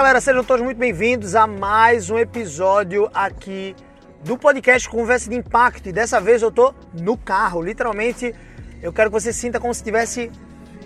galera, 0.00 0.18
sejam 0.18 0.42
todos 0.42 0.64
muito 0.64 0.78
bem-vindos 0.78 1.34
a 1.34 1.46
mais 1.46 2.08
um 2.08 2.18
episódio 2.18 3.10
aqui 3.12 3.76
do 4.24 4.38
podcast 4.38 4.88
Conversa 4.88 5.28
de 5.28 5.36
Impacto. 5.36 5.90
E 5.90 5.92
dessa 5.92 6.18
vez 6.18 6.40
eu 6.40 6.50
tô 6.50 6.72
no 6.94 7.18
carro, 7.18 7.60
literalmente. 7.60 8.34
Eu 8.80 8.94
quero 8.94 9.10
que 9.10 9.20
você 9.20 9.30
sinta 9.30 9.60
como 9.60 9.74
se 9.74 9.80
estivesse 9.80 10.32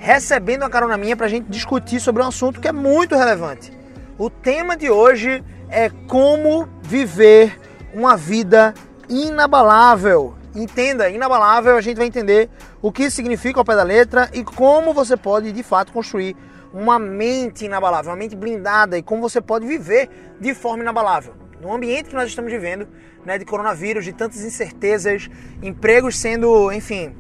recebendo 0.00 0.62
uma 0.62 0.68
carona 0.68 0.96
minha 0.96 1.16
para 1.16 1.26
a 1.26 1.28
gente 1.28 1.48
discutir 1.48 2.00
sobre 2.00 2.24
um 2.24 2.26
assunto 2.26 2.60
que 2.60 2.66
é 2.66 2.72
muito 2.72 3.14
relevante. 3.14 3.72
O 4.18 4.28
tema 4.28 4.76
de 4.76 4.90
hoje 4.90 5.44
é 5.68 5.88
como 6.08 6.68
viver 6.82 7.56
uma 7.94 8.16
vida 8.16 8.74
inabalável. 9.08 10.34
Entenda, 10.56 11.08
inabalável, 11.08 11.76
a 11.76 11.80
gente 11.80 11.98
vai 11.98 12.08
entender 12.08 12.50
o 12.82 12.90
que 12.90 13.08
significa 13.08 13.60
ao 13.60 13.64
pé 13.64 13.76
da 13.76 13.84
letra 13.84 14.28
e 14.32 14.42
como 14.42 14.92
você 14.92 15.16
pode 15.16 15.52
de 15.52 15.62
fato 15.62 15.92
construir 15.92 16.36
uma 16.74 16.98
mente 16.98 17.64
inabalável, 17.64 18.10
uma 18.10 18.16
mente 18.16 18.34
blindada 18.34 18.98
e 18.98 19.02
como 19.02 19.22
você 19.22 19.40
pode 19.40 19.64
viver 19.64 20.10
de 20.40 20.52
forma 20.52 20.82
inabalável. 20.82 21.32
No 21.60 21.72
ambiente 21.72 22.08
que 22.08 22.14
nós 22.16 22.28
estamos 22.28 22.50
vivendo, 22.50 22.88
né, 23.24 23.38
de 23.38 23.44
coronavírus, 23.44 24.04
de 24.04 24.12
tantas 24.12 24.42
incertezas, 24.42 25.30
empregos 25.62 26.18
sendo, 26.18 26.72
enfim, 26.72 27.14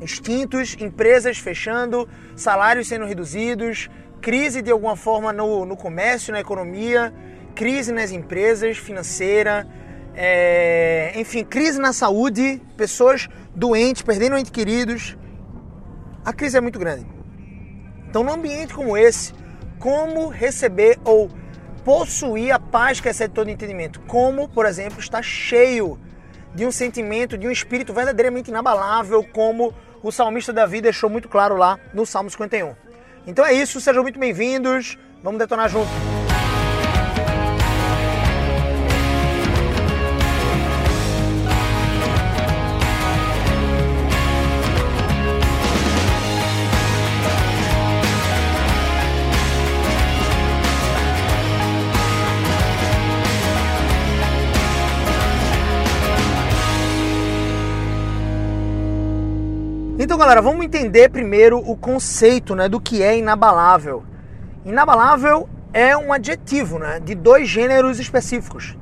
extintos, 0.00 0.74
empresas 0.80 1.36
fechando, 1.36 2.08
salários 2.34 2.88
sendo 2.88 3.04
reduzidos, 3.04 3.90
crise 4.22 4.62
de 4.62 4.70
alguma 4.70 4.96
forma 4.96 5.34
no, 5.34 5.66
no 5.66 5.76
comércio, 5.76 6.32
na 6.32 6.40
economia, 6.40 7.12
crise 7.54 7.92
nas 7.92 8.10
empresas, 8.10 8.78
financeira, 8.78 9.68
é, 10.14 11.12
enfim, 11.16 11.44
crise 11.44 11.78
na 11.78 11.92
saúde, 11.92 12.60
pessoas 12.74 13.28
doentes, 13.54 14.00
perdendo 14.00 14.36
entes 14.38 14.50
queridos. 14.50 15.16
A 16.24 16.32
crise 16.32 16.56
é 16.56 16.60
muito 16.60 16.78
grande. 16.78 17.21
Então, 18.12 18.22
num 18.22 18.34
ambiente 18.34 18.74
como 18.74 18.94
esse, 18.94 19.32
como 19.78 20.28
receber 20.28 20.98
ou 21.02 21.30
possuir 21.82 22.52
a 22.52 22.58
paz 22.58 23.00
que 23.00 23.08
excede 23.08 23.32
todo 23.32 23.48
entendimento? 23.48 24.00
Como, 24.00 24.50
por 24.50 24.66
exemplo, 24.66 25.00
estar 25.00 25.22
cheio 25.22 25.98
de 26.54 26.66
um 26.66 26.70
sentimento, 26.70 27.38
de 27.38 27.48
um 27.48 27.50
espírito 27.50 27.90
verdadeiramente 27.94 28.50
inabalável, 28.50 29.24
como 29.24 29.72
o 30.02 30.12
salmista 30.12 30.52
Davi 30.52 30.82
deixou 30.82 31.08
muito 31.08 31.26
claro 31.26 31.56
lá 31.56 31.80
no 31.94 32.04
Salmo 32.04 32.28
51. 32.28 32.74
Então 33.26 33.46
é 33.46 33.54
isso, 33.54 33.80
sejam 33.80 34.02
muito 34.02 34.18
bem-vindos, 34.18 34.98
vamos 35.22 35.38
detonar 35.38 35.70
junto. 35.70 36.11
Galera, 60.22 60.40
vamos 60.40 60.64
entender 60.64 61.08
primeiro 61.08 61.58
o 61.58 61.76
conceito 61.76 62.54
né, 62.54 62.68
do 62.68 62.80
que 62.80 63.02
é 63.02 63.18
inabalável. 63.18 64.04
Inabalável 64.64 65.48
é 65.72 65.96
um 65.96 66.12
adjetivo 66.12 66.78
né, 66.78 67.00
de 67.00 67.12
dois 67.16 67.48
gêneros 67.48 67.98
específicos. 67.98 68.78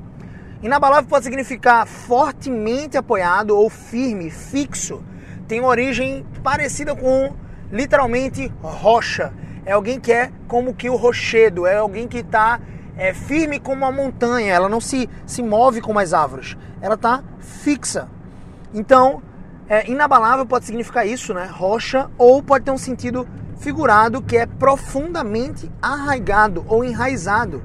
Inabalável 0.62 1.08
pode 1.08 1.24
significar 1.24 1.86
fortemente 1.86 2.98
apoiado 2.98 3.56
ou 3.56 3.70
firme, 3.70 4.28
fixo. 4.28 5.02
Tem 5.48 5.62
origem 5.62 6.27
parecida 6.42 6.94
com 6.94 7.34
literalmente 7.72 8.52
rocha. 8.60 9.32
É 9.64 9.72
alguém 9.72 9.98
que 9.98 10.12
é 10.12 10.30
como 10.47 10.75
que 10.75 10.91
o 10.91 10.97
rochedo, 10.97 11.66
é 11.66 11.76
alguém 11.76 12.06
que 12.06 12.19
está 12.19 12.60
é, 12.98 13.14
firme 13.14 13.59
como 13.59 13.87
uma 13.87 13.91
montanha, 13.91 14.53
ela 14.53 14.69
não 14.69 14.78
se, 14.81 15.09
se 15.25 15.43
move 15.43 15.81
como 15.81 15.98
as 15.98 16.12
árvores, 16.12 16.54
ela 16.82 16.97
está 16.97 17.25
fixa. 17.41 18.10
Então, 18.75 19.22
é, 19.70 19.88
inabalável 19.88 20.44
pode 20.44 20.64
significar 20.64 21.06
isso, 21.06 21.32
né? 21.32 21.44
Rocha, 21.44 22.10
ou 22.19 22.42
pode 22.42 22.64
ter 22.64 22.72
um 22.72 22.76
sentido 22.76 23.28
figurado 23.60 24.20
que 24.20 24.36
é 24.36 24.44
profundamente 24.44 25.70
arraigado 25.81 26.64
ou 26.66 26.84
enraizado. 26.84 27.62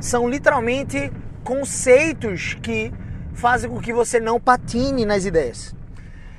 São 0.00 0.26
literalmente 0.26 1.12
conceitos 1.44 2.54
que 2.62 2.90
fazem 3.34 3.68
com 3.68 3.78
que 3.78 3.92
você 3.92 4.18
não 4.18 4.40
patine 4.40 5.04
nas 5.04 5.26
ideias. 5.26 5.74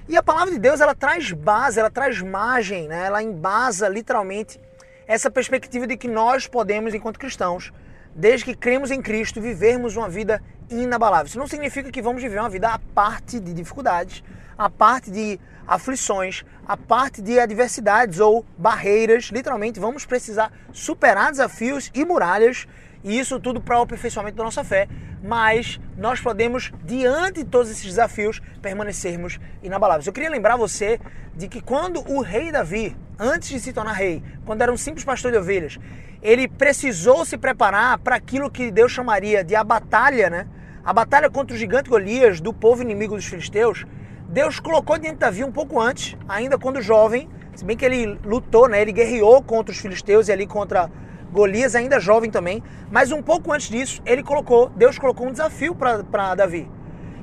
E 0.09 0.17
a 0.17 0.23
palavra 0.23 0.51
de 0.51 0.59
Deus, 0.59 0.81
ela 0.81 0.95
traz 0.95 1.31
base, 1.31 1.79
ela 1.79 1.91
traz 1.91 2.19
margem, 2.19 2.87
né? 2.87 3.05
ela 3.05 3.21
embasa 3.21 3.87
literalmente 3.87 4.59
essa 5.05 5.29
perspectiva 5.29 5.85
de 5.85 5.95
que 5.95 6.07
nós 6.07 6.47
podemos, 6.47 6.95
enquanto 6.95 7.19
cristãos, 7.19 7.71
desde 8.15 8.45
que 8.45 8.55
cremos 8.55 8.91
em 8.91 9.01
Cristo, 9.01 9.41
vivermos 9.41 9.95
uma 9.95 10.09
vida 10.09 10.41
inabalável. 10.69 11.27
Isso 11.27 11.39
não 11.39 11.47
significa 11.47 11.91
que 11.91 12.01
vamos 12.01 12.21
viver 12.21 12.39
uma 12.39 12.49
vida 12.49 12.69
à 12.69 12.79
parte 12.79 13.39
de 13.39 13.53
dificuldades, 13.53 14.23
a 14.57 14.69
parte 14.69 15.09
de 15.09 15.39
aflições, 15.67 16.43
a 16.67 16.75
parte 16.75 17.21
de 17.21 17.39
adversidades 17.39 18.19
ou 18.19 18.45
barreiras. 18.57 19.25
Literalmente, 19.25 19.79
vamos 19.79 20.05
precisar 20.05 20.51
superar 20.71 21.31
desafios 21.31 21.91
e 21.93 22.05
muralhas, 22.05 22.67
e 23.03 23.17
isso 23.17 23.39
tudo 23.39 23.59
para 23.59 23.79
o 23.79 23.81
aperfeiçoamento 23.83 24.37
da 24.37 24.43
nossa 24.43 24.63
fé. 24.63 24.87
Mas 25.23 25.79
nós 25.97 26.19
podemos, 26.19 26.71
diante 26.83 27.43
de 27.43 27.49
todos 27.49 27.69
esses 27.69 27.85
desafios, 27.85 28.41
permanecermos 28.61 29.39
inabaláveis. 29.61 30.07
Eu 30.07 30.13
queria 30.13 30.29
lembrar 30.29 30.55
você 30.55 30.99
de 31.35 31.47
que 31.47 31.61
quando 31.61 32.01
o 32.11 32.21
rei 32.21 32.51
Davi, 32.51 32.95
antes 33.19 33.49
de 33.49 33.59
se 33.59 33.71
tornar 33.71 33.93
rei, 33.93 34.23
quando 34.45 34.61
era 34.61 34.71
um 34.71 34.77
simples 34.77 35.05
pastor 35.05 35.31
de 35.31 35.37
ovelhas, 35.37 35.79
ele 36.21 36.47
precisou 36.47 37.25
se 37.25 37.37
preparar 37.37 37.97
para 37.99 38.15
aquilo 38.15 38.49
que 38.49 38.71
Deus 38.71 38.91
chamaria 38.91 39.43
de 39.43 39.55
a 39.55 39.63
batalha, 39.63 40.29
né? 40.29 40.47
A 40.83 40.93
batalha 40.93 41.29
contra 41.29 41.55
o 41.55 41.59
gigante 41.59 41.89
Golias 41.89 42.41
do 42.41 42.53
povo 42.53 42.81
inimigo 42.81 43.15
dos 43.15 43.25
filisteus 43.25 43.85
Deus 44.31 44.61
colocou 44.61 44.97
diante 44.97 45.15
de 45.15 45.19
Davi 45.19 45.43
um 45.43 45.51
pouco 45.51 45.77
antes, 45.77 46.15
ainda 46.25 46.57
quando 46.57 46.81
jovem, 46.81 47.27
se 47.53 47.65
bem 47.65 47.75
que 47.75 47.83
ele 47.83 48.17
lutou, 48.23 48.69
né? 48.69 48.81
Ele 48.81 48.93
guerreou 48.93 49.43
contra 49.43 49.73
os 49.73 49.77
filisteus 49.77 50.29
e 50.29 50.31
ali 50.31 50.47
contra 50.47 50.89
Golias, 51.33 51.75
ainda 51.75 51.99
jovem 51.99 52.31
também. 52.31 52.63
Mas 52.89 53.11
um 53.11 53.21
pouco 53.21 53.51
antes 53.51 53.69
disso, 53.69 54.01
ele 54.05 54.23
colocou, 54.23 54.69
Deus 54.69 54.97
colocou 54.97 55.27
um 55.27 55.33
desafio 55.33 55.75
para 55.75 56.33
Davi. 56.33 56.71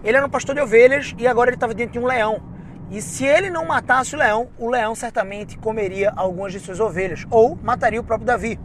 Ele 0.05 0.19
era 0.19 0.27
um 0.27 0.29
pastor 0.29 0.55
de 0.55 0.61
ovelhas 0.61 1.15
e 1.17 1.27
agora 1.27 1.49
ele 1.49 1.57
estava 1.57 1.75
diante 1.75 1.93
de 1.93 1.99
um 1.99 2.05
leão. 2.05 2.43
E 2.91 3.01
se 3.01 3.25
ele 3.25 3.49
não 3.49 3.65
matasse 3.65 4.15
o 4.15 4.19
leão, 4.19 4.51
o 4.59 4.69
leão 4.69 4.95
certamente 4.95 5.57
comeria 5.57 6.13
algumas 6.15 6.53
de 6.53 6.61
suas 6.61 6.79
ovelhas 6.79 7.25
ou 7.31 7.59
mataria 7.63 8.03
o 8.03 8.05
próprio 8.05 8.27
Davi. 8.27 8.61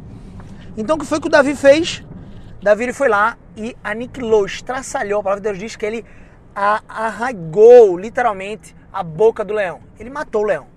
Então 0.76 0.96
o 0.96 1.00
que 1.00 1.06
foi 1.06 1.20
que 1.20 1.28
o 1.28 1.30
Davi 1.30 1.56
fez? 1.56 2.04
Davi 2.62 2.84
ele 2.84 2.94
foi 2.94 3.08
lá 3.08 3.38
e 3.56 3.76
aniquilou, 3.84 4.46
estraçalhou. 4.46 5.20
A 5.20 5.24
palavra 5.24 5.42
de 5.42 5.50
Deus 5.50 5.60
diz 5.60 5.76
que 5.76 5.86
ele 5.86 6.06
arraigou 6.56 7.98
literalmente 7.98 8.76
a 8.92 9.04
boca 9.04 9.44
do 9.44 9.54
leão. 9.54 9.82
Ele 10.00 10.10
matou 10.10 10.42
o 10.42 10.46
leão. 10.46 10.68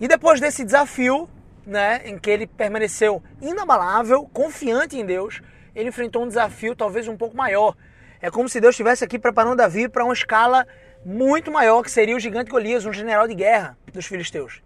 E 0.00 0.06
depois 0.06 0.40
desse 0.40 0.64
desafio, 0.64 1.28
né, 1.66 2.02
em 2.04 2.18
que 2.18 2.28
ele 2.28 2.46
permaneceu 2.46 3.22
inabalável, 3.40 4.28
confiante 4.32 4.98
em 4.98 5.06
Deus, 5.06 5.40
ele 5.74 5.88
enfrentou 5.88 6.22
um 6.22 6.28
desafio 6.28 6.76
talvez 6.76 7.08
um 7.08 7.16
pouco 7.16 7.36
maior. 7.36 7.74
É 8.20 8.30
como 8.30 8.48
se 8.48 8.60
Deus 8.60 8.74
estivesse 8.74 9.04
aqui 9.04 9.18
preparando 9.18 9.56
Davi 9.56 9.88
para 9.88 10.04
uma 10.04 10.12
escala 10.12 10.66
muito 11.04 11.50
maior, 11.50 11.82
que 11.82 11.90
seria 11.90 12.16
o 12.16 12.20
gigante 12.20 12.50
Golias, 12.50 12.84
um 12.84 12.92
general 12.92 13.26
de 13.26 13.34
guerra 13.34 13.78
dos 13.92 14.06
filisteus. 14.06 14.62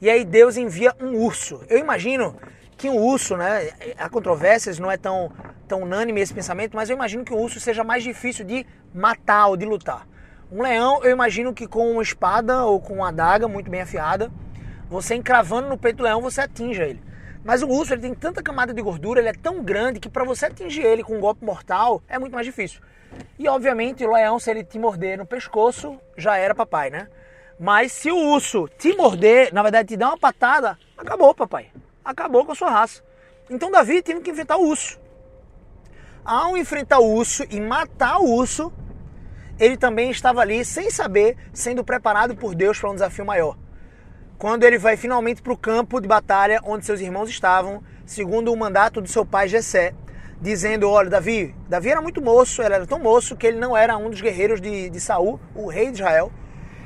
E 0.00 0.10
aí 0.10 0.24
Deus 0.24 0.56
envia 0.56 0.94
um 1.00 1.14
urso. 1.14 1.62
Eu 1.68 1.78
imagino 1.78 2.36
que 2.76 2.90
um 2.90 2.96
urso, 2.96 3.36
né? 3.36 3.70
Há 3.96 4.08
controvérsias, 4.08 4.78
não 4.78 4.90
é 4.90 4.96
tão, 4.96 5.32
tão 5.66 5.82
unânime 5.82 6.20
esse 6.20 6.34
pensamento, 6.34 6.76
mas 6.76 6.90
eu 6.90 6.96
imagino 6.96 7.24
que 7.24 7.32
o 7.32 7.38
urso 7.38 7.58
seja 7.58 7.82
mais 7.82 8.04
difícil 8.04 8.44
de 8.44 8.66
matar 8.94 9.46
ou 9.46 9.56
de 9.56 9.64
lutar. 9.64 10.06
Um 10.52 10.62
leão, 10.62 11.02
eu 11.02 11.10
imagino 11.10 11.52
que 11.52 11.66
com 11.66 11.90
uma 11.90 12.02
espada 12.02 12.64
ou 12.64 12.80
com 12.80 12.94
uma 12.94 13.08
adaga 13.08 13.48
muito 13.48 13.70
bem 13.70 13.80
afiada, 13.80 14.30
você 14.88 15.14
encravando 15.14 15.68
no 15.68 15.78
peito 15.78 15.96
do 15.96 16.04
leão, 16.04 16.20
você 16.20 16.42
atinge 16.42 16.80
ele. 16.80 17.02
Mas 17.42 17.62
o 17.62 17.68
urso 17.68 17.94
ele 17.94 18.02
tem 18.02 18.14
tanta 18.14 18.42
camada 18.42 18.74
de 18.74 18.82
gordura, 18.82 19.20
ele 19.20 19.28
é 19.28 19.32
tão 19.32 19.62
grande 19.62 19.98
que 19.98 20.08
para 20.08 20.24
você 20.24 20.46
atingir 20.46 20.82
ele 20.82 21.02
com 21.02 21.16
um 21.16 21.20
golpe 21.20 21.44
mortal 21.44 22.02
é 22.08 22.18
muito 22.18 22.34
mais 22.34 22.46
difícil. 22.46 22.80
E 23.38 23.48
obviamente 23.48 24.04
o 24.04 24.12
leão, 24.12 24.38
se 24.38 24.50
ele 24.50 24.62
te 24.62 24.78
morder 24.78 25.16
no 25.16 25.24
pescoço, 25.24 25.98
já 26.16 26.36
era 26.36 26.54
papai, 26.54 26.90
né? 26.90 27.08
Mas 27.58 27.92
se 27.92 28.10
o 28.10 28.16
urso 28.16 28.68
te 28.76 28.94
morder, 28.96 29.52
na 29.52 29.62
verdade 29.62 29.88
te 29.88 29.96
der 29.96 30.06
uma 30.06 30.18
patada, 30.18 30.78
acabou, 30.98 31.34
papai 31.34 31.70
acabou 32.06 32.46
com 32.46 32.52
a 32.52 32.54
sua 32.54 32.70
raça. 32.70 33.02
Então 33.50 33.70
Davi 33.70 34.00
teve 34.00 34.20
que 34.20 34.30
enfrentar 34.30 34.56
o 34.56 34.66
urso. 34.66 34.98
Ao 36.24 36.56
enfrentar 36.56 36.98
o 37.00 37.12
urso 37.12 37.44
e 37.50 37.60
matar 37.60 38.18
o 38.18 38.30
urso, 38.30 38.72
ele 39.58 39.76
também 39.76 40.10
estava 40.10 40.40
ali 40.40 40.64
sem 40.64 40.90
saber, 40.90 41.36
sendo 41.52 41.84
preparado 41.84 42.36
por 42.36 42.54
Deus 42.54 42.78
para 42.78 42.90
um 42.90 42.94
desafio 42.94 43.24
maior. 43.24 43.56
Quando 44.38 44.64
ele 44.64 44.78
vai 44.78 44.96
finalmente 44.96 45.40
para 45.40 45.52
o 45.52 45.56
campo 45.56 46.00
de 46.00 46.08
batalha 46.08 46.60
onde 46.64 46.84
seus 46.84 47.00
irmãos 47.00 47.28
estavam, 47.28 47.82
segundo 48.04 48.52
o 48.52 48.56
mandato 48.56 49.00
do 49.00 49.08
seu 49.08 49.24
pai 49.24 49.48
Jessé, 49.48 49.94
dizendo: 50.40 50.90
Olha, 50.90 51.08
Davi, 51.08 51.54
Davi 51.68 51.90
era 51.90 52.02
muito 52.02 52.20
moço, 52.20 52.62
ele 52.62 52.74
era 52.74 52.86
tão 52.86 52.98
moço 52.98 53.36
que 53.36 53.46
ele 53.46 53.58
não 53.58 53.76
era 53.76 53.96
um 53.96 54.10
dos 54.10 54.20
guerreiros 54.20 54.60
de, 54.60 54.90
de 54.90 55.00
Saul, 55.00 55.40
o 55.54 55.68
rei 55.68 55.86
de 55.86 56.00
Israel. 56.00 56.30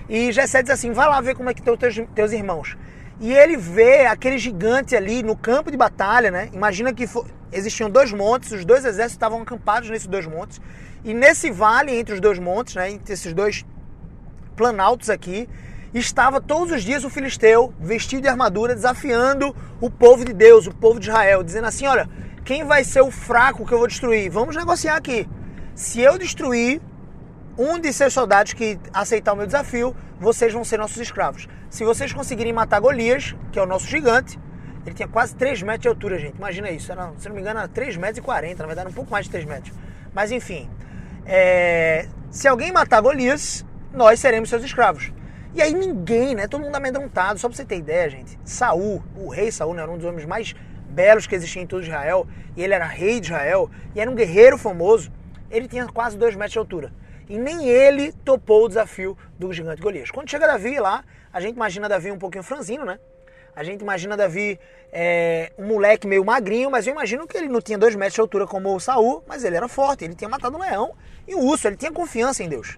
E 0.08 0.30
Jessé 0.30 0.62
diz 0.62 0.70
assim: 0.70 0.92
Vai 0.92 1.08
lá 1.08 1.20
ver 1.20 1.34
como 1.34 1.50
é 1.50 1.54
que 1.54 1.60
estão 1.60 1.76
teus, 1.76 2.00
teus 2.14 2.32
irmãos. 2.32 2.76
E 3.20 3.32
ele 3.32 3.54
vê 3.56 4.06
aquele 4.06 4.38
gigante 4.38 4.96
ali 4.96 5.22
no 5.22 5.36
campo 5.36 5.70
de 5.70 5.76
batalha, 5.76 6.30
né? 6.30 6.48
Imagina 6.54 6.90
que 6.92 7.06
existiam 7.52 7.90
dois 7.90 8.10
montes, 8.12 8.50
os 8.50 8.64
dois 8.64 8.82
exércitos 8.82 9.12
estavam 9.12 9.42
acampados 9.42 9.90
nesses 9.90 10.06
dois 10.06 10.26
montes. 10.26 10.58
E 11.04 11.12
nesse 11.12 11.50
vale 11.50 11.94
entre 11.94 12.14
os 12.14 12.20
dois 12.20 12.38
montes, 12.38 12.74
né, 12.74 12.90
entre 12.90 13.12
esses 13.12 13.34
dois 13.34 13.66
planaltos 14.56 15.10
aqui, 15.10 15.46
estava 15.92 16.40
todos 16.40 16.72
os 16.72 16.82
dias 16.82 17.04
o 17.04 17.10
filisteu 17.10 17.74
vestido 17.78 18.22
de 18.22 18.28
armadura 18.28 18.74
desafiando 18.74 19.54
o 19.82 19.90
povo 19.90 20.24
de 20.24 20.32
Deus, 20.32 20.66
o 20.66 20.74
povo 20.74 20.98
de 20.98 21.08
Israel, 21.08 21.42
dizendo 21.42 21.66
assim: 21.66 21.86
"Olha, 21.86 22.08
quem 22.42 22.64
vai 22.64 22.84
ser 22.84 23.02
o 23.02 23.10
fraco 23.10 23.66
que 23.66 23.72
eu 23.72 23.78
vou 23.78 23.86
destruir? 23.86 24.30
Vamos 24.30 24.56
negociar 24.56 24.96
aqui. 24.96 25.28
Se 25.74 26.00
eu 26.00 26.16
destruir 26.16 26.80
um 27.60 27.78
de 27.78 27.92
seus 27.92 28.14
soldados 28.14 28.54
que 28.54 28.80
aceitar 28.90 29.34
o 29.34 29.36
meu 29.36 29.44
desafio, 29.44 29.94
vocês 30.18 30.50
vão 30.50 30.64
ser 30.64 30.78
nossos 30.78 30.96
escravos. 30.96 31.46
Se 31.68 31.84
vocês 31.84 32.10
conseguirem 32.10 32.54
matar 32.54 32.80
Golias, 32.80 33.36
que 33.52 33.58
é 33.58 33.62
o 33.62 33.66
nosso 33.66 33.86
gigante, 33.86 34.40
ele 34.86 34.94
tinha 34.94 35.06
quase 35.06 35.34
3 35.34 35.60
metros 35.62 35.82
de 35.82 35.88
altura, 35.88 36.18
gente. 36.18 36.38
Imagina 36.38 36.70
isso. 36.70 36.90
Era, 36.90 37.12
se 37.18 37.28
não 37.28 37.34
me 37.34 37.42
engano, 37.42 37.60
era 37.60 37.68
3 37.68 37.98
metros 37.98 38.16
e 38.16 38.22
40, 38.22 38.62
na 38.62 38.66
verdade, 38.66 38.88
um 38.88 38.94
pouco 38.94 39.10
mais 39.10 39.26
de 39.26 39.32
3 39.32 39.44
metros. 39.44 39.76
Mas 40.14 40.32
enfim. 40.32 40.70
É, 41.26 42.08
se 42.30 42.48
alguém 42.48 42.72
matar 42.72 43.02
Golias, 43.02 43.62
nós 43.92 44.20
seremos 44.20 44.48
seus 44.48 44.64
escravos. 44.64 45.12
E 45.54 45.60
aí 45.60 45.74
ninguém, 45.74 46.34
né? 46.34 46.48
Todo 46.48 46.62
mundo 46.62 46.74
amedrontado. 46.74 47.38
Só 47.38 47.46
pra 47.46 47.54
você 47.54 47.64
ter 47.66 47.76
ideia, 47.76 48.08
gente. 48.08 48.38
Saul, 48.42 49.02
o 49.14 49.28
rei 49.28 49.52
Saul, 49.52 49.74
né, 49.74 49.82
era 49.82 49.90
um 49.90 49.98
dos 49.98 50.06
homens 50.06 50.24
mais 50.24 50.54
belos 50.88 51.26
que 51.26 51.34
existia 51.34 51.60
em 51.60 51.66
todo 51.66 51.82
Israel. 51.82 52.26
E 52.56 52.64
ele 52.64 52.72
era 52.72 52.86
rei 52.86 53.20
de 53.20 53.26
Israel. 53.26 53.70
E 53.94 54.00
era 54.00 54.10
um 54.10 54.14
guerreiro 54.14 54.56
famoso. 54.56 55.12
Ele 55.50 55.68
tinha 55.68 55.86
quase 55.88 56.16
2 56.16 56.36
metros 56.36 56.52
de 56.52 56.58
altura. 56.58 56.90
E 57.30 57.38
nem 57.38 57.68
ele 57.68 58.10
topou 58.24 58.64
o 58.64 58.68
desafio 58.68 59.16
do 59.38 59.52
gigante 59.52 59.80
Golias. 59.80 60.10
Quando 60.10 60.28
chega 60.28 60.48
Davi 60.48 60.80
lá, 60.80 61.04
a 61.32 61.40
gente 61.40 61.54
imagina 61.54 61.88
Davi 61.88 62.10
um 62.10 62.18
pouquinho 62.18 62.42
franzino, 62.42 62.84
né? 62.84 62.98
A 63.54 63.62
gente 63.62 63.82
imagina 63.82 64.16
Davi 64.16 64.58
é, 64.92 65.52
um 65.56 65.64
moleque 65.64 66.08
meio 66.08 66.24
magrinho, 66.24 66.68
mas 66.68 66.88
eu 66.88 66.92
imagino 66.92 67.28
que 67.28 67.38
ele 67.38 67.46
não 67.46 67.60
tinha 67.60 67.78
dois 67.78 67.94
metros 67.94 68.16
de 68.16 68.20
altura 68.20 68.48
como 68.48 68.74
o 68.74 68.80
Saul, 68.80 69.22
mas 69.28 69.44
ele 69.44 69.54
era 69.54 69.68
forte, 69.68 70.04
ele 70.04 70.16
tinha 70.16 70.28
matado 70.28 70.56
um 70.56 70.60
leão 70.60 70.92
e 71.28 71.36
um 71.36 71.46
urso, 71.46 71.68
ele 71.68 71.76
tinha 71.76 71.92
confiança 71.92 72.42
em 72.42 72.48
Deus. 72.48 72.76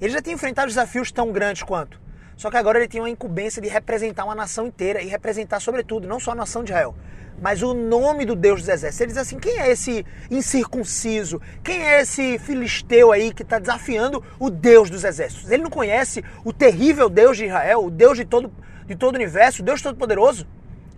Ele 0.00 0.10
já 0.10 0.22
tinha 0.22 0.34
enfrentado 0.34 0.68
desafios 0.68 1.12
tão 1.12 1.30
grandes 1.30 1.62
quanto. 1.62 2.00
Só 2.34 2.50
que 2.50 2.56
agora 2.56 2.78
ele 2.78 2.88
tinha 2.88 3.02
uma 3.02 3.10
incumbência 3.10 3.60
de 3.60 3.68
representar 3.68 4.24
uma 4.24 4.34
nação 4.34 4.66
inteira 4.66 5.02
e 5.02 5.06
representar, 5.06 5.60
sobretudo, 5.60 6.08
não 6.08 6.18
só 6.18 6.30
a 6.30 6.34
nação 6.34 6.64
de 6.64 6.72
Israel, 6.72 6.94
mas 7.42 7.60
o 7.60 7.74
nome 7.74 8.24
do 8.24 8.36
Deus 8.36 8.60
dos 8.60 8.68
exércitos. 8.68 9.00
Ele 9.00 9.08
diz 9.08 9.18
assim: 9.18 9.36
quem 9.36 9.58
é 9.58 9.68
esse 9.72 10.06
incircunciso? 10.30 11.42
Quem 11.64 11.82
é 11.82 12.00
esse 12.00 12.38
filisteu 12.38 13.10
aí 13.10 13.34
que 13.34 13.42
está 13.42 13.58
desafiando 13.58 14.22
o 14.38 14.48
Deus 14.48 14.88
dos 14.88 15.02
exércitos? 15.02 15.50
Ele 15.50 15.64
não 15.64 15.70
conhece 15.70 16.24
o 16.44 16.52
terrível 16.52 17.10
Deus 17.10 17.36
de 17.36 17.46
Israel, 17.46 17.84
o 17.84 17.90
Deus 17.90 18.16
de 18.16 18.24
todo, 18.24 18.52
de 18.86 18.94
todo 18.94 19.14
o 19.14 19.16
universo, 19.16 19.60
o 19.60 19.64
Deus 19.64 19.82
Todo-Poderoso? 19.82 20.46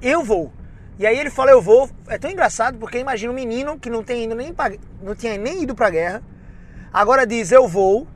Eu 0.02 0.22
vou. 0.22 0.52
E 0.98 1.06
aí 1.06 1.18
ele 1.18 1.30
fala: 1.30 1.50
eu 1.50 1.62
vou. 1.62 1.88
É 2.08 2.18
tão 2.18 2.30
engraçado 2.30 2.76
porque 2.76 2.98
imagina 2.98 3.32
um 3.32 3.34
menino 3.34 3.78
que 3.78 3.88
não, 3.88 4.04
tem 4.04 4.24
ido 4.24 4.34
nem 4.34 4.52
pra, 4.52 4.70
não 5.02 5.14
tinha 5.14 5.38
nem 5.38 5.62
ido 5.62 5.74
para 5.74 5.86
a 5.86 5.90
guerra, 5.90 6.22
agora 6.92 7.26
diz: 7.26 7.52
eu 7.52 7.66
vou. 7.66 8.06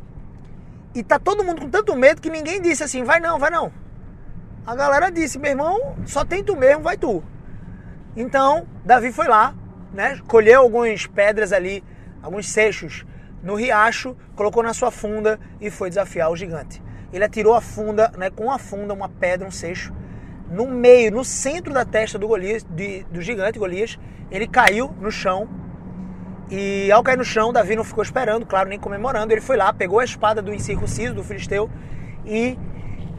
E 0.94 1.02
tá 1.02 1.18
todo 1.18 1.42
mundo 1.42 1.62
com 1.62 1.70
tanto 1.70 1.96
medo 1.96 2.20
que 2.20 2.28
ninguém 2.28 2.60
disse 2.60 2.84
assim: 2.84 3.04
vai 3.04 3.20
não, 3.20 3.38
vai 3.38 3.48
não. 3.48 3.72
A 4.66 4.76
galera 4.76 5.10
disse: 5.10 5.38
meu 5.38 5.50
irmão, 5.50 5.96
só 6.04 6.26
tem 6.26 6.44
tu 6.44 6.54
mesmo, 6.54 6.82
vai 6.82 6.98
tu. 6.98 7.24
Então, 8.20 8.66
Davi 8.84 9.12
foi 9.12 9.28
lá, 9.28 9.54
né, 9.94 10.18
colheu 10.26 10.62
algumas 10.62 11.06
pedras 11.06 11.52
ali, 11.52 11.84
alguns 12.20 12.48
seixos 12.48 13.06
no 13.44 13.54
riacho, 13.54 14.16
colocou 14.34 14.60
na 14.60 14.74
sua 14.74 14.90
funda 14.90 15.38
e 15.60 15.70
foi 15.70 15.88
desafiar 15.88 16.28
o 16.28 16.34
gigante. 16.34 16.82
Ele 17.12 17.22
atirou 17.22 17.54
a 17.54 17.60
funda, 17.60 18.12
né, 18.18 18.28
com 18.28 18.50
a 18.50 18.58
funda, 18.58 18.92
uma 18.92 19.08
pedra, 19.08 19.46
um 19.46 19.52
seixo, 19.52 19.94
no 20.50 20.66
meio, 20.66 21.12
no 21.12 21.24
centro 21.24 21.72
da 21.72 21.84
testa 21.84 22.18
do, 22.18 22.26
Golias, 22.26 22.66
de, 22.68 23.04
do 23.04 23.22
gigante 23.22 23.56
Golias. 23.56 23.96
Ele 24.32 24.48
caiu 24.48 24.92
no 25.00 25.12
chão 25.12 25.48
e 26.50 26.90
ao 26.90 27.04
cair 27.04 27.18
no 27.18 27.24
chão, 27.24 27.52
Davi 27.52 27.76
não 27.76 27.84
ficou 27.84 28.02
esperando, 28.02 28.44
claro, 28.44 28.68
nem 28.68 28.80
comemorando. 28.80 29.32
Ele 29.32 29.40
foi 29.40 29.56
lá, 29.56 29.72
pegou 29.72 30.00
a 30.00 30.04
espada 30.04 30.42
do 30.42 30.52
incircunciso, 30.52 31.14
do 31.14 31.22
filisteu 31.22 31.70
e 32.26 32.58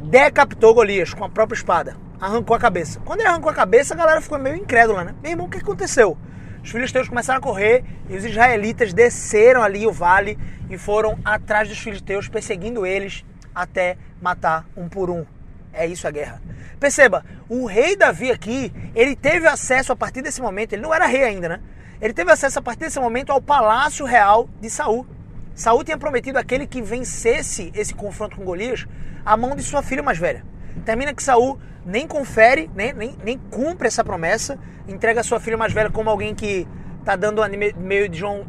decapitou 0.01 0.73
Golias 0.73 1.13
com 1.13 1.23
a 1.23 1.29
própria 1.29 1.55
espada 1.55 2.08
arrancou 2.19 2.55
a 2.55 2.59
cabeça. 2.59 2.99
Quando 3.05 3.21
ele 3.21 3.29
arrancou 3.29 3.49
a 3.51 3.53
cabeça, 3.53 3.93
a 3.93 3.97
galera 3.97 4.21
ficou 4.21 4.37
meio 4.37 4.55
incrédula, 4.55 5.03
né? 5.03 5.15
Meu 5.21 5.31
irmão, 5.31 5.47
o 5.47 5.49
que 5.49 5.57
aconteceu? 5.57 6.17
Os 6.63 6.71
filisteus 6.71 7.07
começaram 7.07 7.39
a 7.39 7.41
correr 7.41 7.83
e 8.09 8.15
os 8.15 8.25
israelitas 8.25 8.93
desceram 8.93 9.63
ali 9.63 9.87
o 9.87 9.91
vale 9.91 10.37
e 10.69 10.77
foram 10.77 11.17
atrás 11.23 11.69
dos 11.69 11.79
filisteus, 11.79 12.27
perseguindo 12.27 12.85
eles 12.85 13.23
até 13.55 13.97
matar 14.21 14.67
um 14.75 14.89
por 14.89 15.09
um. 15.09 15.25
É 15.71 15.85
isso 15.85 16.07
a 16.07 16.11
guerra. 16.11 16.41
Perceba, 16.79 17.23
o 17.47 17.65
rei 17.65 17.95
Davi 17.95 18.31
aqui, 18.31 18.73
ele 18.95 19.15
teve 19.15 19.47
acesso 19.47 19.91
a 19.91 19.95
partir 19.95 20.21
desse 20.21 20.41
momento, 20.41 20.73
ele 20.73 20.81
não 20.81 20.93
era 20.93 21.05
rei 21.05 21.23
ainda, 21.23 21.49
né? 21.49 21.59
Ele 22.01 22.13
teve 22.13 22.31
acesso 22.31 22.59
a 22.59 22.61
partir 22.61 22.81
desse 22.81 22.99
momento 22.99 23.31
ao 23.31 23.41
palácio 23.41 24.05
real 24.05 24.49
de 24.61 24.69
Saul. 24.69 25.05
Saul 25.53 25.83
tinha 25.83 25.97
prometido 25.97 26.39
aquele 26.39 26.65
que 26.65 26.81
vencesse 26.81 27.71
esse 27.75 27.93
confronto 27.93 28.37
com 28.37 28.45
Golias 28.45 28.87
a 29.25 29.35
mão 29.35 29.55
de 29.55 29.63
sua 29.63 29.83
filha 29.83 30.01
mais 30.01 30.17
velha. 30.17 30.45
Termina 30.85 31.13
que 31.13 31.23
Saul 31.23 31.59
nem 31.85 32.07
confere, 32.07 32.69
nem, 32.75 32.93
nem, 32.93 33.15
nem 33.23 33.37
cumpre 33.37 33.87
essa 33.87 34.03
promessa, 34.03 34.57
entrega 34.87 35.23
sua 35.23 35.39
filha 35.39 35.57
mais 35.57 35.73
velha 35.73 35.89
como 35.89 36.09
alguém 36.09 36.35
que 36.35 36.67
tá 37.03 37.15
dando 37.15 37.41
meio 37.77 38.09
de 38.09 38.19
João, 38.19 38.45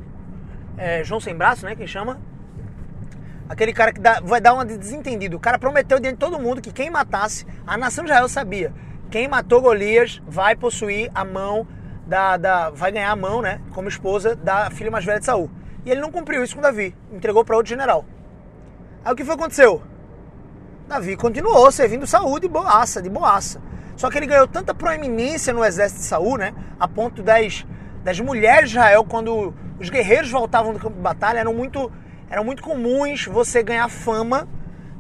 é, 0.77 1.03
João 1.05 1.21
sem 1.21 1.35
braço, 1.35 1.65
né? 1.65 1.75
Quem 1.75 1.87
chama? 1.87 2.21
Aquele 3.49 3.73
cara 3.73 3.93
que 3.93 4.01
dá, 4.01 4.21
vai 4.21 4.41
dar 4.41 4.55
uma 4.55 4.65
de 4.65 4.77
desentendido. 4.77 5.37
O 5.37 5.41
cara 5.41 5.59
prometeu 5.59 5.99
diante 5.99 6.15
de 6.15 6.21
todo 6.21 6.39
mundo 6.39 6.61
que 6.61 6.73
quem 6.73 6.91
matasse, 6.91 7.47
a 7.67 7.77
nação 7.77 8.05
de 8.05 8.11
Israel 8.11 8.29
sabia, 8.29 8.73
quem 9.11 9.27
matou 9.27 9.61
Golias 9.61 10.23
vai 10.27 10.55
possuir 10.55 11.11
a 11.15 11.25
mão 11.25 11.67
da, 12.07 12.37
da 12.37 12.71
vai 12.71 12.93
ganhar 12.93 13.11
a 13.11 13.17
mão, 13.17 13.41
né, 13.41 13.61
como 13.73 13.89
esposa 13.89 14.37
da 14.37 14.71
filha 14.71 14.91
mais 14.91 15.05
velha 15.05 15.19
de 15.19 15.27
Saul. 15.27 15.51
E 15.85 15.91
ele 15.91 16.01
não 16.01 16.11
cumpriu 16.11 16.45
isso 16.45 16.55
com 16.55 16.63
Davi, 16.63 16.95
entregou 17.13 17.45
para 17.45 17.57
outro 17.57 17.71
general. 17.71 18.05
Aí 19.05 19.13
o 19.13 19.17
que 19.17 19.25
foi 19.25 19.35
aconteceu? 19.35 19.83
Davi 20.91 21.17
continuou 21.17 21.71
servindo 21.71 22.05
Saul 22.05 22.41
de 22.41 22.49
boaça, 22.49 23.01
de 23.01 23.09
boaça. 23.09 23.63
Só 23.97 24.11
que 24.11 24.19
ele 24.19 24.27
ganhou 24.27 24.49
tanta 24.49 24.75
proeminência 24.75 25.53
no 25.53 25.65
exército 25.65 26.01
de 26.01 26.07
Saul, 26.09 26.37
né? 26.37 26.53
A 26.81 26.89
ponto 26.89 27.23
das, 27.23 27.65
das 28.03 28.19
mulheres 28.19 28.71
de 28.71 28.77
Israel, 28.77 29.05
quando 29.05 29.55
os 29.79 29.89
guerreiros 29.89 30.33
voltavam 30.33 30.73
do 30.73 30.81
campo 30.81 30.97
de 30.97 31.01
batalha, 31.01 31.39
eram 31.39 31.55
muito, 31.55 31.93
eram 32.29 32.43
muito 32.43 32.61
comuns 32.61 33.27
você 33.27 33.63
ganhar 33.63 33.89
fama 33.89 34.49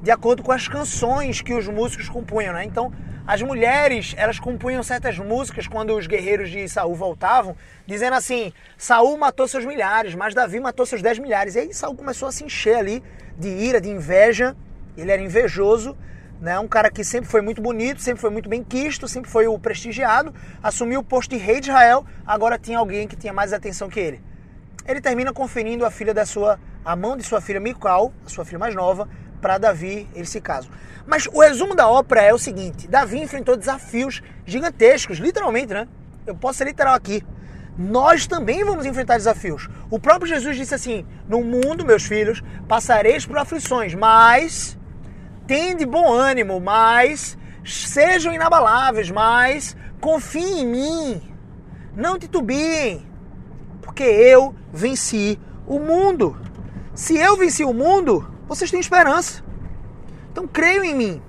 de 0.00 0.12
acordo 0.12 0.44
com 0.44 0.52
as 0.52 0.69
canções 0.69 1.41
que 1.41 1.53
os 1.53 1.67
músicos 1.67 2.08
compunham, 2.08 2.55
né? 2.55 2.65
Então, 2.65 2.93
as 3.26 3.43
mulheres, 3.43 4.15
elas 4.17 4.38
compunham 4.38 4.84
certas 4.84 5.19
músicas 5.19 5.67
quando 5.67 5.96
os 5.96 6.06
guerreiros 6.06 6.50
de 6.50 6.69
Saul 6.69 6.94
voltavam, 6.94 7.56
dizendo 7.84 8.15
assim: 8.15 8.53
Saul 8.79 9.19
matou 9.19 9.48
seus 9.48 9.65
milhares, 9.65 10.15
mas 10.15 10.36
Davi 10.36 10.60
matou 10.60 10.86
seus 10.86 11.03
dez 11.03 11.19
milhares. 11.19 11.56
E 11.56 11.58
aí 11.58 11.74
Saul 11.74 11.96
começou 11.96 12.29
a 12.29 12.32
se 12.32 12.44
encher 12.44 12.76
ali 12.76 13.03
de 13.36 13.48
ira, 13.48 13.81
de 13.81 13.91
inveja 13.91 14.55
ele 15.00 15.10
era 15.10 15.22
invejoso, 15.22 15.96
né? 16.40 16.58
um 16.58 16.69
cara 16.69 16.90
que 16.90 17.04
sempre 17.04 17.28
foi 17.28 17.40
muito 17.40 17.60
bonito, 17.60 18.00
sempre 18.00 18.20
foi 18.20 18.30
muito 18.30 18.48
bem 18.48 18.62
quisto, 18.62 19.06
sempre 19.06 19.30
foi 19.30 19.46
o 19.46 19.58
prestigiado, 19.58 20.34
assumiu 20.62 21.00
o 21.00 21.04
posto 21.04 21.30
de 21.30 21.36
rei 21.36 21.60
de 21.60 21.69
Israel, 21.69 22.04
agora 22.26 22.58
tinha 22.58 22.78
alguém 22.78 23.06
que 23.06 23.16
tinha 23.16 23.32
mais 23.32 23.52
atenção 23.52 23.88
que 23.88 24.00
ele. 24.00 24.20
Ele 24.86 25.00
termina 25.00 25.32
conferindo 25.32 25.84
a 25.84 25.90
filha 25.90 26.14
da 26.14 26.24
sua, 26.24 26.58
a 26.84 26.96
mão 26.96 27.16
de 27.16 27.22
sua 27.22 27.40
filha 27.40 27.60
Mical, 27.60 28.12
a 28.24 28.28
sua 28.28 28.44
filha 28.44 28.58
mais 28.58 28.74
nova, 28.74 29.08
para 29.40 29.58
Davi, 29.58 30.08
eles 30.14 30.28
se 30.28 30.40
casam. 30.40 30.70
Mas 31.06 31.26
o 31.26 31.40
resumo 31.40 31.74
da 31.74 31.88
ópera 31.88 32.22
é 32.22 32.32
o 32.32 32.38
seguinte: 32.38 32.86
Davi 32.86 33.19
enfrentou 33.20 33.56
desafios 33.56 34.22
gigantescos, 34.44 35.19
literalmente, 35.19 35.72
né? 35.72 35.88
Eu 36.26 36.34
posso 36.34 36.58
ser 36.58 36.64
literal 36.64 36.94
aqui. 36.94 37.22
Nós 37.76 38.26
também 38.26 38.62
vamos 38.62 38.84
enfrentar 38.84 39.16
desafios. 39.16 39.69
O 39.90 39.98
próprio 39.98 40.28
Jesus 40.28 40.56
disse 40.56 40.74
assim: 40.74 41.06
No 41.28 41.42
mundo, 41.42 41.84
meus 41.84 42.04
filhos, 42.04 42.42
passareis 42.69 43.24
por 43.24 43.38
aflições, 43.38 43.94
mas 43.94 44.78
tende 45.50 45.84
bom 45.84 46.12
ânimo, 46.12 46.60
mas 46.60 47.36
sejam 47.64 48.32
inabaláveis, 48.32 49.10
mas 49.10 49.76
confiem 50.00 50.60
em 50.60 50.66
mim. 50.66 51.22
Não 51.92 52.16
titubiem, 52.16 53.04
porque 53.82 54.04
eu 54.04 54.54
venci 54.72 55.40
o 55.66 55.80
mundo. 55.80 56.40
Se 56.94 57.19
eu 57.19 57.36
venci 57.36 57.64
o 57.64 57.74
mundo, 57.74 58.32
vocês 58.46 58.70
têm 58.70 58.78
esperança. 58.78 59.42
Então 60.30 60.46
creiam 60.46 60.84
em 60.84 60.94
mim. 60.94 61.22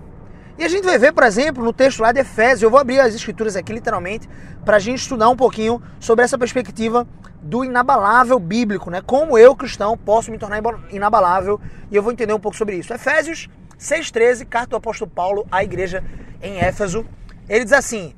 E 0.55 0.63
a 0.63 0.69
gente 0.69 0.83
vai 0.83 0.99
ver, 0.99 1.13
por 1.13 1.23
exemplo, 1.23 1.63
no 1.63 1.73
texto 1.73 2.01
lá 2.01 2.11
de 2.11 2.19
Efésios, 2.19 2.61
eu 2.61 2.69
vou 2.69 2.79
abrir 2.79 2.99
as 2.99 3.15
escrituras 3.15 3.55
aqui 3.55 3.73
literalmente, 3.73 4.29
para 4.63 4.77
a 4.77 4.79
gente 4.79 4.99
estudar 4.99 5.29
um 5.29 5.35
pouquinho 5.35 5.81
sobre 5.99 6.23
essa 6.23 6.37
perspectiva 6.37 7.07
do 7.41 7.65
inabalável 7.65 8.37
bíblico, 8.37 8.91
né? 8.91 9.01
Como 9.01 9.35
eu, 9.35 9.55
cristão, 9.55 9.97
posso 9.97 10.29
me 10.29 10.37
tornar 10.37 10.61
inabalável, 10.91 11.59
e 11.89 11.95
eu 11.95 12.03
vou 12.03 12.11
entender 12.11 12.35
um 12.35 12.39
pouco 12.39 12.55
sobre 12.55 12.75
isso. 12.75 12.93
Efésios 12.93 13.49
6,13, 13.81 14.45
carta 14.45 14.69
do 14.69 14.75
apóstolo 14.75 15.09
Paulo 15.09 15.47
à 15.51 15.63
igreja 15.63 16.03
em 16.39 16.59
Éfeso. 16.59 17.03
Ele 17.49 17.63
diz 17.63 17.73
assim, 17.73 18.13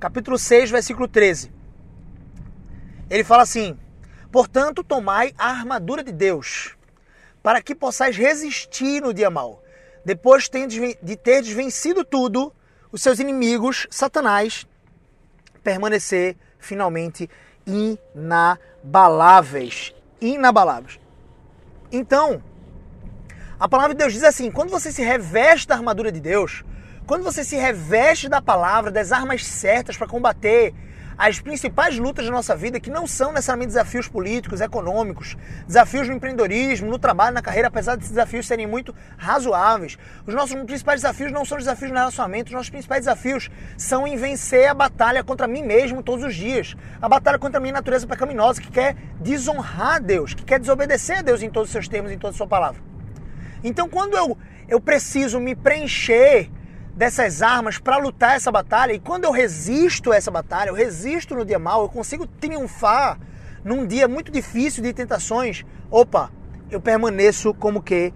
capítulo 0.00 0.36
6, 0.36 0.72
versículo 0.72 1.06
13. 1.06 1.52
Ele 3.08 3.22
fala 3.22 3.44
assim: 3.44 3.78
Portanto, 4.32 4.82
tomai 4.82 5.32
a 5.38 5.50
armadura 5.50 6.02
de 6.02 6.10
Deus, 6.10 6.74
para 7.42 7.62
que 7.62 7.76
possais 7.76 8.16
resistir 8.16 9.00
no 9.00 9.14
dia 9.14 9.30
mau. 9.30 9.62
Depois 10.04 10.50
de 11.00 11.16
teres 11.16 11.50
vencido 11.50 12.04
tudo, 12.04 12.52
os 12.90 13.00
seus 13.00 13.20
inimigos, 13.20 13.86
Satanás, 13.90 14.66
permanecer 15.62 16.36
finalmente 16.58 17.30
inabaláveis. 17.64 19.94
Inabaláveis. 20.20 20.98
Então, 21.92 22.42
a 23.58 23.68
palavra 23.68 23.94
de 23.94 23.98
Deus 23.98 24.12
diz 24.12 24.24
assim: 24.24 24.50
quando 24.50 24.70
você 24.70 24.90
se 24.90 25.02
reveste 25.02 25.68
da 25.68 25.74
armadura 25.74 26.10
de 26.10 26.20
Deus, 26.20 26.64
quando 27.06 27.22
você 27.22 27.44
se 27.44 27.56
reveste 27.56 28.28
da 28.28 28.42
palavra, 28.42 28.90
das 28.90 29.12
armas 29.12 29.46
certas 29.46 29.96
para 29.96 30.06
combater 30.06 30.74
as 31.16 31.38
principais 31.38 31.96
lutas 31.96 32.24
da 32.26 32.32
nossa 32.32 32.56
vida, 32.56 32.80
que 32.80 32.90
não 32.90 33.06
são 33.06 33.30
necessariamente 33.30 33.68
desafios 33.68 34.08
políticos, 34.08 34.60
econômicos, 34.60 35.36
desafios 35.64 36.08
no 36.08 36.14
empreendedorismo, 36.14 36.90
no 36.90 36.98
trabalho, 36.98 37.34
na 37.34 37.42
carreira, 37.42 37.68
apesar 37.68 37.96
desses 37.96 38.10
desafios 38.10 38.46
serem 38.46 38.66
muito 38.66 38.92
razoáveis. 39.16 39.96
Os 40.26 40.34
nossos 40.34 40.60
principais 40.64 41.02
desafios 41.02 41.30
não 41.30 41.44
são 41.44 41.58
desafios 41.58 41.92
no 41.92 41.98
relacionamento, 41.98 42.48
os 42.48 42.54
nossos 42.54 42.70
principais 42.70 43.04
desafios 43.04 43.48
são 43.76 44.06
em 44.06 44.16
vencer 44.16 44.66
a 44.66 44.74
batalha 44.74 45.22
contra 45.22 45.46
mim 45.46 45.62
mesmo 45.62 46.02
todos 46.02 46.24
os 46.24 46.34
dias. 46.34 46.74
A 47.00 47.08
batalha 47.08 47.38
contra 47.38 47.58
a 47.58 47.60
minha 47.60 47.74
natureza 47.74 48.06
pecaminosa, 48.06 48.60
que 48.60 48.70
quer 48.70 48.96
desonrar 49.20 50.02
Deus, 50.02 50.34
que 50.34 50.44
quer 50.44 50.58
desobedecer 50.58 51.18
a 51.18 51.22
Deus 51.22 51.42
em 51.42 51.50
todos 51.50 51.68
os 51.68 51.72
seus 51.72 51.86
termos, 51.86 52.10
em 52.10 52.18
toda 52.18 52.34
a 52.34 52.36
sua 52.36 52.48
palavra. 52.48 52.93
Então, 53.64 53.88
quando 53.88 54.14
eu, 54.14 54.36
eu 54.68 54.78
preciso 54.80 55.40
me 55.40 55.56
preencher 55.56 56.50
dessas 56.94 57.42
armas 57.42 57.78
para 57.78 57.96
lutar 57.96 58.36
essa 58.36 58.52
batalha. 58.52 58.92
E 58.92 59.00
quando 59.00 59.24
eu 59.24 59.32
resisto 59.32 60.12
a 60.12 60.16
essa 60.16 60.30
batalha, 60.30 60.68
eu 60.68 60.74
resisto 60.74 61.34
no 61.34 61.44
dia 61.44 61.58
mal, 61.58 61.82
eu 61.82 61.88
consigo 61.88 62.26
triunfar 62.26 63.18
num 63.64 63.86
dia 63.86 64.06
muito 64.06 64.30
difícil 64.30 64.82
de 64.82 64.92
tentações. 64.92 65.64
Opa, 65.90 66.30
eu 66.70 66.80
permaneço 66.80 67.52
como 67.54 67.82
que 67.82 68.12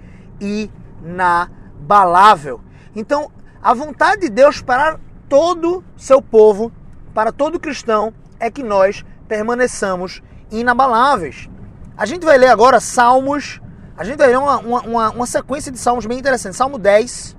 inabalável. 1.01 2.61
Então, 2.95 3.33
a 3.63 3.75
vontade 3.75 4.21
de 4.23 4.29
Deus 4.29 4.63
para 4.63 5.01
todo 5.29 5.83
seu 5.97 6.23
povo, 6.23 6.71
para 7.13 7.33
todo 7.33 7.59
cristão, 7.59 8.15
é 8.39 8.51
que 8.51 8.63
nós 8.63 9.05
permaneçamos 9.27 10.23
inabaláveis. 10.51 11.49
A 11.97 12.07
gente 12.07 12.25
vai 12.25 12.39
ler 12.39 12.49
agora 12.49 12.79
Salmos, 12.79 13.61
a 13.99 14.05
gente 14.05 14.17
vai 14.17 14.29
ler 14.29 14.39
uma, 14.39 14.59
uma, 14.59 15.11
uma 15.11 15.27
sequência 15.27 15.73
de 15.73 15.79
Salmos 15.79 16.07
bem 16.07 16.21
interessante. 16.21 16.55
Salmo 16.55 16.79
10, 16.79 17.37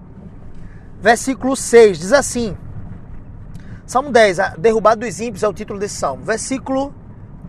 versículo 0.99 1.55
6, 1.55 1.97
diz 1.97 2.11
assim: 2.11 2.57
Salmo 3.85 4.11
10, 4.11 4.37
derrubado 4.57 5.05
dos 5.05 5.21
ímpios 5.21 5.41
é 5.41 5.47
o 5.47 5.53
título 5.53 5.79
desse 5.79 5.95
salmo. 5.95 6.21
Versículo 6.21 6.93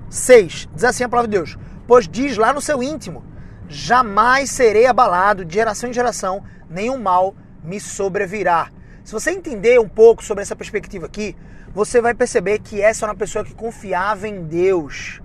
6, 0.09 0.69
diz 0.73 0.85
assim 0.85 1.03
a 1.03 1.09
palavra 1.09 1.29
de 1.29 1.37
Deus: 1.37 1.59
Pois 1.89 2.07
diz 2.07 2.37
lá 2.37 2.53
no 2.53 2.61
seu 2.61 2.81
íntimo: 2.81 3.25
Jamais 3.69 4.49
serei 4.49 4.87
abalado 4.87 5.45
de 5.45 5.55
geração 5.55 5.91
em 5.91 5.93
geração, 5.93 6.45
nenhum 6.69 6.97
mal 6.97 7.35
me 7.65 7.81
sobrevirá. 7.81 8.71
Se 9.03 9.13
você 9.13 9.33
entender 9.33 9.81
um 9.81 9.89
pouco 9.89 10.23
sobre 10.23 10.43
essa 10.43 10.55
perspectiva 10.55 11.07
aqui, 11.07 11.37
você 11.75 12.01
vai 12.01 12.15
perceber 12.15 12.61
que 12.61 12.81
essa 12.81 13.07
é 13.07 13.09
uma 13.09 13.17
pessoa 13.17 13.45
que 13.45 13.55
confiava 13.55 14.29
em 14.29 14.45
Deus. 14.45 15.21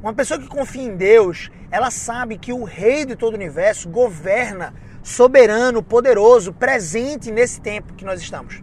Uma 0.00 0.14
pessoa 0.14 0.38
que 0.38 0.46
confia 0.46 0.82
em 0.82 0.96
Deus, 0.96 1.50
ela 1.70 1.90
sabe 1.90 2.38
que 2.38 2.52
o 2.52 2.62
Rei 2.62 3.04
de 3.04 3.16
todo 3.16 3.32
o 3.32 3.36
universo 3.36 3.88
governa 3.88 4.72
soberano, 5.02 5.82
poderoso, 5.82 6.52
presente 6.52 7.32
nesse 7.32 7.60
tempo 7.60 7.94
que 7.94 8.04
nós 8.04 8.20
estamos. 8.20 8.62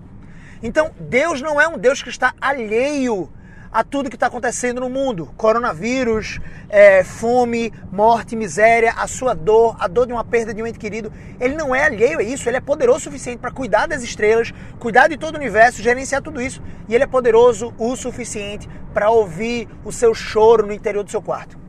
Então, 0.63 0.91
Deus 0.97 1.41
não 1.41 1.59
é 1.59 1.67
um 1.67 1.77
Deus 1.77 2.01
que 2.01 2.09
está 2.09 2.33
alheio 2.39 3.29
a 3.75 3.83
tudo 3.83 4.09
que 4.09 4.15
está 4.15 4.27
acontecendo 4.27 4.79
no 4.79 4.89
mundo: 4.89 5.33
coronavírus, 5.35 6.39
é, 6.69 7.03
fome, 7.03 7.73
morte, 7.91 8.33
miséria, 8.33 8.93
a 8.95 9.05
sua 9.05 9.33
dor, 9.33 9.75
a 9.77 9.85
dor 9.85 10.07
de 10.07 10.13
uma 10.13 10.23
perda 10.23 10.53
de 10.53 10.63
um 10.63 10.65
ente 10.65 10.79
querido. 10.79 11.11
Ele 11.41 11.55
não 11.55 11.75
é 11.75 11.83
alheio 11.83 12.19
a 12.19 12.23
isso, 12.23 12.47
ele 12.47 12.55
é 12.55 12.61
poderoso 12.61 12.99
o 12.99 13.01
suficiente 13.01 13.39
para 13.39 13.51
cuidar 13.51 13.85
das 13.85 14.01
estrelas, 14.01 14.53
cuidar 14.79 15.09
de 15.09 15.17
todo 15.17 15.35
o 15.35 15.37
universo, 15.37 15.83
gerenciar 15.83 16.21
tudo 16.21 16.41
isso. 16.41 16.63
E 16.87 16.95
ele 16.95 17.03
é 17.03 17.07
poderoso 17.07 17.73
o 17.77 17.97
suficiente 17.97 18.69
para 18.93 19.09
ouvir 19.09 19.67
o 19.83 19.91
seu 19.91 20.13
choro 20.13 20.65
no 20.65 20.71
interior 20.71 21.03
do 21.03 21.11
seu 21.11 21.21
quarto. 21.21 21.59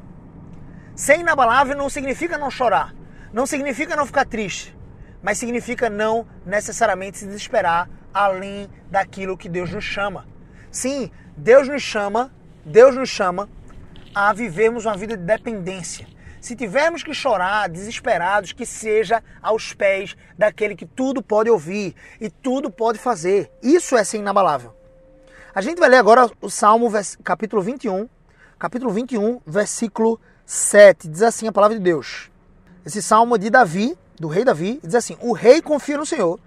Ser 0.94 1.18
inabalável 1.18 1.76
não 1.76 1.90
significa 1.90 2.38
não 2.38 2.52
chorar. 2.52 2.94
Não 3.32 3.46
significa 3.46 3.96
não 3.96 4.06
ficar 4.06 4.25
triste, 4.25 4.78
mas 5.20 5.38
significa 5.38 5.90
não 5.90 6.25
necessariamente 6.46 7.18
se 7.18 7.26
desesperar 7.26 7.90
além 8.14 8.70
daquilo 8.88 9.36
que 9.36 9.48
Deus 9.48 9.72
nos 9.72 9.84
chama. 9.84 10.35
Sim, 10.76 11.11
Deus 11.35 11.66
nos 11.68 11.80
chama, 11.80 12.30
Deus 12.62 12.95
nos 12.95 13.09
chama 13.09 13.49
a 14.14 14.30
vivermos 14.35 14.85
uma 14.85 14.95
vida 14.95 15.16
de 15.16 15.23
dependência. 15.23 16.06
Se 16.38 16.54
tivermos 16.54 17.02
que 17.02 17.14
chorar, 17.14 17.66
desesperados, 17.71 18.52
que 18.52 18.66
seja 18.66 19.25
aos 19.40 19.73
pés 19.73 20.14
daquele 20.37 20.76
que 20.76 20.85
tudo 20.85 21.23
pode 21.23 21.49
ouvir 21.49 21.95
e 22.21 22.28
tudo 22.28 22.71
pode 22.71 22.99
fazer. 22.99 23.50
Isso 23.62 23.97
é 23.97 24.04
ser 24.04 24.18
inabalável. 24.18 24.76
A 25.54 25.62
gente 25.62 25.78
vai 25.78 25.88
ler 25.88 25.97
agora 25.97 26.30
o 26.42 26.50
Salmo 26.50 26.92
capítulo 27.25 27.62
21, 27.62 28.06
capítulo 28.59 28.92
21, 28.92 29.40
versículo 29.47 30.21
7. 30.45 31.09
Diz 31.09 31.23
assim 31.23 31.49
a 31.49 31.52
palavra 31.52 31.78
de 31.78 31.83
Deus. 31.83 32.30
Esse 32.85 33.00
salmo 33.00 33.38
de 33.38 33.49
Davi, 33.49 33.97
do 34.21 34.28
rei 34.28 34.45
Davi, 34.45 34.78
diz 34.85 34.95
assim: 34.95 35.16
O 35.23 35.33
rei 35.33 35.62
confia 35.62 35.97
no 35.97 36.04
Senhor 36.04 36.38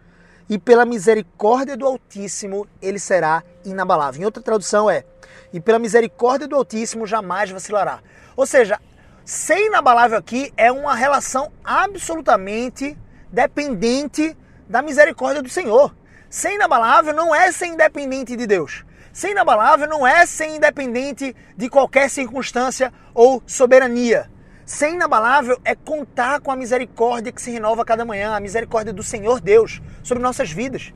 e 0.49 0.57
pela 0.57 0.85
misericórdia 0.85 1.77
do 1.77 1.85
Altíssimo 1.85 2.67
ele 2.81 2.97
será 2.97 3.43
inabalável. 3.63 4.21
Em 4.21 4.25
outra 4.25 4.41
tradução 4.41 4.89
é: 4.89 5.05
E 5.53 5.59
pela 5.59 5.77
misericórdia 5.77 6.47
do 6.47 6.55
Altíssimo 6.55 7.05
jamais 7.05 7.51
vacilará. 7.51 7.99
Ou 8.35 8.45
seja, 8.45 8.79
ser 9.23 9.67
inabalável 9.67 10.17
aqui 10.17 10.51
é 10.57 10.71
uma 10.71 10.95
relação 10.95 11.51
absolutamente 11.63 12.97
dependente 13.31 14.35
da 14.67 14.81
misericórdia 14.81 15.43
do 15.43 15.49
Senhor. 15.49 15.95
Ser 16.29 16.53
inabalável 16.53 17.13
não 17.13 17.33
é 17.33 17.51
ser 17.51 17.67
independente 17.67 18.35
de 18.35 18.47
Deus. 18.47 18.83
Ser 19.13 19.31
inabalável 19.31 19.87
não 19.87 20.05
é 20.05 20.25
ser 20.25 20.47
independente 20.47 21.35
de 21.55 21.69
qualquer 21.69 22.09
circunstância 22.09 22.93
ou 23.13 23.41
soberania. 23.45 24.29
Ser 24.69 24.91
inabalável 24.91 25.59
é 25.65 25.73
contar 25.73 26.39
com 26.41 26.51
a 26.51 26.55
misericórdia 26.55 27.31
que 27.31 27.41
se 27.41 27.49
renova 27.49 27.81
a 27.81 27.85
cada 27.85 28.05
manhã, 28.05 28.35
a 28.35 28.39
misericórdia 28.39 28.93
do 28.93 29.01
Senhor 29.01 29.41
Deus 29.41 29.81
sobre 30.03 30.21
nossas 30.21 30.51
vidas. 30.51 30.93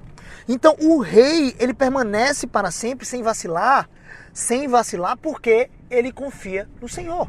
Então 0.48 0.78
o 0.80 1.00
rei, 1.00 1.56
ele 1.58 1.74
permanece 1.74 2.46
para 2.46 2.70
sempre 2.70 3.04
sem 3.04 3.24
vacilar, 3.24 3.90
sem 4.32 4.68
vacilar 4.68 5.18
porque 5.18 5.72
ele 5.90 6.12
confia 6.12 6.70
no 6.80 6.88
Senhor. 6.88 7.28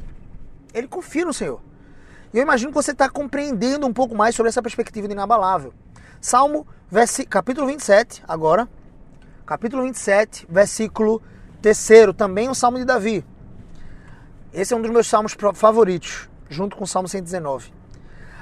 Ele 0.74 0.86
confia 0.86 1.24
no 1.24 1.32
Senhor. 1.32 1.62
E 2.30 2.36
eu 2.36 2.42
imagino 2.42 2.70
que 2.70 2.74
você 2.74 2.90
está 2.90 3.08
compreendendo 3.08 3.86
um 3.86 3.92
pouco 3.94 4.14
mais 4.14 4.34
sobre 4.34 4.50
essa 4.50 4.60
perspectiva 4.60 5.08
de 5.08 5.14
inabalável. 5.14 5.72
Salmo, 6.20 6.66
capítulo 7.30 7.68
27, 7.68 8.22
agora. 8.28 8.68
Capítulo 9.46 9.82
27, 9.84 10.46
versículo 10.46 11.22
3, 11.62 11.88
também 12.14 12.50
um 12.50 12.54
salmo 12.54 12.76
de 12.76 12.84
Davi. 12.84 13.24
Esse 14.52 14.74
é 14.74 14.76
um 14.76 14.82
dos 14.82 14.90
meus 14.90 15.06
salmos 15.06 15.34
favoritos 15.54 16.28
junto 16.54 16.76
com 16.76 16.84
o 16.84 16.86
Salmo 16.86 17.08
119. 17.08 17.72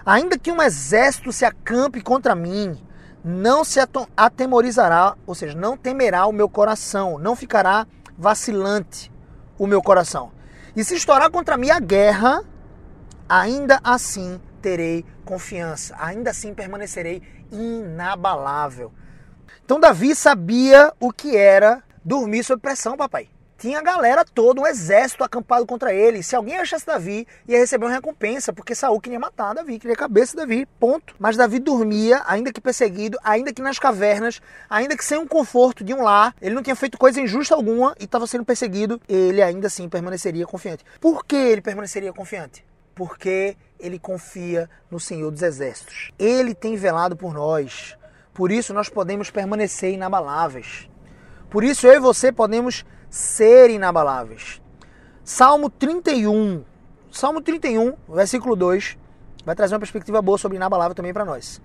Ainda 0.05 0.39
que 0.39 0.53
um 0.53 0.63
exército 0.63 1.33
se 1.33 1.45
acampe 1.45 2.01
contra 2.03 2.35
mim, 2.35 2.81
não 3.25 3.65
se 3.65 3.81
atemorizará, 4.17 5.17
ou 5.27 5.35
seja, 5.35 5.57
não 5.57 5.77
temerá 5.77 6.27
o 6.27 6.33
meu 6.33 6.49
coração, 6.49 7.19
não 7.19 7.35
ficará 7.35 7.87
vacilante 8.19 9.13
o 9.59 9.67
meu 9.67 9.81
coração. 9.81 10.33
E 10.77 10.85
se 10.85 10.95
estourar 10.95 11.31
contra 11.31 11.57
mim 11.57 11.71
a 11.71 11.81
guerra, 11.81 12.43
ainda 13.29 13.81
assim 13.83 14.41
terei 14.61 15.05
confiança, 15.25 15.95
ainda 15.99 16.31
assim 16.31 16.53
permanecerei 16.53 17.23
inabalável. 17.51 18.93
Então 19.65 19.79
Davi 19.79 20.15
sabia 20.15 20.93
o 20.99 21.13
que 21.13 21.37
era 21.37 21.83
dormir 22.05 22.45
sob 22.45 22.61
pressão, 22.61 22.97
papai 22.97 23.29
tinha 23.63 23.79
a 23.79 23.83
galera 23.83 24.25
toda, 24.25 24.61
um 24.61 24.67
exército 24.67 25.23
acampado 25.23 25.65
contra 25.65 25.95
ele. 25.95 26.21
Se 26.21 26.35
alguém 26.35 26.57
achasse 26.57 26.85
Davi, 26.85 27.29
ia 27.47 27.59
receber 27.59 27.85
uma 27.85 27.95
recompensa, 27.95 28.53
porque 28.53 28.75
Saul 28.75 29.01
queria 29.01 29.21
matar 29.21 29.55
Davi, 29.55 29.79
queria 29.79 29.95
a 29.95 29.97
cabeça 29.97 30.33
de 30.33 30.39
Davi, 30.39 30.67
ponto. 30.81 31.15
Mas 31.17 31.37
Davi 31.37 31.61
dormia, 31.61 32.25
ainda 32.27 32.53
que 32.53 32.61
perseguido, 32.61 33.17
ainda 33.23 33.53
que 33.53 33.63
nas 33.63 33.79
cavernas, 33.79 34.43
ainda 34.69 34.97
que 34.97 35.05
sem 35.05 35.17
um 35.17 35.29
conforto 35.29 35.85
de 35.85 35.95
um 35.95 36.03
lar, 36.03 36.35
ele 36.43 36.57
não 36.57 36.63
tinha 36.63 36.75
feito 36.75 36.99
coisa 36.99 37.21
injusta 37.21 37.55
alguma 37.55 37.95
e 38.01 38.05
estava 38.05 38.27
sendo 38.27 38.45
perseguido, 38.45 39.01
ele 39.09 39.41
ainda 39.41 39.69
assim 39.69 39.89
permaneceria 39.89 40.45
confiante. 40.45 40.85
Por 41.01 41.25
que 41.25 41.37
ele 41.37 41.61
permaneceria 41.61 42.13
confiante? 42.13 42.65
Porque 42.97 43.57
ele 43.79 43.97
confia 43.97 44.69
no 44.91 44.99
Senhor 44.99 45.31
dos 45.31 45.41
Exércitos. 45.41 46.11
Ele 46.19 46.53
tem 46.53 46.75
velado 46.75 47.15
por 47.15 47.33
nós. 47.33 47.97
Por 48.35 48.51
isso 48.51 48.75
nós 48.75 48.89
podemos 48.89 49.31
permanecer 49.31 49.93
inabaláveis. 49.93 50.91
Por 51.49 51.63
isso 51.63 51.87
eu 51.87 51.93
e 51.93 52.01
você 52.01 52.33
podemos 52.33 52.85
ser 53.13 53.69
inabaláveis. 53.69 54.63
Salmo 55.23 55.69
31, 55.69 56.65
Salmo 57.11 57.43
31, 57.43 57.93
versículo 58.09 58.57
2, 58.57 58.97
vai 59.45 59.55
trazer 59.55 59.75
uma 59.75 59.81
perspectiva 59.81 60.23
boa 60.23 60.39
sobre 60.39 60.57
inabalável 60.57 60.95
também 60.95 61.13
para 61.13 61.27
nós. 61.27 61.61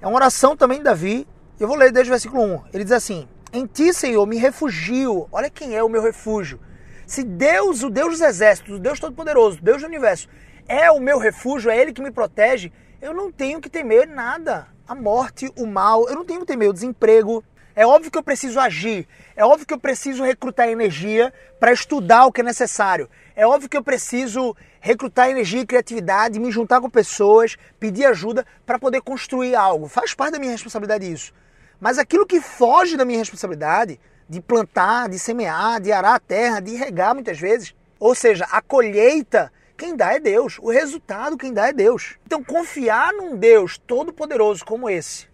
É 0.00 0.06
uma 0.06 0.16
oração 0.16 0.56
também 0.56 0.78
de 0.78 0.84
Davi. 0.84 1.28
Eu 1.60 1.68
vou 1.68 1.76
ler 1.76 1.92
desde 1.92 2.10
o 2.10 2.14
versículo 2.14 2.42
1. 2.42 2.62
Ele 2.72 2.82
diz 2.82 2.94
assim: 2.94 3.28
Em 3.52 3.66
ti, 3.66 3.92
Senhor, 3.92 4.24
me 4.26 4.38
refugio. 4.38 5.28
Olha 5.30 5.50
quem 5.50 5.76
é 5.76 5.82
o 5.82 5.88
meu 5.88 6.00
refúgio. 6.00 6.58
Se 7.06 7.22
Deus, 7.22 7.82
o 7.82 7.90
Deus 7.90 8.12
dos 8.12 8.20
exércitos, 8.22 8.76
o 8.76 8.80
Deus 8.80 8.98
Todo-Poderoso, 8.98 9.60
Deus 9.60 9.82
do 9.82 9.86
universo, 9.86 10.30
é 10.66 10.90
o 10.90 10.98
meu 10.98 11.18
refúgio, 11.18 11.70
é 11.70 11.78
Ele 11.78 11.92
que 11.92 12.00
me 12.00 12.10
protege, 12.10 12.72
eu 13.02 13.12
não 13.12 13.30
tenho 13.30 13.60
que 13.60 13.68
temer 13.68 14.08
nada. 14.08 14.66
A 14.86 14.94
morte, 14.94 15.52
o 15.58 15.66
mal, 15.66 16.08
eu 16.08 16.14
não 16.14 16.24
tenho 16.24 16.40
que 16.40 16.46
temer 16.46 16.70
o 16.70 16.72
desemprego, 16.72 17.44
É 17.78 17.86
óbvio 17.86 18.10
que 18.10 18.18
eu 18.18 18.24
preciso 18.24 18.58
agir. 18.58 19.06
É 19.36 19.44
óbvio 19.44 19.64
que 19.64 19.72
eu 19.72 19.78
preciso 19.78 20.24
recrutar 20.24 20.68
energia 20.68 21.32
para 21.60 21.72
estudar 21.72 22.26
o 22.26 22.32
que 22.32 22.40
é 22.40 22.44
necessário. 22.44 23.08
É 23.36 23.46
óbvio 23.46 23.68
que 23.68 23.76
eu 23.76 23.84
preciso 23.84 24.56
recrutar 24.80 25.30
energia 25.30 25.60
e 25.60 25.64
criatividade, 25.64 26.40
me 26.40 26.50
juntar 26.50 26.80
com 26.80 26.90
pessoas, 26.90 27.56
pedir 27.78 28.06
ajuda 28.06 28.44
para 28.66 28.80
poder 28.80 29.00
construir 29.00 29.54
algo. 29.54 29.86
Faz 29.86 30.12
parte 30.12 30.32
da 30.32 30.40
minha 30.40 30.50
responsabilidade 30.50 31.08
isso. 31.08 31.32
Mas 31.78 32.00
aquilo 32.00 32.26
que 32.26 32.40
foge 32.40 32.96
da 32.96 33.04
minha 33.04 33.20
responsabilidade, 33.20 34.00
de 34.28 34.40
plantar, 34.40 35.08
de 35.08 35.16
semear, 35.16 35.80
de 35.80 35.92
arar 35.92 36.16
a 36.16 36.18
terra, 36.18 36.58
de 36.58 36.74
regar 36.74 37.14
muitas 37.14 37.38
vezes, 37.38 37.76
ou 38.00 38.12
seja, 38.12 38.44
a 38.50 38.60
colheita, 38.60 39.52
quem 39.76 39.94
dá 39.94 40.14
é 40.14 40.18
Deus, 40.18 40.58
o 40.60 40.68
resultado 40.68 41.38
quem 41.38 41.52
dá 41.52 41.68
é 41.68 41.72
Deus. 41.72 42.16
Então 42.26 42.42
confiar 42.42 43.12
num 43.12 43.36
Deus 43.36 43.78
todo 43.78 44.12
poderoso 44.12 44.64
como 44.64 44.90
esse 44.90 45.27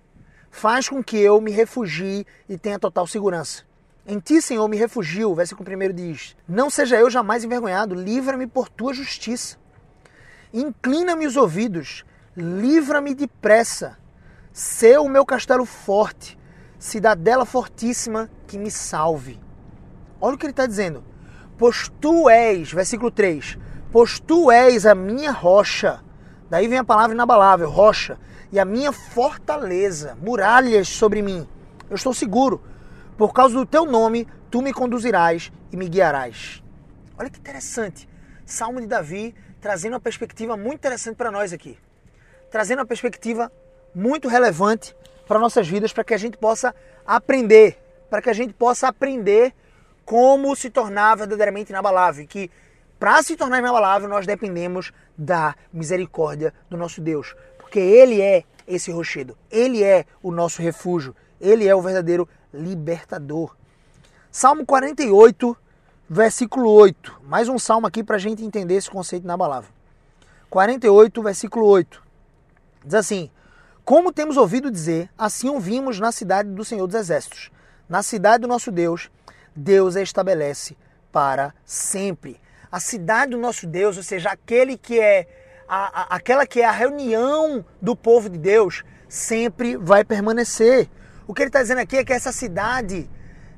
faz 0.54 0.88
com 0.88 1.02
que 1.02 1.18
eu 1.18 1.40
me 1.40 1.50
refugie 1.50 2.24
e 2.48 2.56
tenha 2.56 2.78
total 2.78 3.08
segurança. 3.08 3.64
Em 4.06 4.20
ti, 4.20 4.40
Senhor, 4.40 4.68
me 4.68 4.76
refugio, 4.76 5.32
o 5.32 5.34
versículo 5.34 5.68
1 5.68 5.92
diz: 5.92 6.36
Não 6.48 6.70
seja 6.70 6.96
eu 6.96 7.10
jamais 7.10 7.42
envergonhado, 7.42 7.94
livra-me 7.94 8.46
por 8.46 8.68
tua 8.68 8.94
justiça. 8.94 9.56
Inclina-me 10.52 11.26
os 11.26 11.36
ouvidos, 11.36 12.04
livra-me 12.36 13.14
depressa. 13.14 13.98
Sê 14.52 14.96
o 14.96 15.08
meu 15.08 15.26
castelo 15.26 15.64
forte, 15.64 16.38
cidadela 16.78 17.44
fortíssima 17.44 18.30
que 18.46 18.56
me 18.56 18.70
salve. 18.70 19.40
Olha 20.20 20.36
o 20.36 20.38
que 20.38 20.46
ele 20.46 20.52
está 20.52 20.66
dizendo. 20.66 21.02
Pois 21.58 21.90
tu 22.00 22.30
és, 22.30 22.72
versículo 22.72 23.10
3, 23.10 23.58
pois 23.90 24.20
tu 24.20 24.52
és 24.52 24.86
a 24.86 24.94
minha 24.94 25.32
rocha. 25.32 26.00
Daí 26.48 26.68
vem 26.68 26.78
a 26.78 26.84
palavra 26.84 27.12
inabalável, 27.12 27.68
rocha 27.68 28.16
e 28.54 28.58
a 28.60 28.64
minha 28.64 28.92
fortaleza, 28.92 30.16
muralhas 30.22 30.86
sobre 30.86 31.20
mim. 31.20 31.44
Eu 31.90 31.96
estou 31.96 32.14
seguro. 32.14 32.62
Por 33.18 33.32
causa 33.32 33.52
do 33.52 33.66
teu 33.66 33.84
nome, 33.84 34.28
tu 34.48 34.62
me 34.62 34.72
conduzirás 34.72 35.50
e 35.72 35.76
me 35.76 35.88
guiarás. 35.88 36.62
Olha 37.18 37.28
que 37.28 37.40
interessante. 37.40 38.08
Salmo 38.46 38.80
de 38.80 38.86
Davi 38.86 39.34
trazendo 39.60 39.94
uma 39.94 40.00
perspectiva 40.00 40.56
muito 40.56 40.76
interessante 40.76 41.16
para 41.16 41.32
nós 41.32 41.52
aqui. 41.52 41.76
Trazendo 42.48 42.78
uma 42.78 42.86
perspectiva 42.86 43.50
muito 43.92 44.28
relevante 44.28 44.94
para 45.26 45.40
nossas 45.40 45.66
vidas, 45.66 45.92
para 45.92 46.04
que 46.04 46.14
a 46.14 46.18
gente 46.18 46.38
possa 46.38 46.72
aprender, 47.04 47.76
para 48.08 48.22
que 48.22 48.30
a 48.30 48.34
gente 48.34 48.54
possa 48.54 48.86
aprender 48.86 49.52
como 50.04 50.54
se 50.54 50.70
tornar 50.70 51.16
verdadeiramente 51.16 51.72
inabalável. 51.72 52.24
Que 52.24 52.48
para 53.00 53.20
se 53.20 53.34
tornar 53.34 53.58
inabalável, 53.58 54.08
nós 54.08 54.28
dependemos 54.28 54.92
da 55.18 55.56
misericórdia 55.72 56.54
do 56.70 56.76
nosso 56.76 57.00
Deus 57.00 57.34
porque 57.74 57.80
Ele 57.80 58.22
é 58.22 58.44
esse 58.68 58.92
rochedo, 58.92 59.36
Ele 59.50 59.82
é 59.82 60.06
o 60.22 60.30
nosso 60.30 60.62
refúgio, 60.62 61.12
Ele 61.40 61.66
é 61.66 61.74
o 61.74 61.82
verdadeiro 61.82 62.28
libertador. 62.52 63.56
Salmo 64.30 64.64
48, 64.64 65.56
versículo 66.08 66.70
8. 66.70 67.20
Mais 67.24 67.48
um 67.48 67.58
salmo 67.58 67.88
aqui 67.88 68.04
para 68.04 68.14
a 68.14 68.18
gente 68.20 68.44
entender 68.44 68.76
esse 68.76 68.88
conceito 68.88 69.24
inabalável. 69.24 69.70
48, 70.50 71.20
versículo 71.20 71.66
8. 71.66 72.00
Diz 72.84 72.94
assim: 72.94 73.28
Como 73.84 74.12
temos 74.12 74.36
ouvido 74.36 74.70
dizer, 74.70 75.10
assim 75.18 75.48
ouvimos 75.48 75.98
na 75.98 76.12
cidade 76.12 76.50
do 76.50 76.64
Senhor 76.64 76.86
dos 76.86 76.94
Exércitos. 76.94 77.50
Na 77.88 78.04
cidade 78.04 78.42
do 78.42 78.48
nosso 78.48 78.70
Deus, 78.70 79.10
Deus 79.56 79.96
a 79.96 80.00
estabelece 80.00 80.76
para 81.10 81.52
sempre. 81.64 82.40
A 82.70 82.78
cidade 82.78 83.32
do 83.32 83.38
nosso 83.38 83.66
Deus, 83.66 83.96
ou 83.96 84.04
seja, 84.04 84.30
aquele 84.30 84.78
que 84.78 85.00
é 85.00 85.26
a, 85.68 86.02
a, 86.02 86.16
aquela 86.16 86.46
que 86.46 86.60
é 86.60 86.64
a 86.64 86.70
reunião 86.70 87.64
do 87.80 87.96
povo 87.96 88.28
de 88.28 88.38
Deus, 88.38 88.84
sempre 89.08 89.76
vai 89.76 90.04
permanecer. 90.04 90.88
O 91.26 91.32
que 91.32 91.42
ele 91.42 91.48
está 91.48 91.62
dizendo 91.62 91.78
aqui 91.78 91.96
é 91.96 92.04
que 92.04 92.12
essa 92.12 92.32
cidade 92.32 93.08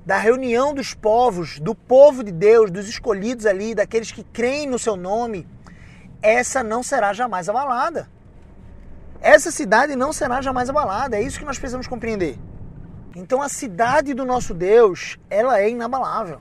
da 0.05 0.19
reunião 0.19 0.73
dos 0.73 0.95
povos, 0.95 1.59
do 1.59 1.75
povo 1.75 2.23
de 2.23 2.31
Deus, 2.31 2.71
dos 2.71 2.89
escolhidos 2.89 3.45
ali, 3.45 3.75
daqueles 3.75 4.13
que 4.13 4.23
creem 4.23 4.67
no 4.67 4.79
seu 4.79 4.97
nome, 4.97 5.47
essa 6.23 6.63
não 6.63 6.83
será 6.83 7.13
jamais 7.13 7.49
abalada. 7.49 8.09
Essa 9.21 9.51
cidade 9.51 9.97
não 9.97 10.13
será 10.13 10.41
jamais 10.41 10.71
abalada. 10.71 11.17
É 11.17 11.23
isso 11.23 11.39
que 11.39 11.45
nós 11.45 11.59
precisamos 11.59 11.89
compreender. 11.89 12.39
Então 13.17 13.43
a 13.43 13.49
cidade 13.49 14.15
do 14.15 14.25
nosso 14.25 14.55
Deus, 14.55 15.19
ela 15.29 15.59
é 15.59 15.71
inabalável. 15.71 16.41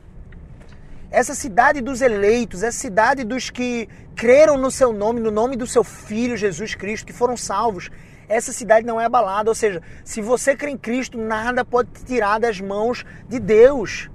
Essa 1.11 1.35
cidade 1.35 1.81
dos 1.81 2.01
eleitos, 2.01 2.63
essa 2.63 2.77
cidade 2.77 3.23
dos 3.23 3.49
que 3.49 3.87
creram 4.15 4.57
no 4.57 4.71
seu 4.71 4.91
nome, 4.91 5.19
no 5.19 5.31
nome 5.31 5.55
do 5.55 5.67
seu 5.67 5.83
filho 5.83 6.35
Jesus 6.35 6.73
Cristo, 6.73 7.05
que 7.05 7.13
foram 7.13 7.37
salvos, 7.37 7.89
essa 8.27 8.51
cidade 8.51 8.85
não 8.85 8.99
é 8.99 9.05
abalada. 9.05 9.49
Ou 9.49 9.55
seja, 9.55 9.81
se 10.03 10.21
você 10.21 10.55
crê 10.55 10.71
em 10.71 10.77
Cristo, 10.77 11.17
nada 11.17 11.63
pode 11.63 11.89
te 11.91 12.05
tirar 12.05 12.39
das 12.39 12.59
mãos 12.59 13.05
de 13.29 13.39
Deus. 13.39 14.09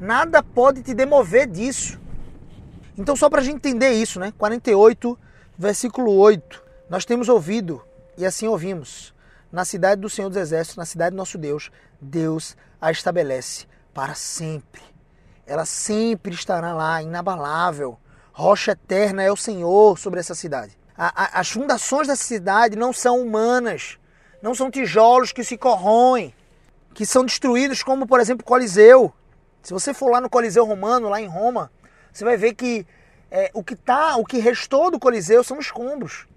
Nada 0.00 0.42
pode 0.42 0.82
te 0.82 0.94
demover 0.94 1.46
disso. 1.46 2.00
Então, 2.96 3.14
só 3.14 3.28
para 3.28 3.40
a 3.40 3.44
gente 3.44 3.56
entender 3.56 3.90
isso, 3.90 4.18
né? 4.18 4.32
48, 4.38 5.18
versículo 5.58 6.12
8. 6.12 6.62
Nós 6.88 7.04
temos 7.04 7.28
ouvido, 7.28 7.82
e 8.16 8.24
assim 8.24 8.46
ouvimos, 8.46 9.14
na 9.52 9.64
cidade 9.64 10.00
do 10.00 10.08
Senhor 10.08 10.28
dos 10.28 10.38
Exércitos, 10.38 10.76
na 10.76 10.84
cidade 10.86 11.14
do 11.14 11.18
nosso 11.18 11.38
Deus, 11.38 11.70
Deus 12.00 12.56
a 12.80 12.90
estabelece 12.90 13.66
para 13.92 14.14
sempre 14.14 14.90
ela 15.50 15.64
sempre 15.64 16.32
estará 16.32 16.72
lá, 16.72 17.02
inabalável. 17.02 17.98
Rocha 18.32 18.70
eterna 18.70 19.20
é 19.20 19.32
o 19.32 19.36
Senhor 19.36 19.98
sobre 19.98 20.20
essa 20.20 20.32
cidade. 20.32 20.78
A, 20.96 21.24
a, 21.24 21.40
as 21.40 21.50
fundações 21.50 22.06
dessa 22.06 22.22
cidade 22.22 22.76
não 22.76 22.92
são 22.92 23.20
humanas, 23.20 23.98
não 24.40 24.54
são 24.54 24.70
tijolos 24.70 25.32
que 25.32 25.42
se 25.42 25.58
corroem, 25.58 26.32
que 26.94 27.04
são 27.04 27.24
destruídos, 27.24 27.82
como 27.82 28.06
por 28.06 28.20
exemplo 28.20 28.44
o 28.44 28.46
Coliseu. 28.46 29.12
Se 29.60 29.72
você 29.72 29.92
for 29.92 30.12
lá 30.12 30.20
no 30.20 30.30
Coliseu 30.30 30.64
Romano, 30.64 31.08
lá 31.08 31.20
em 31.20 31.26
Roma, 31.26 31.68
você 32.12 32.24
vai 32.24 32.36
ver 32.36 32.54
que 32.54 32.86
é, 33.28 33.50
o 33.52 33.64
que 33.64 33.74
tá, 33.74 34.14
o 34.18 34.24
que 34.24 34.38
restou 34.38 34.88
do 34.88 35.00
Coliseu 35.00 35.42
são 35.42 35.58
escombros. 35.58 36.28